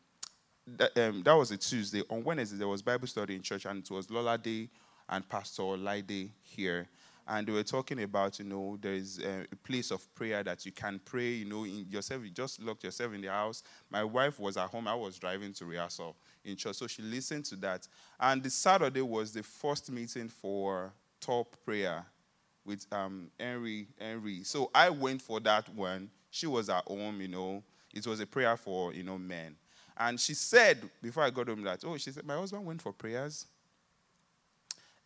that, 0.67 0.97
um, 0.99 1.23
that 1.23 1.35
was 1.35 1.51
a 1.51 1.57
Tuesday. 1.57 2.03
On 2.11 2.23
Wednesday, 2.25 2.59
there 2.59 2.69
was 2.69 2.83
Bible 2.83 3.07
study 3.07 3.37
in 3.37 3.43
church, 3.43 3.65
and 3.65 3.83
it 3.83 3.91
was 3.91 4.11
Lola 4.11 4.37
Day 4.37 4.69
and 5.09 5.27
Pastor 5.29 5.63
Laide 5.63 6.31
here. 6.43 6.89
and 7.31 7.47
they 7.47 7.53
were 7.53 7.63
talking 7.63 8.03
about, 8.03 8.39
you 8.39 8.45
know, 8.47 8.79
there 8.81 8.95
is 8.95 9.19
a 9.19 9.45
place 9.57 9.91
of 9.91 10.13
prayer 10.15 10.43
that 10.43 10.65
you 10.65 10.73
can 10.73 10.99
pray, 11.05 11.29
you 11.29 11.45
know, 11.45 11.65
in 11.65 11.87
yourself. 11.91 12.25
You 12.25 12.31
just 12.31 12.61
locked 12.63 12.85
yourself 12.85 13.13
in 13.13 13.21
the 13.21 13.29
house. 13.29 13.63
My 13.91 14.03
wife 14.03 14.41
was 14.41 14.57
at 14.57 14.71
home. 14.71 14.89
I 14.89 14.95
was 14.95 15.19
driving 15.19 15.53
to 15.55 15.67
rehearsal 15.67 16.17
in 16.43 16.57
church, 16.57 16.77
so 16.77 16.87
she 16.87 17.03
listened 17.03 17.45
to 17.47 17.57
that. 17.57 17.87
And 18.19 18.43
the 18.43 18.49
Saturday 18.49 19.03
was 19.03 19.33
the 19.33 19.43
first 19.43 19.91
meeting 19.91 20.31
for 20.31 20.95
top 21.21 21.55
prayer 21.67 22.07
with 22.69 22.87
um, 22.93 23.31
Henry. 23.41 23.89
Henry. 23.99 24.45
So 24.45 24.71
I 24.75 24.91
went 24.91 25.21
for 25.21 25.41
that 25.41 25.69
one. 25.75 26.11
She 26.31 26.47
was 26.47 26.69
at 26.69 26.85
home, 26.85 27.21
you 27.21 27.29
know. 27.29 27.65
It 27.93 28.07
was 28.07 28.21
a 28.21 28.27
prayer 28.27 28.57
for, 28.57 28.93
you 28.93 29.03
know, 29.03 29.19
men. 29.19 29.57
And 29.97 30.21
she 30.21 30.35
said, 30.35 30.89
before 31.03 31.25
I 31.25 31.31
got 31.31 31.49
home, 31.49 31.63
that, 31.63 31.83
oh, 31.85 31.97
she 31.97 32.13
said, 32.13 32.25
my 32.25 32.37
husband 32.37 32.65
went 32.65 32.81
for 32.81 32.93
prayers 32.93 33.47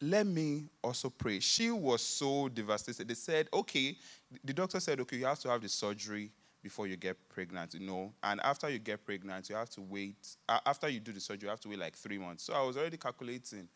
let 0.03 0.27
me 0.27 0.65
also 0.83 1.09
pray. 1.09 1.39
She 1.39 1.71
was 1.71 2.03
so 2.03 2.49
devastated. 2.49 3.07
They 3.07 3.15
said, 3.15 3.49
okay, 3.55 3.97
the 4.43 4.53
doctor 4.53 4.81
said, 4.81 4.99
okay, 5.01 5.17
you 5.17 5.27
have 5.27 5.39
to 5.41 5.49
have 5.49 5.63
the 5.63 5.69
surgery 5.69 6.33
before 6.61 6.89
you 6.89 6.97
get 6.97 7.17
pregnant, 7.29 7.75
you 7.75 7.87
know. 7.87 8.13
And 8.23 8.41
after 8.43 8.69
you 8.69 8.81
get 8.81 9.05
pregnant, 9.05 9.49
you 9.49 9.55
have 9.55 9.71
to 9.71 9.81
wait. 9.81 10.37
after 10.49 10.89
you 10.89 10.99
do 10.99 11.13
the 11.13 11.21
surgery, 11.21 11.47
you 11.47 11.51
have 11.51 11.61
to 11.61 11.69
wait 11.69 11.79
like 11.79 11.95
three 11.95 12.19
months. 12.19 12.43
So 12.45 12.53
I 12.53 12.63
was 12.63 12.77
already 12.77 12.97
calculating 12.97 13.69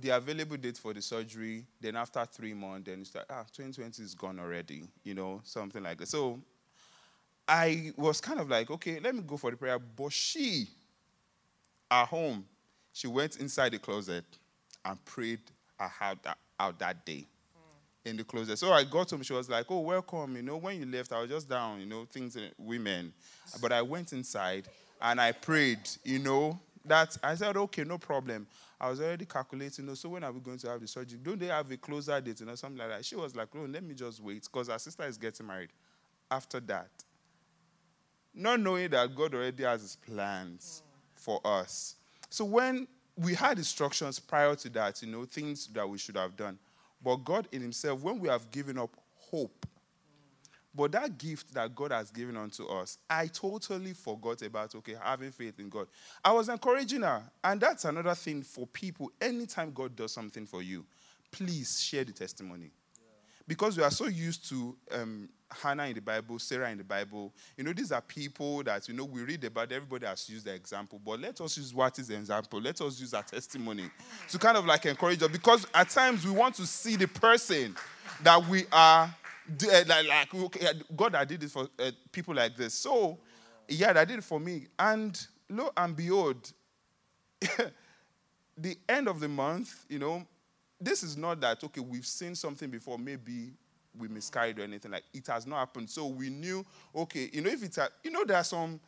the 0.00 0.10
available 0.10 0.56
date 0.56 0.78
for 0.78 0.94
the 0.94 1.02
surgery. 1.02 1.64
Then 1.80 1.96
after 1.96 2.24
three 2.24 2.54
months, 2.54 2.88
then 2.88 3.00
it's 3.00 3.14
like, 3.14 3.26
ah, 3.30 3.44
2020 3.52 4.02
is 4.02 4.14
gone 4.14 4.38
already, 4.38 4.84
you 5.04 5.14
know, 5.14 5.40
something 5.44 5.82
like 5.82 5.98
that. 5.98 6.08
So 6.08 6.40
I 7.46 7.92
was 7.96 8.20
kind 8.20 8.40
of 8.40 8.48
like, 8.48 8.70
okay, 8.70 9.00
let 9.00 9.14
me 9.14 9.22
go 9.26 9.36
for 9.36 9.50
the 9.50 9.56
prayer. 9.56 9.78
But 9.78 10.12
she, 10.12 10.68
at 11.90 12.06
home, 12.06 12.44
she 12.92 13.06
went 13.06 13.36
inside 13.36 13.72
the 13.72 13.78
closet 13.78 14.24
and 14.84 15.04
prayed 15.04 15.40
out 15.78 16.22
that, 16.22 16.38
out 16.58 16.78
that 16.78 17.04
day 17.04 17.26
mm. 17.26 18.10
in 18.10 18.16
the 18.16 18.24
closet. 18.24 18.58
So 18.58 18.72
I 18.72 18.84
got 18.84 19.10
home. 19.10 19.22
She 19.22 19.32
was 19.32 19.48
like, 19.48 19.66
"Oh, 19.68 19.80
welcome. 19.80 20.36
You 20.36 20.42
know, 20.42 20.56
when 20.58 20.78
you 20.78 20.86
left, 20.86 21.12
I 21.12 21.20
was 21.20 21.30
just 21.30 21.48
down. 21.48 21.80
You 21.80 21.86
know, 21.86 22.04
things 22.04 22.36
uh, 22.36 22.48
women." 22.58 23.12
But 23.60 23.72
I 23.72 23.82
went 23.82 24.12
inside 24.12 24.68
and 25.00 25.20
I 25.20 25.32
prayed. 25.32 25.80
You 26.04 26.18
know, 26.20 26.58
that 26.84 27.16
I 27.22 27.34
said, 27.34 27.56
"Okay, 27.56 27.84
no 27.84 27.98
problem." 27.98 28.46
I 28.80 28.88
was 28.88 29.00
already 29.00 29.26
calculating. 29.26 29.84
You 29.84 29.90
know, 29.90 29.94
so 29.94 30.08
when 30.08 30.24
are 30.24 30.32
we 30.32 30.40
going 30.40 30.58
to 30.58 30.68
have 30.68 30.80
the 30.80 30.88
surgery? 30.88 31.18
Don't 31.22 31.38
they 31.38 31.46
have 31.46 31.70
a 31.70 31.76
closer 31.76 32.20
date? 32.20 32.40
You 32.40 32.46
know, 32.46 32.54
something 32.54 32.78
like 32.78 32.88
that. 32.88 33.04
She 33.04 33.16
was 33.16 33.36
like, 33.36 33.48
"Oh, 33.54 33.66
let 33.68 33.84
me 33.84 33.94
just 33.94 34.20
wait," 34.20 34.42
because 34.42 34.68
her 34.68 34.78
sister 34.78 35.04
is 35.04 35.18
getting 35.18 35.46
married. 35.46 35.70
After 36.30 36.60
that, 36.60 36.88
not 38.32 38.60
knowing 38.60 38.90
that 38.90 39.14
God 39.14 39.34
already 39.34 39.64
has 39.64 39.82
His 39.82 39.96
plans 39.96 40.82
mm. 40.82 41.20
for 41.20 41.40
us. 41.44 41.96
So 42.30 42.44
when 42.44 42.86
we 43.16 43.34
had 43.34 43.58
instructions 43.58 44.18
prior 44.18 44.54
to 44.56 44.68
that, 44.70 45.02
you 45.02 45.08
know, 45.08 45.24
things 45.24 45.66
that 45.68 45.88
we 45.88 45.98
should 45.98 46.16
have 46.16 46.36
done. 46.36 46.58
But 47.02 47.16
God 47.16 47.48
in 47.52 47.60
Himself, 47.60 48.02
when 48.02 48.18
we 48.18 48.28
have 48.28 48.50
given 48.50 48.78
up 48.78 48.96
hope, 49.16 49.66
but 50.74 50.92
that 50.92 51.18
gift 51.18 51.52
that 51.54 51.74
God 51.74 51.90
has 51.90 52.10
given 52.10 52.36
unto 52.36 52.66
us, 52.66 52.98
I 53.08 53.26
totally 53.26 53.92
forgot 53.92 54.42
about, 54.42 54.74
okay, 54.76 54.94
having 55.02 55.32
faith 55.32 55.58
in 55.58 55.68
God. 55.68 55.88
I 56.24 56.32
was 56.32 56.48
encouraging 56.48 57.02
her. 57.02 57.22
And 57.42 57.60
that's 57.60 57.84
another 57.84 58.14
thing 58.14 58.42
for 58.42 58.66
people. 58.66 59.10
Anytime 59.20 59.72
God 59.72 59.96
does 59.96 60.12
something 60.12 60.46
for 60.46 60.62
you, 60.62 60.84
please 61.32 61.80
share 61.80 62.04
the 62.04 62.12
testimony. 62.12 62.70
Yeah. 62.96 63.04
Because 63.48 63.76
we 63.76 63.82
are 63.82 63.90
so 63.90 64.06
used 64.06 64.48
to 64.50 64.76
um, 64.92 65.28
Hannah 65.50 65.86
in 65.86 65.94
the 65.94 66.00
Bible, 66.00 66.38
Sarah 66.38 66.70
in 66.70 66.78
the 66.78 66.84
Bible. 66.84 67.32
You 67.56 67.64
know, 67.64 67.72
these 67.72 67.90
are 67.90 68.00
people 68.00 68.62
that, 68.62 68.86
you 68.86 68.94
know, 68.94 69.04
we 69.04 69.22
read 69.22 69.42
about, 69.44 69.72
everybody 69.72 70.06
has 70.06 70.28
used 70.28 70.46
the 70.46 70.54
example, 70.54 71.00
but 71.04 71.20
let 71.20 71.40
us 71.40 71.56
use 71.56 71.74
what 71.74 71.98
is 71.98 72.08
the 72.08 72.14
example. 72.14 72.60
Let 72.60 72.80
us 72.80 73.00
use 73.00 73.12
our 73.12 73.24
testimony 73.24 73.90
to 74.28 74.38
kind 74.38 74.56
of 74.56 74.66
like 74.66 74.86
encourage 74.86 75.22
us 75.22 75.28
because 75.28 75.66
at 75.74 75.90
times 75.90 76.24
we 76.24 76.30
want 76.30 76.54
to 76.56 76.66
see 76.66 76.94
the 76.94 77.08
person 77.08 77.74
that 78.22 78.46
we 78.46 78.64
are, 78.70 79.12
like, 79.86 80.06
like 80.08 80.34
okay, 80.34 80.68
God, 80.94 81.14
I 81.14 81.24
did 81.24 81.42
it 81.42 81.50
for 81.50 81.68
uh, 81.78 81.90
people 82.12 82.34
like 82.34 82.56
this. 82.56 82.74
So, 82.74 83.18
yeah, 83.68 83.92
I 83.96 84.04
did 84.04 84.18
it 84.18 84.24
for 84.24 84.40
me. 84.40 84.66
And 84.78 85.18
lo 85.48 85.70
and 85.76 85.96
behold, 85.96 86.52
the 88.56 88.78
end 88.88 89.08
of 89.08 89.20
the 89.20 89.28
month, 89.28 89.84
you 89.88 89.98
know, 89.98 90.26
this 90.80 91.02
is 91.02 91.16
not 91.16 91.40
that, 91.40 91.62
okay, 91.64 91.80
we've 91.80 92.06
seen 92.06 92.34
something 92.34 92.70
before, 92.70 92.98
maybe 92.98 93.52
we 93.98 94.08
miscarried 94.08 94.58
or 94.58 94.62
anything 94.62 94.92
like 94.92 95.04
it 95.12 95.26
has 95.26 95.46
not 95.46 95.58
happened 95.58 95.90
so 95.90 96.06
we 96.06 96.30
knew 96.30 96.64
okay 96.94 97.28
you 97.32 97.40
know 97.40 97.50
if 97.50 97.62
it's 97.62 97.78
a, 97.78 97.88
you 98.04 98.10
know 98.10 98.24
there 98.24 98.36
are 98.36 98.44
some 98.44 98.78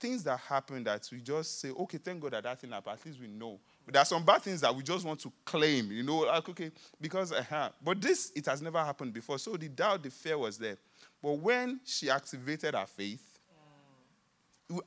things 0.00 0.22
that 0.24 0.38
happen 0.40 0.82
that 0.84 1.06
we 1.12 1.20
just 1.20 1.60
say 1.60 1.70
okay 1.70 1.98
thank 1.98 2.20
god 2.20 2.32
that 2.32 2.42
that 2.42 2.60
thing 2.60 2.70
happened 2.70 2.98
at 2.98 3.06
least 3.06 3.20
we 3.20 3.26
know 3.26 3.58
but 3.86 3.94
there 3.94 4.02
are 4.02 4.06
some 4.06 4.24
bad 4.24 4.42
things 4.42 4.60
that 4.60 4.74
we 4.74 4.82
just 4.82 5.06
want 5.06 5.18
to 5.20 5.32
claim 5.44 5.90
you 5.90 6.02
know 6.02 6.18
like 6.18 6.48
okay 6.48 6.70
because 7.00 7.32
uh-huh. 7.32 7.70
but 7.82 8.00
this 8.00 8.32
it 8.34 8.44
has 8.44 8.60
never 8.60 8.78
happened 8.78 9.12
before 9.12 9.38
so 9.38 9.56
the 9.56 9.68
doubt 9.68 10.02
the 10.02 10.10
fear 10.10 10.36
was 10.36 10.58
there 10.58 10.76
but 11.22 11.32
when 11.32 11.80
she 11.84 12.10
activated 12.10 12.74
her 12.74 12.86
faith 12.86 13.38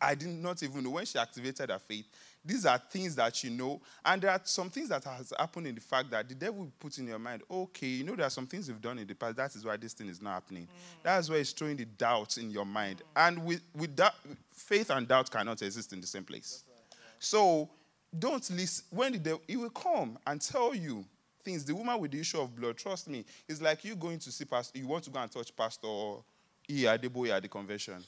i 0.02 0.14
did 0.14 0.28
not 0.28 0.62
even 0.62 0.84
know 0.84 0.92
when 0.92 1.06
she 1.06 1.18
activated 1.18 1.70
her 1.70 1.80
faith 1.80 2.06
these 2.44 2.66
are 2.66 2.78
things 2.78 3.16
that 3.16 3.44
you 3.44 3.50
know. 3.50 3.82
And 4.04 4.22
there 4.22 4.32
are 4.32 4.42
some 4.44 4.70
things 4.70 4.90
that 4.90 5.04
has 5.04 5.34
happened 5.38 5.68
in 5.68 5.76
the 5.76 5.82
fact 5.82 6.10
that 6.12 6.28
the 6.28 6.36
devil 6.36 6.72
put 6.80 6.98
in 6.98 7.08
your 7.08 7.20
mind, 7.20 7.44
okay, 7.50 7.88
you 7.88 8.04
know, 8.04 8.16
there 8.16 8.26
are 8.26 8.32
some 8.32 8.48
things 8.48 8.68
you've 8.68 8.82
done 8.82 8.98
in 8.98 9.08
the 9.08 9.14
past. 9.14 9.36
That 9.36 9.56
is 9.56 9.66
why 9.66 9.78
this 9.78 9.94
thing 9.94 10.08
is 10.08 10.22
not 10.22 10.34
happening. 10.34 10.64
Mm. 10.64 11.04
That's 11.04 11.30
why 11.30 11.38
it's 11.38 11.52
throwing 11.52 11.78
the 11.78 11.86
doubts 11.86 12.38
in 12.38 12.50
your 12.50 12.66
mind. 12.66 12.98
Mm. 13.00 13.28
And 13.28 13.46
with, 13.46 13.62
with 13.76 13.96
that, 13.98 14.16
faith 14.54 14.90
and 14.90 15.08
doubt 15.08 15.30
cannot 15.30 15.62
exist 15.62 15.92
in 15.92 16.02
the 16.02 16.08
same 16.08 16.24
place. 16.24 16.64
Right, 16.68 16.76
yeah. 16.92 16.98
So 17.20 17.70
don't 18.18 18.50
listen. 18.52 18.86
When 18.90 19.14
the 19.14 19.40
he 19.48 19.58
will 19.58 19.70
come 19.70 20.18
and 20.26 20.42
tell 20.42 20.74
you 20.74 21.06
things. 21.44 21.64
The 21.64 21.74
woman 21.74 22.00
with 22.00 22.12
the 22.12 22.20
issue 22.20 22.40
of 22.40 22.56
blood, 22.56 22.78
trust 22.78 23.08
me, 23.08 23.26
it's 23.48 23.62
like 23.62 23.84
you 23.86 23.96
going 23.96 24.20
to 24.20 24.32
see 24.32 24.46
pastor, 24.46 24.78
you 24.80 24.88
want 24.88 25.04
to 25.06 25.10
go 25.10 25.20
and 25.20 25.32
touch 25.32 25.56
pastor 25.56 25.88
E. 26.70 26.84
Adeboye 26.84 27.30
at 27.30 27.42
the 27.42 27.48
convention 27.48 28.04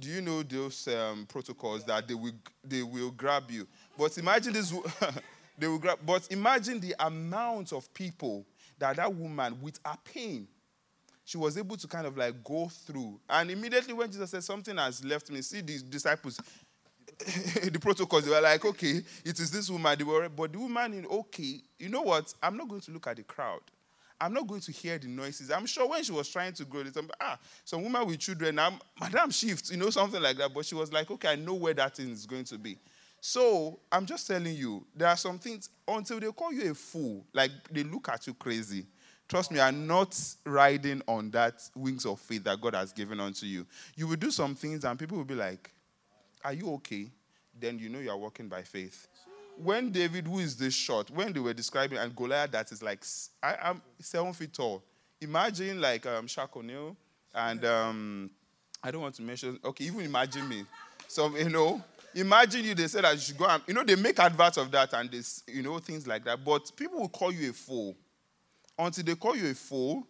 do 0.00 0.08
you 0.08 0.20
know 0.22 0.42
those 0.42 0.88
um, 0.88 1.26
protocols 1.26 1.84
that 1.84 2.08
they 2.08 2.14
will 2.14 2.32
they 2.64 2.82
will 2.82 3.10
grab 3.10 3.50
you? 3.50 3.66
But 3.98 4.16
imagine 4.18 4.54
this, 4.54 4.72
they 5.58 5.68
will 5.68 5.78
grab. 5.78 5.98
But 6.04 6.26
imagine 6.30 6.80
the 6.80 6.94
amount 6.98 7.72
of 7.72 7.92
people 7.92 8.46
that 8.78 8.96
that 8.96 9.14
woman 9.14 9.60
with 9.60 9.78
her 9.84 9.96
pain, 10.02 10.48
she 11.24 11.36
was 11.36 11.58
able 11.58 11.76
to 11.76 11.86
kind 11.86 12.06
of 12.06 12.16
like 12.16 12.42
go 12.42 12.68
through. 12.68 13.20
And 13.28 13.50
immediately 13.50 13.92
when 13.92 14.10
Jesus 14.10 14.30
said 14.30 14.42
something 14.42 14.76
has 14.78 15.04
left 15.04 15.30
me, 15.30 15.42
see 15.42 15.60
these 15.60 15.82
disciples. 15.82 16.40
the 17.72 17.78
protocols, 17.80 18.24
they 18.24 18.30
were 18.30 18.40
like, 18.40 18.64
okay, 18.64 19.02
it 19.24 19.38
is 19.38 19.50
this 19.50 19.70
woman. 19.70 19.96
They 19.98 20.04
were, 20.04 20.28
but 20.28 20.52
the 20.52 20.58
woman, 20.58 20.94
in 20.94 21.06
okay, 21.06 21.60
you 21.78 21.88
know 21.88 22.02
what? 22.02 22.32
I'm 22.42 22.56
not 22.56 22.68
going 22.68 22.80
to 22.82 22.90
look 22.90 23.06
at 23.06 23.16
the 23.16 23.22
crowd. 23.22 23.60
I'm 24.20 24.34
not 24.34 24.46
going 24.46 24.60
to 24.60 24.72
hear 24.72 24.98
the 24.98 25.08
noises. 25.08 25.50
I'm 25.50 25.66
sure 25.66 25.88
when 25.88 26.02
she 26.02 26.12
was 26.12 26.28
trying 26.28 26.52
to 26.54 26.64
grow 26.64 26.82
this, 26.82 26.94
ah, 27.20 27.38
some 27.64 27.82
woman 27.82 28.06
with 28.06 28.18
children, 28.18 28.58
I'm, 28.58 28.74
Madam 29.00 29.30
Shift, 29.30 29.70
you 29.70 29.78
know, 29.78 29.88
something 29.90 30.20
like 30.20 30.36
that. 30.36 30.52
But 30.52 30.66
she 30.66 30.74
was 30.74 30.92
like, 30.92 31.10
okay, 31.10 31.28
I 31.28 31.36
know 31.36 31.54
where 31.54 31.74
that 31.74 31.96
thing 31.96 32.10
is 32.10 32.26
going 32.26 32.44
to 32.44 32.58
be. 32.58 32.78
So 33.20 33.80
I'm 33.90 34.06
just 34.06 34.26
telling 34.26 34.54
you, 34.54 34.86
there 34.94 35.08
are 35.08 35.16
some 35.16 35.38
things 35.38 35.70
until 35.86 36.20
they 36.20 36.30
call 36.32 36.52
you 36.52 36.70
a 36.70 36.74
fool, 36.74 37.24
like 37.32 37.50
they 37.70 37.82
look 37.82 38.08
at 38.08 38.26
you 38.26 38.34
crazy. 38.34 38.86
Trust 39.28 39.52
me, 39.52 39.60
I'm 39.60 39.86
not 39.86 40.18
riding 40.44 41.02
on 41.06 41.30
that 41.30 41.62
wings 41.76 42.04
of 42.04 42.18
faith 42.18 42.44
that 42.44 42.60
God 42.60 42.74
has 42.74 42.92
given 42.92 43.20
unto 43.20 43.46
you. 43.46 43.66
You 43.94 44.08
will 44.08 44.16
do 44.16 44.30
some 44.30 44.54
things 44.54 44.84
and 44.84 44.98
people 44.98 45.18
will 45.18 45.24
be 45.24 45.34
like, 45.34 45.70
Are 46.44 46.52
you 46.52 46.72
okay? 46.74 47.10
Then 47.58 47.78
you 47.78 47.88
know 47.88 47.98
you 47.98 48.10
are 48.10 48.16
walking 48.16 48.48
by 48.48 48.62
faith 48.62 49.08
when 49.62 49.90
David, 49.90 50.26
who 50.26 50.38
is 50.38 50.56
this 50.56 50.74
short, 50.74 51.10
when 51.10 51.32
they 51.32 51.40
were 51.40 51.52
describing, 51.52 51.98
and 51.98 52.14
Goliath 52.14 52.50
that 52.52 52.72
is 52.72 52.82
like, 52.82 53.04
I 53.42 53.56
am 53.60 53.82
seven 53.98 54.32
feet 54.32 54.54
tall. 54.54 54.82
Imagine 55.20 55.80
like 55.80 56.06
um, 56.06 56.26
Shaq 56.26 56.56
O'Neal 56.56 56.96
and 57.34 57.64
um, 57.64 58.30
I 58.82 58.90
don't 58.90 59.02
want 59.02 59.14
to 59.16 59.22
mention, 59.22 59.58
okay, 59.64 59.84
even 59.84 60.00
imagine 60.00 60.48
me. 60.48 60.64
So, 61.08 61.36
you 61.36 61.50
know, 61.50 61.82
imagine 62.14 62.64
you, 62.64 62.74
they 62.74 62.88
said 62.88 63.04
that 63.04 63.14
you 63.14 63.20
should 63.20 63.36
go 63.36 63.46
and, 63.46 63.62
you 63.66 63.74
know, 63.74 63.84
they 63.84 63.96
make 63.96 64.18
adverts 64.18 64.56
of 64.56 64.70
that 64.70 64.94
and 64.94 65.10
this, 65.10 65.42
you 65.46 65.62
know, 65.62 65.78
things 65.78 66.06
like 66.06 66.24
that. 66.24 66.42
But 66.44 66.74
people 66.74 67.00
will 67.00 67.08
call 67.08 67.32
you 67.32 67.50
a 67.50 67.52
fool 67.52 67.94
until 68.78 69.04
they 69.04 69.14
call 69.14 69.36
you 69.36 69.50
a 69.50 69.54
fool 69.54 70.06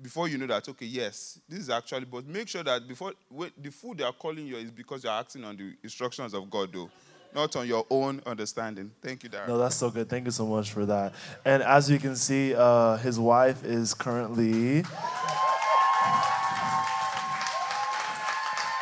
before 0.00 0.28
you 0.28 0.38
know 0.38 0.46
that, 0.46 0.68
okay, 0.68 0.86
yes, 0.86 1.38
this 1.48 1.60
is 1.60 1.70
actually, 1.70 2.04
but 2.04 2.26
make 2.26 2.48
sure 2.48 2.62
that 2.62 2.86
before, 2.86 3.12
the 3.30 3.70
food 3.70 3.98
they 3.98 4.04
are 4.04 4.12
calling 4.12 4.46
you 4.46 4.56
is 4.56 4.70
because 4.70 5.04
you're 5.04 5.12
acting 5.12 5.44
on 5.44 5.56
the 5.56 5.74
instructions 5.82 6.34
of 6.34 6.50
God, 6.50 6.72
though 6.72 6.90
not 7.34 7.56
on 7.56 7.66
your 7.66 7.84
own 7.90 8.22
understanding. 8.26 8.92
Thank 9.02 9.24
you, 9.24 9.28
Darren. 9.28 9.48
No, 9.48 9.58
that's 9.58 9.74
so 9.74 9.90
good. 9.90 10.08
Thank 10.08 10.26
you 10.26 10.30
so 10.30 10.46
much 10.46 10.70
for 10.70 10.86
that. 10.86 11.14
And 11.44 11.62
as 11.62 11.90
you 11.90 11.98
can 11.98 12.14
see, 12.16 12.54
uh, 12.54 12.96
his 12.98 13.18
wife 13.18 13.64
is 13.64 13.92
currently. 13.92 14.84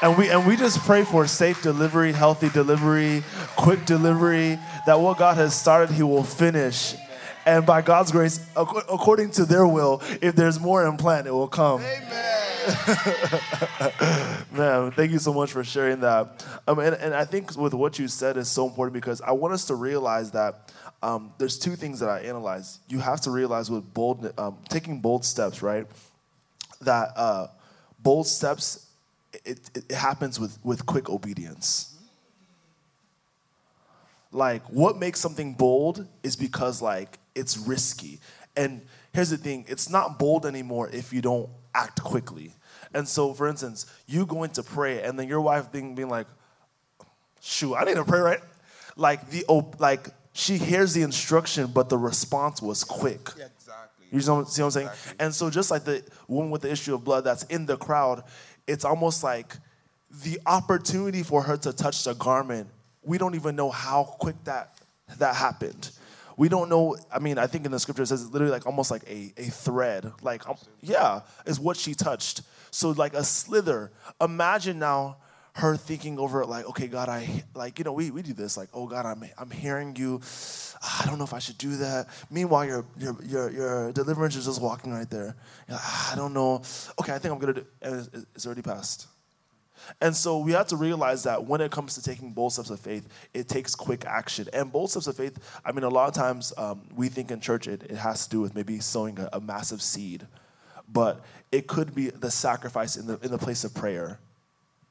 And 0.02 0.18
we, 0.18 0.28
and 0.30 0.46
we 0.46 0.56
just 0.56 0.80
pray 0.80 1.04
for 1.04 1.26
safe 1.28 1.62
delivery, 1.62 2.12
healthy 2.12 2.48
delivery, 2.50 3.22
quick 3.56 3.84
delivery, 3.86 4.58
that 4.84 5.00
what 5.00 5.16
God 5.16 5.36
has 5.36 5.58
started, 5.58 5.94
He 5.94 6.02
will 6.02 6.24
finish. 6.24 6.96
And 7.44 7.66
by 7.66 7.82
God's 7.82 8.12
grace, 8.12 8.44
according 8.56 9.32
to 9.32 9.44
their 9.44 9.66
will, 9.66 10.02
if 10.20 10.36
there's 10.36 10.60
more 10.60 10.86
implant, 10.86 11.26
it 11.26 11.32
will 11.32 11.48
come. 11.48 11.80
Amen. 11.80 12.42
Man, 14.52 14.92
thank 14.92 15.10
you 15.10 15.18
so 15.18 15.34
much 15.34 15.50
for 15.50 15.64
sharing 15.64 16.00
that. 16.00 16.44
Um, 16.68 16.78
and, 16.78 16.94
and 16.94 17.12
I 17.12 17.24
think 17.24 17.56
with 17.56 17.74
what 17.74 17.98
you 17.98 18.06
said 18.06 18.36
is 18.36 18.48
so 18.48 18.68
important 18.68 18.94
because 18.94 19.20
I 19.20 19.32
want 19.32 19.54
us 19.54 19.64
to 19.66 19.74
realize 19.74 20.30
that 20.32 20.72
um, 21.02 21.32
there's 21.38 21.58
two 21.58 21.74
things 21.74 21.98
that 22.00 22.08
I 22.08 22.20
analyze. 22.20 22.78
You 22.88 23.00
have 23.00 23.20
to 23.22 23.30
realize 23.30 23.70
with 23.70 23.92
bold, 23.92 24.32
um, 24.38 24.58
taking 24.68 25.00
bold 25.00 25.24
steps, 25.24 25.60
right? 25.60 25.86
That 26.82 27.08
uh, 27.16 27.48
bold 27.98 28.28
steps, 28.28 28.86
it, 29.44 29.58
it 29.74 29.90
happens 29.90 30.38
with, 30.38 30.56
with 30.62 30.86
quick 30.86 31.10
obedience. 31.10 31.96
Like, 34.30 34.62
what 34.70 34.98
makes 34.98 35.18
something 35.20 35.54
bold 35.54 36.06
is 36.22 36.36
because, 36.36 36.80
like, 36.80 37.18
it's 37.34 37.56
risky. 37.56 38.20
And 38.56 38.82
here's 39.12 39.30
the 39.30 39.36
thing 39.36 39.64
it's 39.68 39.88
not 39.88 40.18
bold 40.18 40.46
anymore 40.46 40.90
if 40.92 41.12
you 41.12 41.20
don't 41.20 41.48
act 41.74 42.02
quickly. 42.02 42.54
And 42.94 43.08
so, 43.08 43.32
for 43.32 43.48
instance, 43.48 43.86
you 44.06 44.26
going 44.26 44.50
to 44.50 44.62
pray, 44.62 45.02
and 45.02 45.18
then 45.18 45.26
your 45.28 45.40
wife 45.40 45.72
being, 45.72 45.94
being 45.94 46.10
like, 46.10 46.26
shoot, 47.40 47.74
I 47.74 47.84
need 47.84 47.94
to 47.94 48.04
pray, 48.04 48.20
right? 48.20 48.40
Like, 48.96 49.30
the, 49.30 49.44
like, 49.78 50.08
she 50.34 50.58
hears 50.58 50.92
the 50.92 51.02
instruction, 51.02 51.68
but 51.68 51.88
the 51.88 51.96
response 51.96 52.60
was 52.60 52.84
quick. 52.84 53.30
Yeah, 53.38 53.46
exactly. 53.56 54.06
You 54.10 54.20
see 54.20 54.30
what, 54.30 54.48
see 54.50 54.62
what 54.62 54.66
I'm 54.66 54.70
saying? 54.72 54.86
Exactly. 54.88 55.16
And 55.20 55.34
so, 55.34 55.50
just 55.50 55.70
like 55.70 55.84
the 55.84 56.02
woman 56.28 56.50
with 56.50 56.62
the 56.62 56.70
issue 56.70 56.94
of 56.94 57.02
blood 57.02 57.24
that's 57.24 57.44
in 57.44 57.64
the 57.64 57.78
crowd, 57.78 58.24
it's 58.66 58.84
almost 58.84 59.24
like 59.24 59.56
the 60.22 60.38
opportunity 60.44 61.22
for 61.22 61.42
her 61.42 61.56
to 61.56 61.72
touch 61.72 62.04
the 62.04 62.14
garment. 62.14 62.68
We 63.02 63.16
don't 63.16 63.34
even 63.34 63.56
know 63.56 63.70
how 63.70 64.04
quick 64.04 64.36
that 64.44 64.74
that 65.18 65.34
happened. 65.34 65.90
We 66.42 66.48
don't 66.48 66.68
know. 66.68 66.96
I 67.12 67.20
mean, 67.20 67.38
I 67.38 67.46
think 67.46 67.66
in 67.66 67.70
the 67.70 67.78
scripture 67.78 68.02
it 68.02 68.08
says 68.08 68.20
it's 68.20 68.32
literally 68.32 68.50
like 68.50 68.66
almost 68.66 68.90
like 68.90 69.04
a, 69.08 69.32
a 69.36 69.44
thread. 69.44 70.10
Like, 70.22 70.48
um, 70.48 70.56
yeah, 70.80 71.20
is 71.46 71.60
what 71.60 71.76
she 71.76 71.94
touched. 71.94 72.42
So, 72.72 72.90
like 72.90 73.14
a 73.14 73.22
slither. 73.22 73.92
Imagine 74.20 74.80
now 74.80 75.18
her 75.54 75.76
thinking 75.76 76.18
over 76.18 76.42
it, 76.42 76.48
like, 76.48 76.66
okay, 76.70 76.88
God, 76.88 77.08
I 77.08 77.44
like, 77.54 77.78
you 77.78 77.84
know, 77.84 77.92
we, 77.92 78.10
we 78.10 78.22
do 78.22 78.32
this, 78.32 78.56
like, 78.56 78.70
oh 78.74 78.88
God, 78.88 79.06
I'm 79.06 79.22
I'm 79.38 79.52
hearing 79.52 79.94
you. 79.94 80.20
I 80.82 81.06
don't 81.06 81.18
know 81.18 81.24
if 81.24 81.32
I 81.32 81.38
should 81.38 81.58
do 81.58 81.76
that. 81.76 82.08
Meanwhile, 82.28 82.64
your 82.64 82.86
your 82.98 83.16
your, 83.22 83.50
your 83.52 83.92
deliverance 83.92 84.34
is 84.34 84.46
just 84.46 84.60
walking 84.60 84.92
right 84.92 85.08
there. 85.08 85.36
Like, 85.68 85.78
"Ah, 85.80 86.12
I 86.12 86.16
don't 86.16 86.34
know. 86.34 86.62
Okay, 87.00 87.14
I 87.14 87.20
think 87.20 87.32
I'm 87.32 87.38
gonna 87.38 87.52
do. 87.52 87.66
It's, 87.82 88.08
it's 88.34 88.46
already 88.46 88.62
passed. 88.62 89.06
And 90.00 90.14
so 90.14 90.38
we 90.38 90.52
have 90.52 90.66
to 90.68 90.76
realize 90.76 91.24
that 91.24 91.44
when 91.44 91.60
it 91.60 91.70
comes 91.70 91.94
to 91.94 92.02
taking 92.02 92.32
bold 92.32 92.52
steps 92.52 92.70
of 92.70 92.80
faith, 92.80 93.08
it 93.34 93.48
takes 93.48 93.74
quick 93.74 94.04
action. 94.04 94.48
And 94.52 94.72
bold 94.72 94.90
steps 94.90 95.06
of 95.06 95.16
faith, 95.16 95.38
I 95.64 95.72
mean, 95.72 95.84
a 95.84 95.88
lot 95.88 96.08
of 96.08 96.14
times 96.14 96.52
um, 96.56 96.82
we 96.94 97.08
think 97.08 97.30
in 97.30 97.40
church 97.40 97.66
it, 97.66 97.84
it 97.84 97.96
has 97.96 98.24
to 98.24 98.30
do 98.30 98.40
with 98.40 98.54
maybe 98.54 98.80
sowing 98.80 99.18
a, 99.18 99.28
a 99.34 99.40
massive 99.40 99.82
seed, 99.82 100.26
but 100.88 101.24
it 101.50 101.66
could 101.66 101.94
be 101.94 102.10
the 102.10 102.30
sacrifice 102.30 102.96
in 102.96 103.06
the 103.06 103.18
in 103.20 103.30
the 103.30 103.38
place 103.38 103.64
of 103.64 103.74
prayer. 103.74 104.18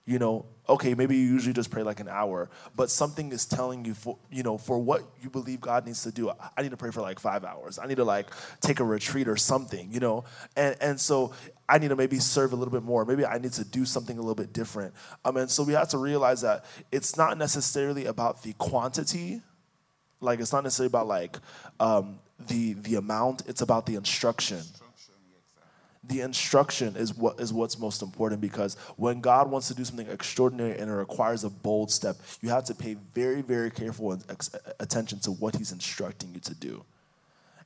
You 0.05 0.17
know, 0.17 0.45
okay, 0.67 0.95
maybe 0.95 1.15
you 1.15 1.27
usually 1.27 1.53
just 1.53 1.69
pray 1.69 1.83
like 1.83 1.99
an 1.99 2.07
hour, 2.07 2.49
but 2.75 2.89
something 2.89 3.31
is 3.31 3.45
telling 3.45 3.85
you 3.85 3.93
for 3.93 4.17
you 4.31 4.41
know 4.41 4.57
for 4.57 4.79
what 4.79 5.03
you 5.21 5.29
believe 5.29 5.61
God 5.61 5.85
needs 5.85 6.01
to 6.03 6.11
do. 6.11 6.31
I 6.57 6.61
need 6.63 6.71
to 6.71 6.77
pray 6.77 6.89
for 6.89 7.01
like 7.01 7.19
five 7.19 7.45
hours. 7.45 7.77
I 7.77 7.85
need 7.85 7.97
to 7.97 8.03
like 8.03 8.27
take 8.61 8.79
a 8.79 8.83
retreat 8.83 9.27
or 9.27 9.37
something. 9.37 9.91
You 9.91 9.99
know, 9.99 10.23
and 10.55 10.75
and 10.81 10.99
so 10.99 11.33
I 11.69 11.77
need 11.77 11.89
to 11.89 11.95
maybe 11.95 12.17
serve 12.17 12.51
a 12.51 12.55
little 12.55 12.71
bit 12.71 12.83
more. 12.83 13.05
Maybe 13.05 13.25
I 13.25 13.37
need 13.37 13.53
to 13.53 13.63
do 13.63 13.85
something 13.85 14.17
a 14.17 14.21
little 14.21 14.35
bit 14.35 14.53
different. 14.53 14.93
Um, 15.23 15.37
and 15.37 15.51
so 15.51 15.61
we 15.61 15.73
have 15.73 15.89
to 15.89 15.99
realize 15.99 16.41
that 16.41 16.65
it's 16.91 17.15
not 17.15 17.37
necessarily 17.37 18.05
about 18.07 18.41
the 18.41 18.53
quantity, 18.53 19.41
like 20.19 20.39
it's 20.39 20.51
not 20.51 20.63
necessarily 20.63 20.87
about 20.87 21.07
like 21.07 21.37
um, 21.79 22.17
the 22.47 22.73
the 22.73 22.95
amount. 22.95 23.43
It's 23.47 23.61
about 23.61 23.85
the 23.85 23.95
instruction 23.95 24.61
the 26.03 26.21
instruction 26.21 26.95
is 26.95 27.13
what 27.13 27.39
is 27.39 27.53
what's 27.53 27.77
most 27.77 28.01
important 28.01 28.41
because 28.41 28.75
when 28.97 29.21
God 29.21 29.51
wants 29.51 29.67
to 29.67 29.75
do 29.75 29.85
something 29.85 30.07
extraordinary 30.07 30.77
and 30.77 30.89
it 30.89 30.93
requires 30.93 31.43
a 31.43 31.49
bold 31.49 31.91
step, 31.91 32.17
you 32.41 32.49
have 32.49 32.65
to 32.65 32.75
pay 32.75 32.95
very, 33.13 33.41
very 33.41 33.69
careful 33.69 34.19
attention 34.79 35.19
to 35.19 35.31
what 35.31 35.55
He's 35.55 35.71
instructing 35.71 36.33
you 36.33 36.39
to 36.41 36.55
do. 36.55 36.83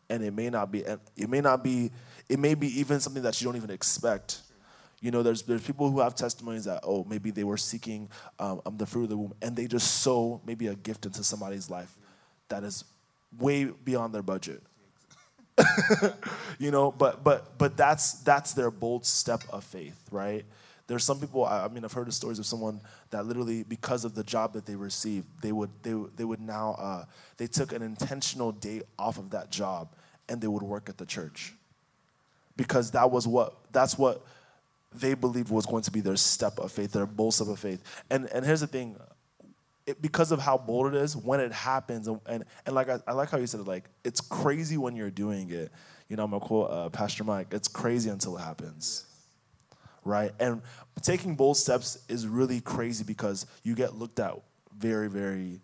And 0.10 0.22
it 0.22 0.34
may 0.34 0.50
not 0.50 0.72
be, 0.72 0.84
it 1.16 1.30
may 1.30 1.42
not 1.42 1.64
be, 1.64 1.92
it 2.28 2.38
may 2.38 2.56
be 2.56 2.68
even 2.80 3.00
something 3.00 3.24
that 3.24 3.40
you 3.40 3.46
don't 3.46 3.56
even 3.56 3.72
expect. 3.72 4.42
You 5.00 5.12
know, 5.12 5.24
there's 5.24 5.44
there's 5.44 5.64
people 5.64 5.90
who 5.90 6.02
have 6.02 6.14
testimonies 6.14 6.66
that 6.66 6.82
oh 6.84 7.06
maybe 7.08 7.32
they 7.32 7.44
were 7.46 7.58
seeking 7.58 8.10
um, 8.38 8.62
um, 8.66 8.76
the 8.78 8.86
fruit 8.86 9.04
of 9.04 9.10
the 9.10 9.18
womb 9.18 9.34
and 9.42 9.56
they 9.56 9.68
just 9.68 10.02
sow 10.02 10.42
maybe 10.46 10.68
a 10.68 10.76
gift 10.76 11.06
into 11.06 11.24
somebody's 11.24 11.70
life 11.70 11.96
that 12.50 12.64
is 12.64 12.84
way 13.40 13.66
beyond 13.66 14.14
their 14.14 14.22
budget 14.22 14.62
you 16.60 16.70
know 16.70 16.92
but 16.92 17.24
but 17.24 17.58
but 17.58 17.78
that's 17.78 18.14
that's 18.24 18.54
their 18.54 18.72
bold 18.72 19.06
step 19.06 19.42
of 19.50 19.64
faith 19.64 19.98
right? 20.12 20.46
There's 20.88 21.04
some 21.04 21.20
people 21.20 21.46
I, 21.46 21.66
I 21.66 21.68
mean 21.70 21.84
i've 21.84 21.94
heard 21.94 22.08
of 22.08 22.14
stories 22.14 22.40
of 22.40 22.46
someone 22.46 22.82
that 23.10 23.26
literally 23.26 23.64
because 23.64 24.06
of 24.06 24.16
the 24.16 24.24
job 24.24 24.54
that 24.54 24.66
they 24.66 24.76
received 24.76 25.28
they 25.42 25.52
would 25.52 25.72
they, 25.82 25.94
they 26.16 26.26
would 26.26 26.42
now 26.42 26.76
uh, 26.78 27.06
they 27.38 27.48
took 27.48 27.72
an 27.72 27.82
intentional 27.82 28.52
day 28.52 28.82
off 29.00 29.18
of 29.18 29.32
that 29.32 29.52
job 29.52 29.90
and 30.30 30.42
they 30.42 30.48
would 30.48 30.64
work 30.64 30.90
at 30.90 30.98
the 30.98 31.06
church. 31.06 31.54
Because 32.58 32.92
that 32.92 33.12
was 33.12 33.28
what 33.28 33.54
that's 33.72 33.98
what 33.98 34.26
they 34.94 35.14
believed 35.14 35.50
was 35.50 35.66
going 35.66 35.84
to 35.84 35.92
be 35.92 36.00
their 36.00 36.16
step 36.16 36.58
of 36.58 36.72
faith 36.72 36.94
their 36.94 37.06
bold 37.06 37.34
step 37.34 37.48
of 37.48 37.60
faith. 37.60 37.84
And 38.10 38.28
and 38.34 38.46
here's 38.46 38.62
the 38.62 38.68
thing 38.68 38.98
it, 39.86 40.02
because 40.02 40.32
of 40.32 40.40
how 40.40 40.58
bold 40.58 40.94
it 40.94 41.02
is, 41.02 41.16
when 41.16 41.40
it 41.40 41.52
happens, 41.52 42.08
and 42.08 42.20
and, 42.26 42.46
and 42.66 42.76
like 42.76 42.90
I, 42.90 43.00
I 43.08 43.14
like 43.14 43.30
how 43.30 43.38
you 43.38 43.48
said 43.48 43.60
it, 43.60 43.68
like 43.68 43.90
it's 44.04 44.22
crazy 44.22 44.78
when 44.78 44.96
you're 44.96 45.12
doing 45.12 45.52
it. 45.52 45.72
You 46.10 46.16
know, 46.16 46.24
I'm 46.24 46.32
gonna 46.32 46.46
quote 46.46 46.72
uh, 46.72 46.90
Pastor 46.90 47.24
Mike. 47.24 47.48
It's 47.52 47.68
crazy 47.68 48.10
until 48.10 48.38
it 48.38 48.42
happens, 48.42 49.06
right? 50.04 50.32
And 50.40 50.62
taking 51.02 51.36
bold 51.36 51.58
steps 51.58 52.00
is 52.10 52.28
really 52.28 52.62
crazy 52.62 53.04
because 53.04 53.46
you 53.64 53.76
get 53.76 53.96
looked 53.96 54.20
at 54.20 54.34
very, 54.78 55.08
very 55.10 55.62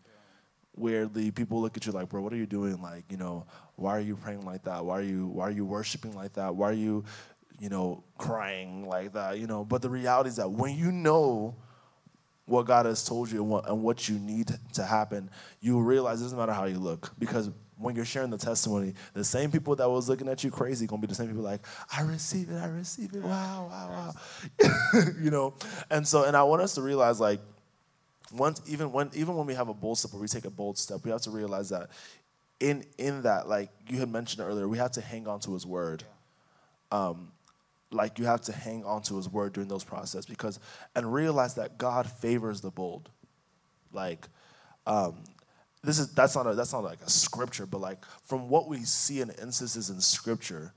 weirdly. 0.75 1.31
People 1.31 1.61
look 1.61 1.77
at 1.77 1.85
you 1.85 1.91
like, 1.91 2.09
bro, 2.09 2.21
what 2.21 2.33
are 2.33 2.37
you 2.37 2.45
doing? 2.45 2.81
Like, 2.81 3.05
you 3.09 3.17
know, 3.17 3.45
why 3.75 3.97
are 3.97 4.01
you 4.01 4.15
praying 4.15 4.45
like 4.45 4.63
that? 4.63 4.85
Why 4.85 4.99
are 4.99 5.03
you 5.03 5.27
why 5.27 5.47
are 5.47 5.51
you 5.51 5.65
worshiping 5.65 6.15
like 6.15 6.33
that? 6.33 6.55
Why 6.55 6.69
are 6.69 6.73
you, 6.73 7.03
you 7.59 7.69
know, 7.69 8.03
crying 8.17 8.87
like 8.87 9.13
that? 9.13 9.39
You 9.39 9.47
know, 9.47 9.65
but 9.65 9.81
the 9.81 9.89
reality 9.89 10.29
is 10.29 10.35
that 10.37 10.51
when 10.51 10.75
you 10.75 10.91
know 10.91 11.55
what 12.45 12.65
God 12.65 12.85
has 12.85 13.03
told 13.03 13.31
you 13.31 13.41
and 13.41 13.49
what, 13.49 13.67
and 13.69 13.81
what 13.83 14.09
you 14.09 14.19
need 14.19 14.51
to 14.73 14.83
happen, 14.83 15.29
you 15.59 15.75
will 15.75 15.83
realize 15.83 16.21
it 16.21 16.25
doesn't 16.25 16.37
matter 16.37 16.53
how 16.53 16.65
you 16.65 16.79
look. 16.79 17.11
Because 17.17 17.49
when 17.77 17.95
you're 17.95 18.05
sharing 18.05 18.29
the 18.29 18.37
testimony, 18.37 18.93
the 19.13 19.23
same 19.23 19.51
people 19.51 19.75
that 19.75 19.89
was 19.89 20.07
looking 20.09 20.27
at 20.27 20.43
you 20.43 20.51
crazy 20.51 20.85
gonna 20.85 21.01
be 21.01 21.07
the 21.07 21.15
same 21.15 21.27
people 21.27 21.43
like, 21.43 21.61
I 21.95 22.01
receive 22.01 22.49
it, 22.49 22.57
I 22.57 22.67
receive 22.67 23.13
it, 23.13 23.23
wow, 23.23 23.67
wow, 23.69 24.13
wow. 24.63 25.03
you 25.21 25.31
know? 25.31 25.55
And 25.89 26.07
so, 26.07 26.25
and 26.25 26.35
I 26.35 26.43
want 26.43 26.61
us 26.61 26.75
to 26.75 26.81
realize 26.81 27.19
like, 27.19 27.39
once 28.33 28.61
even 28.65 28.93
when 28.93 29.09
even 29.13 29.35
when 29.35 29.45
we 29.45 29.53
have 29.53 29.67
a 29.67 29.73
bold 29.73 29.97
step 29.97 30.13
or 30.13 30.19
we 30.19 30.27
take 30.27 30.45
a 30.45 30.49
bold 30.49 30.77
step, 30.77 31.03
we 31.03 31.11
have 31.11 31.21
to 31.21 31.31
realize 31.31 31.69
that 31.69 31.89
in 32.61 32.85
in 32.97 33.23
that, 33.23 33.49
like 33.49 33.69
you 33.89 33.97
had 33.97 34.09
mentioned 34.09 34.41
earlier, 34.41 34.69
we 34.69 34.77
have 34.77 34.91
to 34.91 35.01
hang 35.01 35.27
on 35.27 35.41
to 35.41 35.53
his 35.53 35.65
word 35.65 36.05
um, 36.91 37.31
like 37.91 38.19
you 38.19 38.25
have 38.25 38.41
to 38.41 38.51
hang 38.51 38.83
on 38.85 39.01
to 39.03 39.17
his 39.17 39.29
word 39.29 39.53
during 39.53 39.69
those 39.69 39.83
process 39.83 40.25
because 40.25 40.59
and 40.95 41.13
realize 41.13 41.55
that 41.55 41.77
God 41.77 42.09
favors 42.09 42.61
the 42.61 42.71
bold. 42.71 43.09
Like 43.91 44.27
um, 44.85 45.17
this 45.83 45.99
is 45.99 46.13
that's 46.13 46.35
not 46.35 46.47
a, 46.47 46.53
that's 46.53 46.73
not 46.73 46.83
like 46.83 47.01
a 47.01 47.09
scripture, 47.09 47.65
but 47.65 47.81
like 47.81 48.03
from 48.23 48.49
what 48.49 48.67
we 48.67 48.79
see 48.79 49.21
in 49.21 49.29
instances 49.29 49.89
in 49.89 49.99
scripture, 50.01 50.73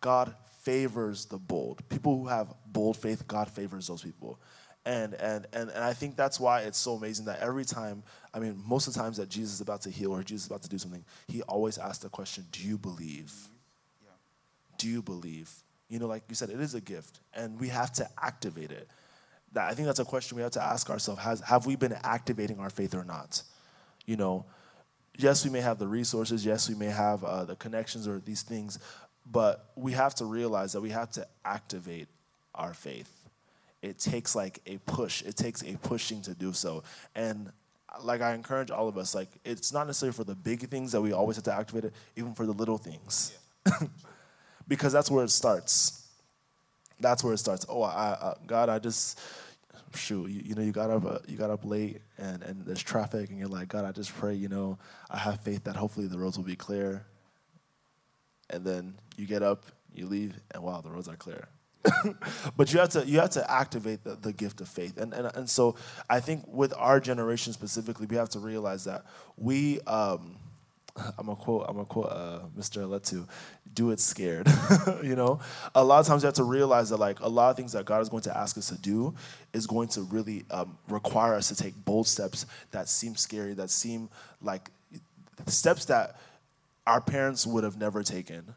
God 0.00 0.34
favors 0.62 1.26
the 1.26 1.38
bold. 1.38 1.88
People 1.88 2.18
who 2.18 2.28
have 2.28 2.52
bold 2.66 2.96
faith, 2.96 3.26
God 3.28 3.48
favors 3.48 3.86
those 3.86 4.02
people. 4.02 4.38
And, 4.84 5.14
and, 5.14 5.48
and, 5.52 5.68
and 5.70 5.82
I 5.82 5.92
think 5.94 6.14
that's 6.14 6.38
why 6.38 6.60
it's 6.60 6.78
so 6.78 6.94
amazing 6.94 7.24
that 7.24 7.40
every 7.40 7.64
time, 7.64 8.04
I 8.32 8.38
mean, 8.38 8.62
most 8.64 8.86
of 8.86 8.94
the 8.94 9.00
times 9.00 9.16
that 9.16 9.28
Jesus 9.28 9.54
is 9.54 9.60
about 9.60 9.82
to 9.82 9.90
heal 9.90 10.12
or 10.12 10.22
Jesus 10.22 10.44
is 10.44 10.46
about 10.46 10.62
to 10.62 10.68
do 10.68 10.78
something, 10.78 11.04
he 11.26 11.42
always 11.42 11.76
asks 11.76 11.98
the 11.98 12.08
question, 12.08 12.46
Do 12.52 12.62
you 12.62 12.78
believe? 12.78 13.32
do 14.78 14.88
you 14.88 15.02
believe? 15.02 15.50
You 15.88 15.98
know, 15.98 16.06
like 16.06 16.24
you 16.28 16.34
said, 16.34 16.50
it 16.50 16.60
is 16.60 16.74
a 16.74 16.80
gift, 16.80 17.20
and 17.34 17.60
we 17.60 17.68
have 17.68 17.92
to 17.94 18.08
activate 18.20 18.72
it. 18.72 18.88
That 19.52 19.70
I 19.70 19.74
think 19.74 19.86
that's 19.86 20.00
a 20.00 20.04
question 20.04 20.36
we 20.36 20.42
have 20.42 20.52
to 20.52 20.62
ask 20.62 20.90
ourselves: 20.90 21.22
Has 21.22 21.40
have 21.40 21.66
we 21.66 21.76
been 21.76 21.96
activating 22.02 22.58
our 22.58 22.70
faith 22.70 22.94
or 22.94 23.04
not? 23.04 23.42
You 24.04 24.16
know, 24.16 24.46
yes, 25.16 25.44
we 25.44 25.50
may 25.50 25.60
have 25.60 25.78
the 25.78 25.86
resources, 25.86 26.44
yes, 26.44 26.68
we 26.68 26.74
may 26.74 26.86
have 26.86 27.22
uh, 27.24 27.44
the 27.44 27.56
connections 27.56 28.08
or 28.08 28.20
these 28.20 28.42
things, 28.42 28.78
but 29.24 29.70
we 29.76 29.92
have 29.92 30.14
to 30.16 30.24
realize 30.24 30.72
that 30.72 30.80
we 30.80 30.90
have 30.90 31.10
to 31.12 31.26
activate 31.44 32.08
our 32.54 32.74
faith. 32.74 33.12
It 33.82 33.98
takes 33.98 34.34
like 34.34 34.60
a 34.66 34.78
push. 34.78 35.22
It 35.22 35.36
takes 35.36 35.62
a 35.62 35.76
pushing 35.76 36.22
to 36.22 36.34
do 36.34 36.52
so, 36.52 36.82
and 37.14 37.52
like 38.02 38.20
I 38.20 38.34
encourage 38.34 38.70
all 38.70 38.88
of 38.88 38.98
us, 38.98 39.14
like 39.14 39.28
it's 39.44 39.72
not 39.72 39.86
necessarily 39.86 40.14
for 40.14 40.24
the 40.24 40.34
big 40.34 40.68
things 40.68 40.92
that 40.92 41.00
we 41.00 41.12
always 41.12 41.36
have 41.36 41.44
to 41.44 41.54
activate 41.54 41.84
it, 41.84 41.94
even 42.16 42.34
for 42.34 42.44
the 42.44 42.52
little 42.52 42.78
things 42.78 43.38
because 44.68 44.92
that's 44.92 45.10
where 45.10 45.24
it 45.24 45.30
starts. 45.30 46.06
That's 47.00 47.22
where 47.22 47.34
it 47.34 47.38
starts. 47.38 47.66
Oh, 47.68 47.82
I, 47.82 48.16
I, 48.20 48.34
God, 48.46 48.68
I 48.68 48.78
just 48.78 49.20
shoot. 49.94 50.30
You, 50.30 50.42
you 50.44 50.54
know, 50.54 50.62
you 50.62 50.72
got 50.72 50.90
up, 50.90 51.04
uh, 51.04 51.18
you 51.26 51.36
got 51.36 51.50
up 51.50 51.64
late, 51.64 52.00
and 52.18 52.42
and 52.42 52.64
there's 52.64 52.82
traffic, 52.82 53.30
and 53.30 53.38
you're 53.38 53.48
like, 53.48 53.68
God, 53.68 53.84
I 53.84 53.92
just 53.92 54.14
pray. 54.14 54.34
You 54.34 54.48
know, 54.48 54.78
I 55.10 55.18
have 55.18 55.40
faith 55.40 55.64
that 55.64 55.76
hopefully 55.76 56.06
the 56.06 56.18
roads 56.18 56.36
will 56.36 56.44
be 56.44 56.56
clear. 56.56 57.04
And 58.48 58.64
then 58.64 58.94
you 59.16 59.26
get 59.26 59.42
up, 59.42 59.66
you 59.92 60.06
leave, 60.06 60.34
and 60.52 60.62
wow, 60.62 60.80
the 60.80 60.90
roads 60.90 61.08
are 61.08 61.16
clear. 61.16 61.48
but 62.56 62.72
you 62.72 62.78
have 62.80 62.88
to 62.90 63.06
you 63.06 63.18
have 63.18 63.30
to 63.30 63.50
activate 63.50 64.02
the, 64.04 64.16
the 64.16 64.32
gift 64.32 64.60
of 64.60 64.68
faith 64.68 64.98
and, 64.98 65.12
and 65.12 65.30
and 65.36 65.48
so 65.48 65.76
i 66.10 66.18
think 66.18 66.42
with 66.48 66.74
our 66.76 66.98
generation 66.98 67.52
specifically 67.52 68.06
we 68.06 68.16
have 68.16 68.28
to 68.28 68.40
realize 68.40 68.84
that 68.84 69.04
we 69.36 69.80
um 69.82 70.36
I'm 71.18 71.26
gonna 71.26 71.36
quote. 71.36 71.66
I'm 71.68 71.74
gonna 71.74 71.86
quote 71.86 72.10
uh, 72.10 72.40
Mr. 72.58 72.86
Letu. 72.88 73.28
Do 73.72 73.90
it 73.90 74.00
scared. 74.00 74.48
you 75.02 75.16
know, 75.16 75.40
a 75.74 75.84
lot 75.84 76.00
of 76.00 76.06
times 76.06 76.22
you 76.22 76.26
have 76.26 76.34
to 76.34 76.44
realize 76.44 76.90
that 76.90 76.98
like 76.98 77.20
a 77.20 77.28
lot 77.28 77.50
of 77.50 77.56
things 77.56 77.72
that 77.72 77.84
God 77.84 78.00
is 78.00 78.08
going 78.08 78.22
to 78.22 78.36
ask 78.36 78.56
us 78.56 78.68
to 78.68 78.78
do 78.78 79.14
is 79.52 79.66
going 79.66 79.88
to 79.88 80.02
really 80.02 80.44
um, 80.50 80.78
require 80.88 81.34
us 81.34 81.48
to 81.48 81.56
take 81.56 81.74
bold 81.84 82.06
steps 82.06 82.46
that 82.70 82.88
seem 82.88 83.16
scary, 83.16 83.52
that 83.54 83.70
seem 83.70 84.08
like 84.40 84.70
steps 85.46 85.84
that 85.86 86.16
our 86.86 87.00
parents 87.00 87.46
would 87.46 87.64
have 87.64 87.76
never 87.76 88.02
taken. 88.02 88.54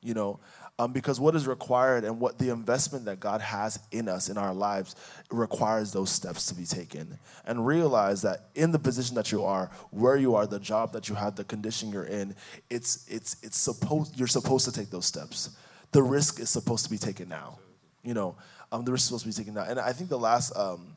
You 0.00 0.14
know, 0.14 0.38
um, 0.78 0.92
because 0.92 1.18
what 1.18 1.34
is 1.34 1.46
required 1.46 2.04
and 2.04 2.20
what 2.20 2.38
the 2.38 2.50
investment 2.50 3.04
that 3.06 3.18
God 3.18 3.40
has 3.40 3.80
in 3.90 4.08
us, 4.08 4.28
in 4.28 4.38
our 4.38 4.54
lives, 4.54 4.94
requires 5.30 5.92
those 5.92 6.10
steps 6.10 6.46
to 6.46 6.54
be 6.54 6.64
taken. 6.64 7.18
And 7.44 7.66
realize 7.66 8.22
that 8.22 8.50
in 8.54 8.70
the 8.70 8.78
position 8.78 9.16
that 9.16 9.32
you 9.32 9.44
are, 9.44 9.70
where 9.90 10.16
you 10.16 10.36
are, 10.36 10.46
the 10.46 10.60
job 10.60 10.92
that 10.92 11.08
you 11.08 11.16
have, 11.16 11.34
the 11.34 11.44
condition 11.44 11.90
you're 11.90 12.04
in, 12.04 12.34
it's, 12.70 13.06
it's, 13.08 13.36
it's 13.42 13.56
supposed, 13.56 14.16
you're 14.18 14.28
supposed 14.28 14.64
to 14.66 14.72
take 14.72 14.90
those 14.90 15.06
steps. 15.06 15.56
The 15.90 16.02
risk 16.02 16.38
is 16.38 16.48
supposed 16.48 16.84
to 16.84 16.90
be 16.90 16.98
taken 16.98 17.28
now. 17.28 17.58
You 18.04 18.14
know, 18.14 18.36
um, 18.70 18.84
the 18.84 18.92
risk 18.92 19.02
is 19.02 19.06
supposed 19.06 19.24
to 19.24 19.30
be 19.30 19.34
taken 19.34 19.54
now. 19.54 19.64
And 19.68 19.80
I 19.80 19.92
think 19.92 20.10
the 20.10 20.18
last, 20.18 20.56
um, 20.56 20.94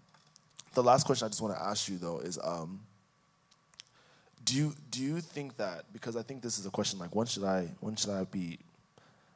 the 0.75 0.83
last 0.83 1.05
question 1.05 1.25
I 1.25 1.29
just 1.29 1.41
want 1.41 1.55
to 1.55 1.61
ask 1.61 1.89
you, 1.89 1.97
though, 1.97 2.19
is 2.19 2.37
um, 2.43 2.81
do, 4.45 4.55
you, 4.55 4.75
do 4.91 5.01
you 5.01 5.21
think 5.21 5.57
that, 5.57 5.85
because 5.91 6.15
I 6.15 6.21
think 6.21 6.43
this 6.43 6.59
is 6.59 6.67
a 6.67 6.69
question 6.69 6.99
like, 6.99 7.15
when 7.15 7.25
should 7.25 7.43
I, 7.43 7.69
when 7.79 7.95
should 7.95 8.11
I 8.11 8.25
be 8.25 8.59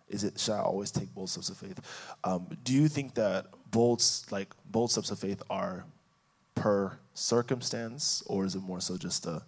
is 0.08 0.24
it 0.24 0.40
should 0.40 0.54
I 0.54 0.60
always 0.60 0.92
take 0.92 1.14
bold 1.14 1.30
steps 1.30 1.50
of 1.50 1.58
faith? 1.58 1.80
Um, 2.24 2.48
do 2.64 2.74
you 2.74 2.88
think 2.88 3.16
that 3.16 3.48
bold 3.72 4.04
like 4.32 4.54
bold 4.66 4.92
steps 4.92 5.12
of 5.12 5.20
faith 5.20 5.42
are 5.50 5.86
per 6.54 6.98
circumstance, 7.14 8.24
or 8.28 8.46
is 8.46 8.56
it 8.56 8.62
more 8.62 8.80
so 8.80 8.98
just 8.98 9.26
a 9.26 9.44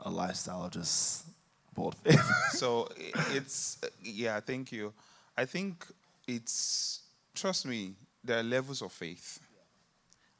a 0.00 0.10
lifestyle 0.10 0.64
of 0.64 0.72
just 0.72 1.26
bold 1.74 1.94
faith? 2.04 2.20
so 2.50 2.88
it's 3.30 3.78
yeah. 4.02 4.40
Thank 4.40 4.72
you. 4.72 4.92
I 5.36 5.44
think 5.44 5.86
it's 6.26 7.02
trust 7.34 7.66
me. 7.66 7.94
There 8.24 8.40
are 8.40 8.42
levels 8.42 8.82
of 8.82 8.90
faith, 8.90 9.38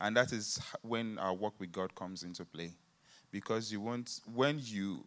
and 0.00 0.16
that 0.16 0.32
is 0.32 0.60
when 0.82 1.18
our 1.18 1.32
work 1.32 1.54
with 1.60 1.70
God 1.70 1.94
comes 1.94 2.24
into 2.24 2.44
play, 2.44 2.72
because 3.30 3.70
you 3.70 3.80
want 3.80 4.20
when 4.34 4.58
you 4.60 5.04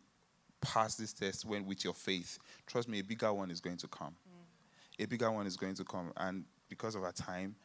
pass 0.61 0.95
this 0.95 1.13
test 1.13 1.45
when 1.45 1.65
with 1.65 1.83
your 1.83 1.93
faith, 1.93 2.39
trust 2.67 2.87
me, 2.87 2.99
a 2.99 3.03
bigger 3.03 3.31
one 3.33 3.51
is 3.51 3.61
going 3.61 3.77
to 3.77 3.87
come. 3.87 4.15
Mm. 4.27 5.03
A 5.03 5.07
bigger 5.07 5.31
one 5.31 5.47
is 5.47 5.57
going 5.57 5.75
to 5.75 5.83
come. 5.83 6.11
And 6.17 6.45
because 6.69 6.95
of 6.95 7.03
our 7.03 7.11
time, 7.11 7.55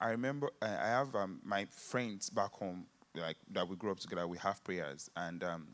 I 0.00 0.10
remember 0.10 0.50
I 0.60 0.68
have 0.68 1.14
um, 1.14 1.40
my 1.44 1.66
friends 1.70 2.30
back 2.30 2.52
home, 2.52 2.86
like 3.14 3.36
that 3.52 3.68
we 3.68 3.76
grew 3.76 3.90
up 3.90 4.00
together. 4.00 4.26
We 4.26 4.38
have 4.38 4.62
prayers, 4.64 5.08
and 5.16 5.42
um, 5.44 5.68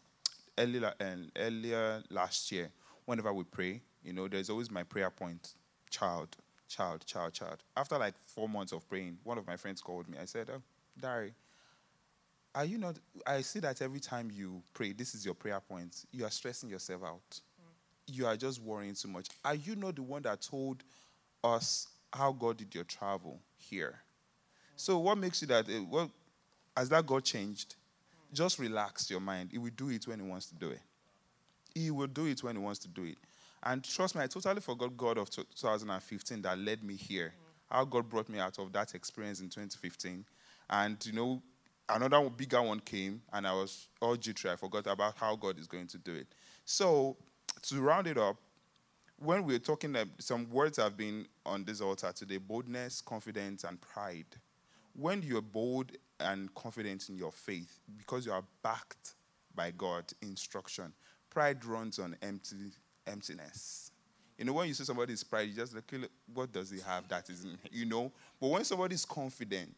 earlier 0.59 0.93
and 1.01 1.33
earlier 1.37 2.03
last 2.11 2.53
year, 2.53 2.70
whenever 3.07 3.33
we 3.33 3.45
pray, 3.45 3.81
you 4.05 4.12
know, 4.12 4.28
there's 4.28 4.51
always 4.51 4.70
my 4.70 4.83
prayer 4.83 5.11
point: 5.11 5.55
child, 5.89 6.37
child, 6.68 7.05
child, 7.07 7.33
child. 7.33 7.57
After 7.76 7.99
like 7.99 8.14
four 8.18 8.49
months 8.49 8.72
of 8.72 8.89
praying, 8.89 9.18
one 9.24 9.39
of 9.39 9.47
my 9.47 9.57
friends 9.57 9.81
called 9.81 10.09
me. 10.09 10.18
I 10.20 10.26
said, 10.26 10.51
"Oh, 10.55 10.62
Dari, 11.01 11.33
are 12.55 12.64
you 12.64 12.78
not? 12.78 12.96
I 13.26 13.42
see 13.42 13.61
that 13.61 13.80
every 13.80 14.01
time 14.01 14.30
you 14.32 14.62
pray, 14.74 14.92
this 14.92 15.14
is 15.14 15.24
your 15.24 15.34
prayer 15.34 15.61
point, 15.61 16.05
you 16.11 16.24
are 16.24 16.30
stressing 16.30 16.68
yourself 16.68 17.03
out. 17.05 17.30
Mm. 17.30 18.16
You 18.16 18.26
are 18.26 18.36
just 18.36 18.61
worrying 18.61 18.94
too 18.94 19.09
much. 19.09 19.28
Are 19.44 19.55
you 19.55 19.76
not 19.76 19.96
the 19.96 20.03
one 20.03 20.22
that 20.22 20.40
told 20.42 20.82
us 21.44 21.88
how 22.12 22.32
God 22.32 22.57
did 22.57 22.74
your 22.74 22.84
travel 22.84 23.40
here? 23.57 23.94
Mm. 23.94 24.72
So, 24.76 24.98
what 24.98 25.18
makes 25.18 25.42
you 25.42 25.48
that? 25.48 25.68
Uh, 25.68 25.84
well, 25.88 26.11
has 26.76 26.88
that 26.88 27.07
God 27.07 27.24
changed? 27.24 27.76
Mm. 28.32 28.34
Just 28.34 28.59
relax 28.59 29.11
your 29.11 29.20
mind. 29.20 29.51
He 29.53 29.59
will 29.59 29.70
do 29.76 29.90
it 29.90 30.07
when 30.09 30.18
He 30.18 30.26
wants 30.26 30.46
to 30.46 30.55
do 30.57 30.70
it. 30.70 30.80
He 31.74 31.90
will 31.92 32.09
do 32.09 32.26
it 32.26 32.42
when 32.42 32.57
He 32.57 32.62
wants 32.62 32.80
to 32.80 32.88
do 32.88 33.05
it. 33.05 33.18
And 33.62 33.84
trust 33.84 34.16
me, 34.16 34.22
I 34.22 34.26
totally 34.26 34.61
forgot 34.61 34.96
God 34.96 35.18
of 35.18 35.30
2015 35.30 36.42
that 36.42 36.59
led 36.59 36.82
me 36.82 36.96
here. 36.96 37.32
Mm. 37.32 37.76
How 37.76 37.84
God 37.84 38.09
brought 38.09 38.28
me 38.28 38.40
out 38.40 38.59
of 38.59 38.72
that 38.72 38.96
experience 38.96 39.40
in 39.40 39.51
2015. 39.51 40.24
And, 40.68 41.07
you 41.07 41.12
know, 41.12 41.42
another 41.91 42.28
bigger 42.30 42.62
one 42.62 42.80
came, 42.80 43.22
and 43.32 43.47
I 43.47 43.53
was 43.53 43.88
all 44.01 44.16
jittery. 44.16 44.51
I 44.51 44.57
forgot 44.57 44.86
about 44.86 45.16
how 45.16 45.36
God 45.36 45.59
is 45.59 45.66
going 45.66 45.86
to 45.88 45.99
do 45.99 46.14
it. 46.14 46.26
So, 46.64 47.16
to 47.62 47.80
round 47.80 48.07
it 48.07 48.18
up, 48.18 48.36
when 49.18 49.45
we're 49.45 49.59
talking, 49.59 49.95
some 50.18 50.49
words 50.51 50.78
have 50.78 50.97
been 50.97 51.26
on 51.45 51.64
this 51.64 51.80
altar 51.80 52.12
today 52.12 52.38
boldness, 52.38 53.01
confidence, 53.01 53.64
and 53.64 53.80
pride. 53.80 54.26
When 54.95 55.22
you're 55.22 55.43
bold 55.43 55.93
and 56.18 56.53
confident 56.55 57.09
in 57.09 57.16
your 57.16 57.32
faith, 57.32 57.80
because 57.99 58.26
you 58.26 58.32
are 58.32 58.45
backed 58.62 59.14
by 59.55 59.72
God 59.72 60.05
instruction, 60.22 60.93
pride 61.28 61.64
runs 61.64 61.99
on 61.99 62.16
empty 62.22 62.72
emptiness. 63.07 63.93
You 64.38 64.47
know, 64.47 64.55
when 64.55 64.68
you 64.68 64.74
see 64.74 64.84
somebody's 64.84 65.22
pride, 65.22 65.49
you 65.49 65.55
just 65.55 65.74
like, 65.74 65.93
what 66.32 66.51
does 66.51 66.70
he 66.70 66.80
have 66.80 67.07
that 67.09 67.28
isn't, 67.28 67.59
you 67.70 67.84
know? 67.84 68.11
But 68.41 68.49
when 68.49 68.64
somebody's 68.64 69.05
confident, 69.05 69.74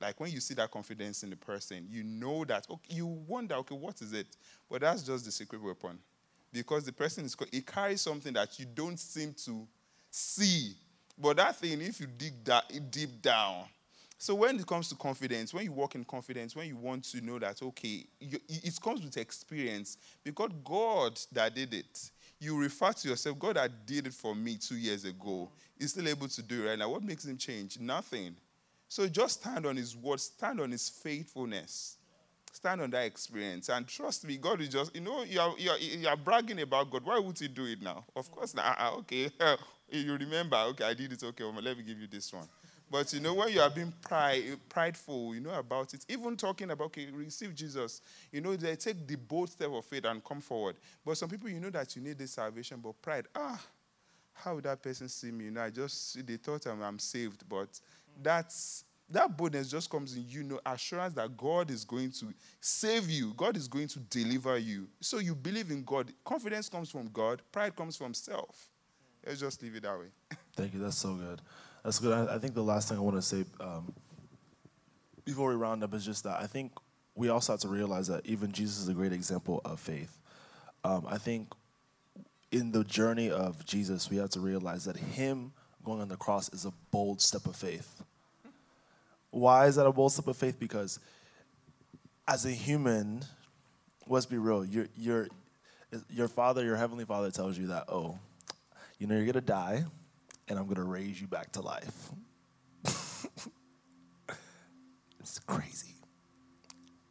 like 0.00 0.18
when 0.20 0.30
you 0.30 0.40
see 0.40 0.54
that 0.54 0.70
confidence 0.70 1.22
in 1.22 1.30
the 1.30 1.36
person, 1.36 1.86
you 1.90 2.02
know 2.04 2.44
that, 2.44 2.66
okay, 2.70 2.94
you 2.94 3.06
wonder, 3.06 3.54
okay, 3.56 3.74
what 3.74 4.00
is 4.02 4.12
it? 4.12 4.26
But 4.70 4.82
that's 4.82 5.02
just 5.02 5.24
the 5.24 5.32
secret 5.32 5.62
weapon. 5.62 5.98
Because 6.52 6.84
the 6.84 6.92
person 6.92 7.24
is, 7.24 7.36
it 7.52 7.66
carries 7.66 8.00
something 8.00 8.32
that 8.34 8.58
you 8.58 8.66
don't 8.66 8.98
seem 8.98 9.34
to 9.44 9.66
see. 10.10 10.74
But 11.18 11.36
that 11.36 11.56
thing, 11.56 11.80
if 11.80 12.00
you 12.00 12.06
dig 12.06 12.44
that 12.44 12.64
deep 12.90 13.22
down, 13.22 13.64
so 14.18 14.34
when 14.34 14.58
it 14.58 14.66
comes 14.66 14.88
to 14.88 14.94
confidence, 14.94 15.52
when 15.52 15.64
you 15.64 15.72
walk 15.72 15.96
in 15.96 16.04
confidence, 16.04 16.56
when 16.56 16.68
you 16.68 16.76
want 16.76 17.04
to 17.04 17.20
know 17.20 17.38
that, 17.38 17.60
okay, 17.62 18.06
you, 18.20 18.38
it 18.48 18.80
comes 18.80 19.04
with 19.04 19.16
experience 19.16 19.98
because 20.22 20.50
God 20.64 21.20
that 21.32 21.54
did 21.54 21.74
it, 21.74 22.10
you 22.38 22.58
refer 22.58 22.92
to 22.92 23.08
yourself, 23.08 23.38
God 23.38 23.56
that 23.56 23.86
did 23.86 24.06
it 24.06 24.14
for 24.14 24.34
me 24.34 24.56
two 24.56 24.76
years 24.76 25.04
ago, 25.04 25.50
is 25.78 25.90
still 25.90 26.08
able 26.08 26.28
to 26.28 26.42
do 26.42 26.64
it 26.64 26.68
right 26.70 26.78
now. 26.78 26.88
What 26.88 27.02
makes 27.02 27.26
him 27.26 27.36
change? 27.36 27.78
Nothing. 27.78 28.36
So 28.94 29.08
just 29.08 29.40
stand 29.40 29.66
on 29.66 29.74
His 29.74 29.96
word, 29.96 30.20
stand 30.20 30.60
on 30.60 30.70
His 30.70 30.88
faithfulness, 30.88 31.96
stand 32.52 32.80
on 32.80 32.90
that 32.90 33.06
experience, 33.06 33.68
and 33.68 33.88
trust 33.88 34.24
me, 34.24 34.36
God 34.36 34.60
is 34.60 34.68
just, 34.68 34.94
you 34.94 35.00
know, 35.00 35.24
you 35.24 35.40
are, 35.40 35.52
you 35.58 35.70
are, 35.70 35.78
you 35.78 36.06
are 36.06 36.16
bragging 36.16 36.60
about 36.60 36.92
God. 36.92 37.04
Why 37.04 37.18
would 37.18 37.36
He 37.36 37.48
do 37.48 37.64
it 37.64 37.82
now? 37.82 38.04
Of 38.14 38.30
course, 38.30 38.54
now, 38.54 38.72
uh, 38.78 38.92
okay, 38.98 39.30
you 39.90 40.16
remember, 40.16 40.56
okay, 40.68 40.84
I 40.84 40.94
did 40.94 41.10
it, 41.10 41.24
okay, 41.24 41.42
well, 41.42 41.60
let 41.60 41.76
me 41.76 41.82
give 41.82 41.98
you 41.98 42.06
this 42.06 42.32
one. 42.32 42.46
But 42.88 43.12
you 43.12 43.18
know, 43.18 43.34
when 43.34 43.52
you 43.52 43.62
are 43.62 43.70
being 43.70 43.92
pride, 44.00 44.44
prideful, 44.68 45.34
you 45.34 45.40
know 45.40 45.58
about 45.58 45.92
it. 45.92 46.06
Even 46.08 46.36
talking 46.36 46.70
about, 46.70 46.84
okay, 46.84 47.08
receive 47.12 47.52
Jesus, 47.52 48.00
you 48.30 48.42
know, 48.42 48.54
they 48.54 48.76
take 48.76 49.08
the 49.08 49.16
bold 49.16 49.50
step 49.50 49.72
of 49.72 49.84
faith 49.86 50.04
and 50.04 50.22
come 50.22 50.40
forward. 50.40 50.76
But 51.04 51.18
some 51.18 51.28
people, 51.28 51.48
you 51.48 51.58
know 51.58 51.70
that 51.70 51.96
you 51.96 52.02
need 52.02 52.16
this 52.16 52.34
salvation, 52.34 52.78
but 52.80 53.02
pride, 53.02 53.26
ah, 53.34 53.60
how 54.34 54.54
would 54.54 54.64
that 54.64 54.82
person 54.82 55.08
see 55.08 55.30
me? 55.30 55.46
You 55.46 55.50
know, 55.52 55.62
I 55.62 55.70
just, 55.70 56.24
they 56.26 56.36
thought 56.36 56.66
I'm, 56.66 56.82
I'm 56.82 56.98
saved, 56.98 57.42
but 57.48 57.80
that's 58.22 58.84
that 59.10 59.36
boldness 59.36 59.70
just 59.70 59.90
comes 59.90 60.16
in 60.16 60.24
you 60.26 60.42
know 60.42 60.60
assurance 60.66 61.14
that 61.14 61.36
god 61.36 61.70
is 61.70 61.84
going 61.84 62.10
to 62.10 62.32
save 62.60 63.10
you. 63.10 63.34
God 63.36 63.56
is 63.56 63.68
going 63.68 63.88
to 63.88 63.98
deliver 64.00 64.58
you. 64.58 64.88
So 65.00 65.18
you 65.18 65.34
believe 65.34 65.70
in 65.70 65.84
god. 65.84 66.12
Confidence 66.24 66.68
comes 66.68 66.90
from 66.90 67.08
god. 67.12 67.42
Pride 67.52 67.76
comes 67.76 67.96
from 67.96 68.14
self. 68.14 68.68
Let's 69.26 69.40
just 69.40 69.62
leave 69.62 69.76
it 69.76 69.82
that 69.82 69.98
way. 69.98 70.06
Thank 70.56 70.74
you. 70.74 70.80
That's 70.80 70.96
so 70.96 71.14
good. 71.14 71.40
That's 71.82 71.98
good. 71.98 72.28
I, 72.28 72.38
think 72.38 72.54
the 72.54 72.62
last 72.62 72.88
thing 72.88 72.96
i 72.96 73.00
want 73.00 73.16
to 73.16 73.22
say 73.22 73.44
um, 73.60 73.92
before 75.24 75.50
we 75.50 75.54
round 75.54 75.84
up 75.84 75.92
is 75.92 76.04
just 76.04 76.24
that 76.24 76.40
i 76.40 76.46
think 76.46 76.72
we 77.14 77.28
also 77.28 77.52
have 77.52 77.60
to 77.60 77.68
realize 77.68 78.08
that 78.08 78.24
even 78.24 78.52
jesus 78.52 78.78
is 78.78 78.88
a 78.88 78.94
great 78.94 79.12
example 79.12 79.60
of 79.64 79.78
faith. 79.78 80.18
Um, 80.82 81.06
i 81.08 81.18
think 81.18 81.52
in 82.50 82.72
the 82.72 82.84
journey 82.84 83.30
of 83.30 83.64
jesus 83.66 84.08
we 84.08 84.16
have 84.16 84.30
to 84.30 84.40
realize 84.40 84.84
that 84.86 84.96
him 84.96 85.52
going 85.84 86.00
on 86.00 86.08
the 86.08 86.16
cross 86.16 86.48
is 86.50 86.64
a 86.64 86.72
bold 86.90 87.20
step 87.20 87.46
of 87.46 87.54
faith 87.54 88.02
why 89.34 89.66
is 89.66 89.76
that 89.76 89.86
a 89.86 89.92
bold 89.92 90.12
step 90.12 90.28
of 90.28 90.36
faith? 90.36 90.58
Because 90.58 90.98
as 92.26 92.46
a 92.46 92.50
human, 92.50 93.22
let's 94.06 94.26
be 94.26 94.38
real, 94.38 94.64
your, 94.64 94.86
your, 94.96 95.28
your 96.08 96.28
father, 96.28 96.64
your 96.64 96.76
heavenly 96.76 97.04
father 97.04 97.30
tells 97.30 97.58
you 97.58 97.66
that, 97.68 97.84
oh, 97.88 98.18
you 98.98 99.06
know, 99.06 99.16
you're 99.16 99.24
going 99.24 99.34
to 99.34 99.40
die, 99.40 99.84
and 100.48 100.58
I'm 100.58 100.64
going 100.66 100.76
to 100.76 100.84
raise 100.84 101.20
you 101.20 101.26
back 101.26 101.52
to 101.52 101.60
life. 101.60 102.10
it's 105.20 105.40
crazy. 105.40 105.94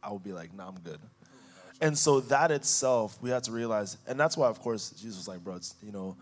I 0.02 0.10
would 0.10 0.24
be 0.24 0.32
like, 0.32 0.54
nah, 0.54 0.68
I'm 0.68 0.80
good. 0.80 1.00
And 1.80 1.98
so 1.98 2.20
that 2.20 2.50
itself, 2.50 3.18
we 3.20 3.30
have 3.30 3.42
to 3.42 3.52
realize, 3.52 3.98
and 4.06 4.18
that's 4.18 4.36
why, 4.36 4.48
of 4.48 4.60
course, 4.60 4.90
Jesus 4.90 5.18
was 5.18 5.28
like, 5.28 5.44
bro, 5.44 5.58
you 5.82 5.92
know, 5.92 6.16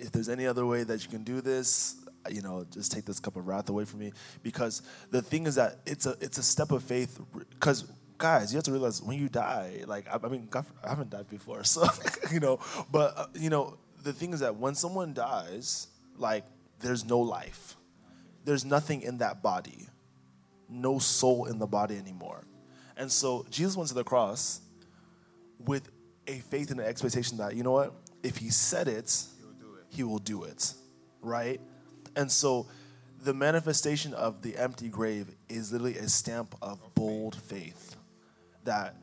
if 0.00 0.12
there's 0.12 0.28
any 0.28 0.46
other 0.46 0.66
way 0.66 0.84
that 0.84 1.02
you 1.02 1.10
can 1.10 1.24
do 1.24 1.40
this, 1.40 1.96
you 2.30 2.42
know, 2.42 2.66
just 2.70 2.92
take 2.92 3.04
this 3.04 3.20
cup 3.20 3.36
of 3.36 3.46
wrath 3.46 3.68
away 3.68 3.84
from 3.84 4.00
me. 4.00 4.12
Because 4.42 4.82
the 5.10 5.22
thing 5.22 5.46
is 5.46 5.54
that 5.56 5.78
it's 5.86 6.06
a 6.06 6.16
it's 6.20 6.38
a 6.38 6.42
step 6.42 6.70
of 6.72 6.82
faith. 6.82 7.20
Because 7.50 7.84
guys, 8.18 8.52
you 8.52 8.56
have 8.56 8.64
to 8.64 8.72
realize 8.72 9.02
when 9.02 9.18
you 9.18 9.28
die, 9.28 9.82
like 9.86 10.06
I, 10.08 10.18
I 10.22 10.28
mean, 10.28 10.46
God, 10.50 10.66
I 10.84 10.90
haven't 10.90 11.10
died 11.10 11.28
before, 11.28 11.64
so 11.74 11.86
you 12.32 12.40
know. 12.40 12.60
But 12.90 13.16
uh, 13.16 13.26
you 13.34 13.50
know, 13.50 13.78
the 14.02 14.12
thing 14.12 14.32
is 14.32 14.40
that 14.40 14.56
when 14.56 14.74
someone 14.74 15.14
dies, 15.14 15.88
like 16.16 16.44
there's 16.80 17.04
no 17.04 17.20
life, 17.20 17.76
there's 18.44 18.64
nothing 18.64 19.02
in 19.02 19.18
that 19.18 19.42
body, 19.42 19.88
no 20.68 20.98
soul 20.98 21.46
in 21.46 21.58
the 21.58 21.66
body 21.66 21.96
anymore. 21.96 22.44
And 22.96 23.12
so 23.12 23.44
Jesus 23.50 23.76
went 23.76 23.88
to 23.88 23.94
the 23.94 24.04
cross 24.04 24.60
with 25.58 25.90
a 26.26 26.38
faith 26.38 26.70
and 26.70 26.80
an 26.80 26.86
expectation 26.86 27.38
that, 27.38 27.54
you 27.54 27.62
know 27.62 27.72
what, 27.72 27.92
if 28.22 28.38
he 28.38 28.50
said 28.50 28.88
it, 28.88 29.22
he 29.96 30.04
will 30.04 30.18
do 30.18 30.44
it, 30.44 30.74
right? 31.22 31.60
And 32.14 32.30
so 32.30 32.66
the 33.22 33.32
manifestation 33.32 34.12
of 34.12 34.42
the 34.42 34.56
empty 34.56 34.88
grave 34.88 35.34
is 35.48 35.72
literally 35.72 35.96
a 35.96 36.08
stamp 36.08 36.54
of 36.60 36.78
bold 36.94 37.34
faith 37.34 37.96
that 38.64 38.94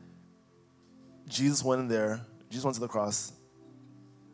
Jesus 1.28 1.64
went 1.64 1.80
in 1.80 1.88
there, 1.88 2.20
Jesus 2.48 2.64
went 2.64 2.76
to 2.76 2.80
the 2.80 2.88
cross. 2.88 3.32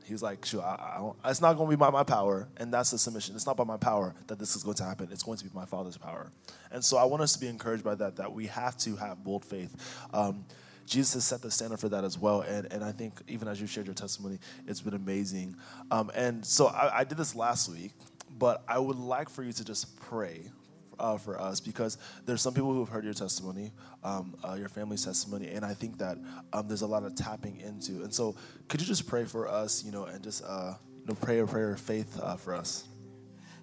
He 0.04 0.12
was 0.12 0.22
like, 0.22 0.44
sure, 0.44 0.60
I, 0.60 1.12
I 1.24 1.30
it's 1.30 1.40
not 1.40 1.54
going 1.54 1.70
to 1.70 1.76
be 1.76 1.78
by 1.78 1.90
my 1.90 2.02
power. 2.02 2.48
And 2.56 2.74
that's 2.74 2.90
the 2.90 2.98
submission. 2.98 3.36
It's 3.36 3.46
not 3.46 3.56
by 3.56 3.62
my 3.62 3.76
power 3.76 4.12
that 4.26 4.40
this 4.40 4.56
is 4.56 4.64
going 4.64 4.76
to 4.78 4.84
happen. 4.84 5.08
It's 5.12 5.22
going 5.22 5.38
to 5.38 5.44
be 5.44 5.50
my 5.54 5.64
Father's 5.64 5.96
power. 5.96 6.32
And 6.72 6.84
so 6.84 6.96
I 6.96 7.04
want 7.04 7.22
us 7.22 7.32
to 7.34 7.38
be 7.38 7.46
encouraged 7.46 7.84
by 7.84 7.94
that, 7.94 8.16
that 8.16 8.32
we 8.32 8.48
have 8.48 8.76
to 8.78 8.96
have 8.96 9.22
bold 9.22 9.44
faith. 9.44 10.04
Um, 10.12 10.44
Jesus 10.90 11.24
set 11.24 11.40
the 11.40 11.50
standard 11.52 11.78
for 11.78 11.88
that 11.88 12.02
as 12.02 12.18
well. 12.18 12.40
And, 12.40 12.70
and 12.72 12.82
I 12.82 12.90
think 12.90 13.22
even 13.28 13.46
as 13.46 13.60
you 13.60 13.68
shared 13.68 13.86
your 13.86 13.94
testimony, 13.94 14.38
it's 14.66 14.80
been 14.80 14.94
amazing. 14.94 15.54
Um, 15.90 16.10
and 16.16 16.44
so 16.44 16.66
I, 16.66 16.98
I 16.98 17.04
did 17.04 17.16
this 17.16 17.36
last 17.36 17.70
week, 17.70 17.92
but 18.38 18.64
I 18.66 18.78
would 18.78 18.98
like 18.98 19.30
for 19.30 19.44
you 19.44 19.52
to 19.52 19.64
just 19.64 19.96
pray 20.00 20.50
uh, 20.98 21.16
for 21.16 21.40
us 21.40 21.60
because 21.60 21.96
there's 22.26 22.42
some 22.42 22.54
people 22.54 22.72
who 22.72 22.80
have 22.80 22.88
heard 22.88 23.04
your 23.04 23.14
testimony, 23.14 23.70
um, 24.02 24.36
uh, 24.42 24.54
your 24.54 24.68
family's 24.68 25.04
testimony, 25.04 25.48
and 25.48 25.64
I 25.64 25.74
think 25.74 25.96
that 25.98 26.18
um, 26.52 26.66
there's 26.66 26.82
a 26.82 26.88
lot 26.88 27.04
of 27.04 27.14
tapping 27.14 27.60
into. 27.60 28.02
And 28.02 28.12
so, 28.12 28.34
could 28.68 28.80
you 28.80 28.86
just 28.86 29.06
pray 29.06 29.24
for 29.24 29.48
us, 29.48 29.84
you 29.84 29.92
know, 29.92 30.04
and 30.04 30.22
just 30.22 30.42
uh, 30.44 30.74
you 30.98 31.06
know, 31.06 31.14
pray 31.14 31.38
a 31.38 31.46
prayer 31.46 31.72
of 31.72 31.80
faith 31.80 32.18
uh, 32.20 32.34
for 32.34 32.52
us? 32.52 32.88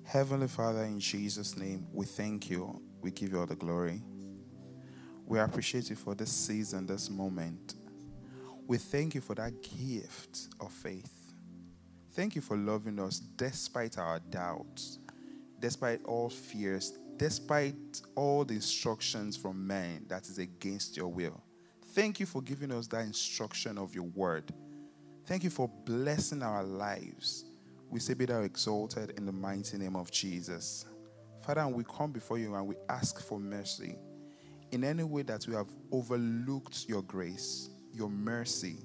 Heavenly 0.05 0.47
Father, 0.47 0.85
in 0.85 1.01
Jesus' 1.01 1.57
name, 1.57 1.85
we 1.91 2.05
thank 2.05 2.49
you. 2.49 2.81
We 3.01 3.11
give 3.11 3.33
you 3.33 3.39
all 3.39 3.45
the 3.45 3.55
glory. 3.55 4.01
We 5.27 5.39
appreciate 5.39 5.89
you 5.89 5.97
for 5.97 6.15
this 6.15 6.31
season, 6.31 6.85
this 6.87 7.09
moment. 7.09 7.75
We 8.65 8.77
thank 8.77 9.13
you 9.13 9.19
for 9.19 9.35
that 9.35 9.61
gift 9.61 10.47
of 10.61 10.71
faith. 10.71 11.33
Thank 12.13 12.35
you 12.35 12.41
for 12.41 12.55
loving 12.55 12.97
us 12.97 13.19
despite 13.19 13.97
our 13.97 14.19
doubts, 14.19 14.99
despite 15.59 16.03
all 16.05 16.29
fears, 16.29 16.97
despite 17.17 18.01
all 18.15 18.45
the 18.45 18.55
instructions 18.55 19.35
from 19.35 19.67
men 19.67 20.05
that 20.07 20.29
is 20.29 20.39
against 20.39 20.95
your 20.95 21.09
will. 21.09 21.43
Thank 21.87 22.21
you 22.21 22.25
for 22.25 22.41
giving 22.41 22.71
us 22.71 22.87
that 22.87 23.05
instruction 23.05 23.77
of 23.77 23.93
your 23.93 24.05
word. 24.05 24.53
Thank 25.25 25.43
you 25.43 25.49
for 25.49 25.69
blessing 25.85 26.41
our 26.41 26.63
lives. 26.63 27.43
We 27.89 27.99
say, 27.99 28.13
Be 28.13 28.25
thou 28.25 28.43
exalted 28.43 29.11
in 29.17 29.25
the 29.25 29.33
mighty 29.33 29.77
name 29.77 29.97
of 29.97 30.09
Jesus. 30.09 30.85
Father, 31.45 31.67
we 31.67 31.83
come 31.83 32.13
before 32.13 32.37
you 32.37 32.55
and 32.55 32.65
we 32.65 32.75
ask 32.87 33.21
for 33.21 33.39
mercy. 33.39 33.97
In 34.71 34.83
any 34.83 35.03
way 35.03 35.21
that 35.23 35.45
we 35.47 35.55
have 35.55 35.69
overlooked 35.91 36.85
your 36.87 37.01
grace, 37.03 37.69
your 37.93 38.09
mercy, 38.09 38.77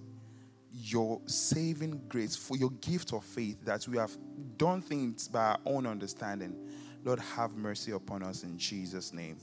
your 0.72 1.20
saving 1.26 2.01
grace, 2.09 2.37
for 2.37 2.57
your 2.57 2.70
gift 2.80 3.12
of 3.12 3.24
faith, 3.24 3.64
that 3.64 3.87
we 3.89 3.97
have 3.99 4.16
done 4.57 4.80
things 4.80 5.28
by 5.28 5.41
our 5.41 5.59
own 5.66 5.87
understanding 5.87 6.57
Lord, 7.05 7.18
have 7.18 7.55
mercy 7.55 7.93
upon 7.93 8.22
us 8.22 8.45
in 8.45 8.57
Jesus' 8.57 9.12
name. 9.12 9.37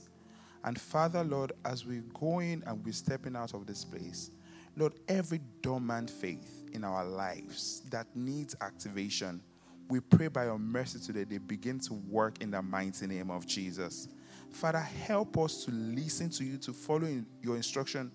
And 0.64 0.80
Father, 0.80 1.24
Lord, 1.24 1.52
as 1.64 1.86
we 1.86 2.02
go 2.18 2.40
in 2.40 2.62
and 2.66 2.84
we're 2.84 2.92
stepping 2.92 3.36
out 3.36 3.54
of 3.54 3.66
this 3.66 3.84
place, 3.84 4.30
Lord, 4.76 4.94
every 5.08 5.40
dormant 5.62 6.10
faith 6.10 6.64
in 6.72 6.84
our 6.84 7.04
lives 7.04 7.82
that 7.90 8.06
needs 8.14 8.54
activation, 8.60 9.42
we 9.88 10.00
pray 10.00 10.28
by 10.28 10.44
your 10.44 10.58
mercy 10.58 11.00
today 11.00 11.24
they 11.24 11.38
begin 11.38 11.80
to 11.80 11.94
work 11.94 12.40
in 12.40 12.50
the 12.50 12.62
mighty 12.62 13.06
name 13.06 13.30
of 13.30 13.46
Jesus. 13.46 14.08
Father, 14.50 14.78
help 14.78 15.38
us 15.38 15.64
to 15.64 15.70
listen 15.70 16.30
to 16.30 16.44
you, 16.44 16.58
to 16.58 16.72
follow 16.72 17.08
your 17.42 17.56
instruction, 17.56 18.10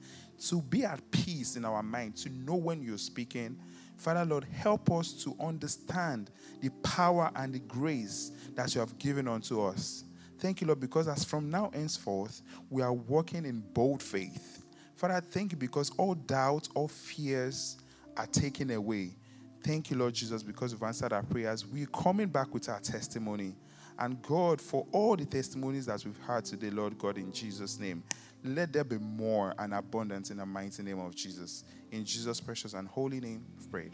to 0.48 0.62
be 0.62 0.84
at 0.84 1.00
peace 1.12 1.56
in 1.56 1.66
our 1.66 1.82
mind, 1.82 2.16
to 2.18 2.30
know 2.30 2.56
when 2.56 2.82
you're 2.82 2.98
speaking 2.98 3.58
Father, 3.98 4.26
Lord, 4.26 4.46
help 4.46 4.92
us 4.92 5.14
to 5.24 5.36
understand 5.40 6.32
the 6.62 6.70
power 6.84 7.32
and 7.36 7.54
the 7.54 7.60
grace 7.60 8.32
that 8.56 8.74
you 8.76 8.82
have 8.82 8.98
given 8.98 9.28
unto 9.28 9.62
us. 9.62 10.04
Thank 10.40 10.62
you, 10.62 10.68
Lord, 10.68 10.80
because 10.80 11.08
as 11.08 11.24
from 11.24 11.50
now 11.50 11.72
henceforth, 11.74 12.42
we 12.70 12.82
are 12.82 12.94
walking 12.94 13.46
in 13.46 13.62
bold 13.74 14.04
faith. 14.04 14.66
Father, 14.96 15.22
thank 15.22 15.52
you 15.52 15.58
because 15.58 15.92
all 15.98 16.14
doubts, 16.14 16.70
all 16.76 16.88
fears 16.88 17.78
are 18.18 18.28
taken 18.28 18.72
away. 18.72 19.16
Thank 19.64 19.90
you, 19.90 19.98
Lord 19.98 20.14
Jesus, 20.14 20.44
because 20.44 20.72
you've 20.72 20.84
answered 20.84 21.14
our 21.14 21.24
prayers. 21.24 21.66
We're 21.66 21.88
coming 21.88 22.28
back 22.28 22.54
with 22.54 22.70
our 22.70 22.80
testimony. 22.80 23.56
And 23.98 24.22
God, 24.22 24.60
for 24.60 24.86
all 24.92 25.16
the 25.16 25.26
testimonies 25.26 25.86
that 25.86 26.04
we've 26.06 26.18
heard 26.18 26.46
today, 26.46 26.70
Lord 26.70 26.98
God, 26.98 27.18
in 27.18 27.32
Jesus' 27.32 27.80
name, 27.80 28.04
let 28.44 28.74
there 28.74 28.84
be 28.84 28.98
more 28.98 29.54
and 29.58 29.74
abundance 29.74 30.32
in 30.32 30.38
the 30.38 30.46
mighty 30.46 30.84
name 30.84 31.00
of 31.00 31.16
Jesus. 31.16 31.64
In 31.92 32.06
Jesus' 32.06 32.40
precious 32.40 32.74
and 32.74 32.88
holy 32.88 33.20
name, 33.20 33.46
we've 33.58 33.72
prayed. 33.72 33.94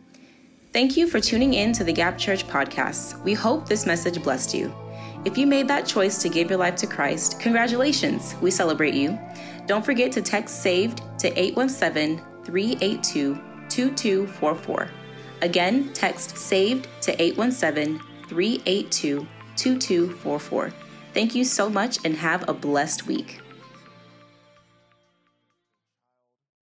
Thank 0.73 0.95
you 0.97 1.07
for 1.07 1.19
tuning 1.19 1.53
in 1.53 1.73
to 1.73 1.83
the 1.83 1.93
Gap 1.93 2.17
Church 2.17 2.47
podcast. 2.47 3.21
We 3.23 3.33
hope 3.33 3.67
this 3.67 3.85
message 3.85 4.21
blessed 4.23 4.53
you. 4.53 4.73
If 5.25 5.37
you 5.37 5.45
made 5.45 5.67
that 5.67 5.85
choice 5.85 6.21
to 6.21 6.29
give 6.29 6.49
your 6.49 6.59
life 6.59 6.75
to 6.77 6.87
Christ, 6.87 7.39
congratulations. 7.39 8.35
We 8.41 8.51
celebrate 8.51 8.93
you. 8.93 9.19
Don't 9.67 9.85
forget 9.85 10.11
to 10.13 10.21
text 10.21 10.63
SAVED 10.63 11.01
to 11.19 11.27
817 11.39 12.21
382 12.43 13.35
2244. 13.69 14.89
Again, 15.41 15.91
text 15.93 16.37
SAVED 16.37 16.87
to 17.01 17.21
817 17.21 17.99
382 18.27 19.27
2244. 19.62 20.74
Thank 21.14 21.36
you 21.36 21.43
so 21.43 21.70
much 21.70 21.99
and 22.03 22.16
have 22.16 22.47
a 22.49 22.53
blessed 22.53 23.05
week. 23.05 23.40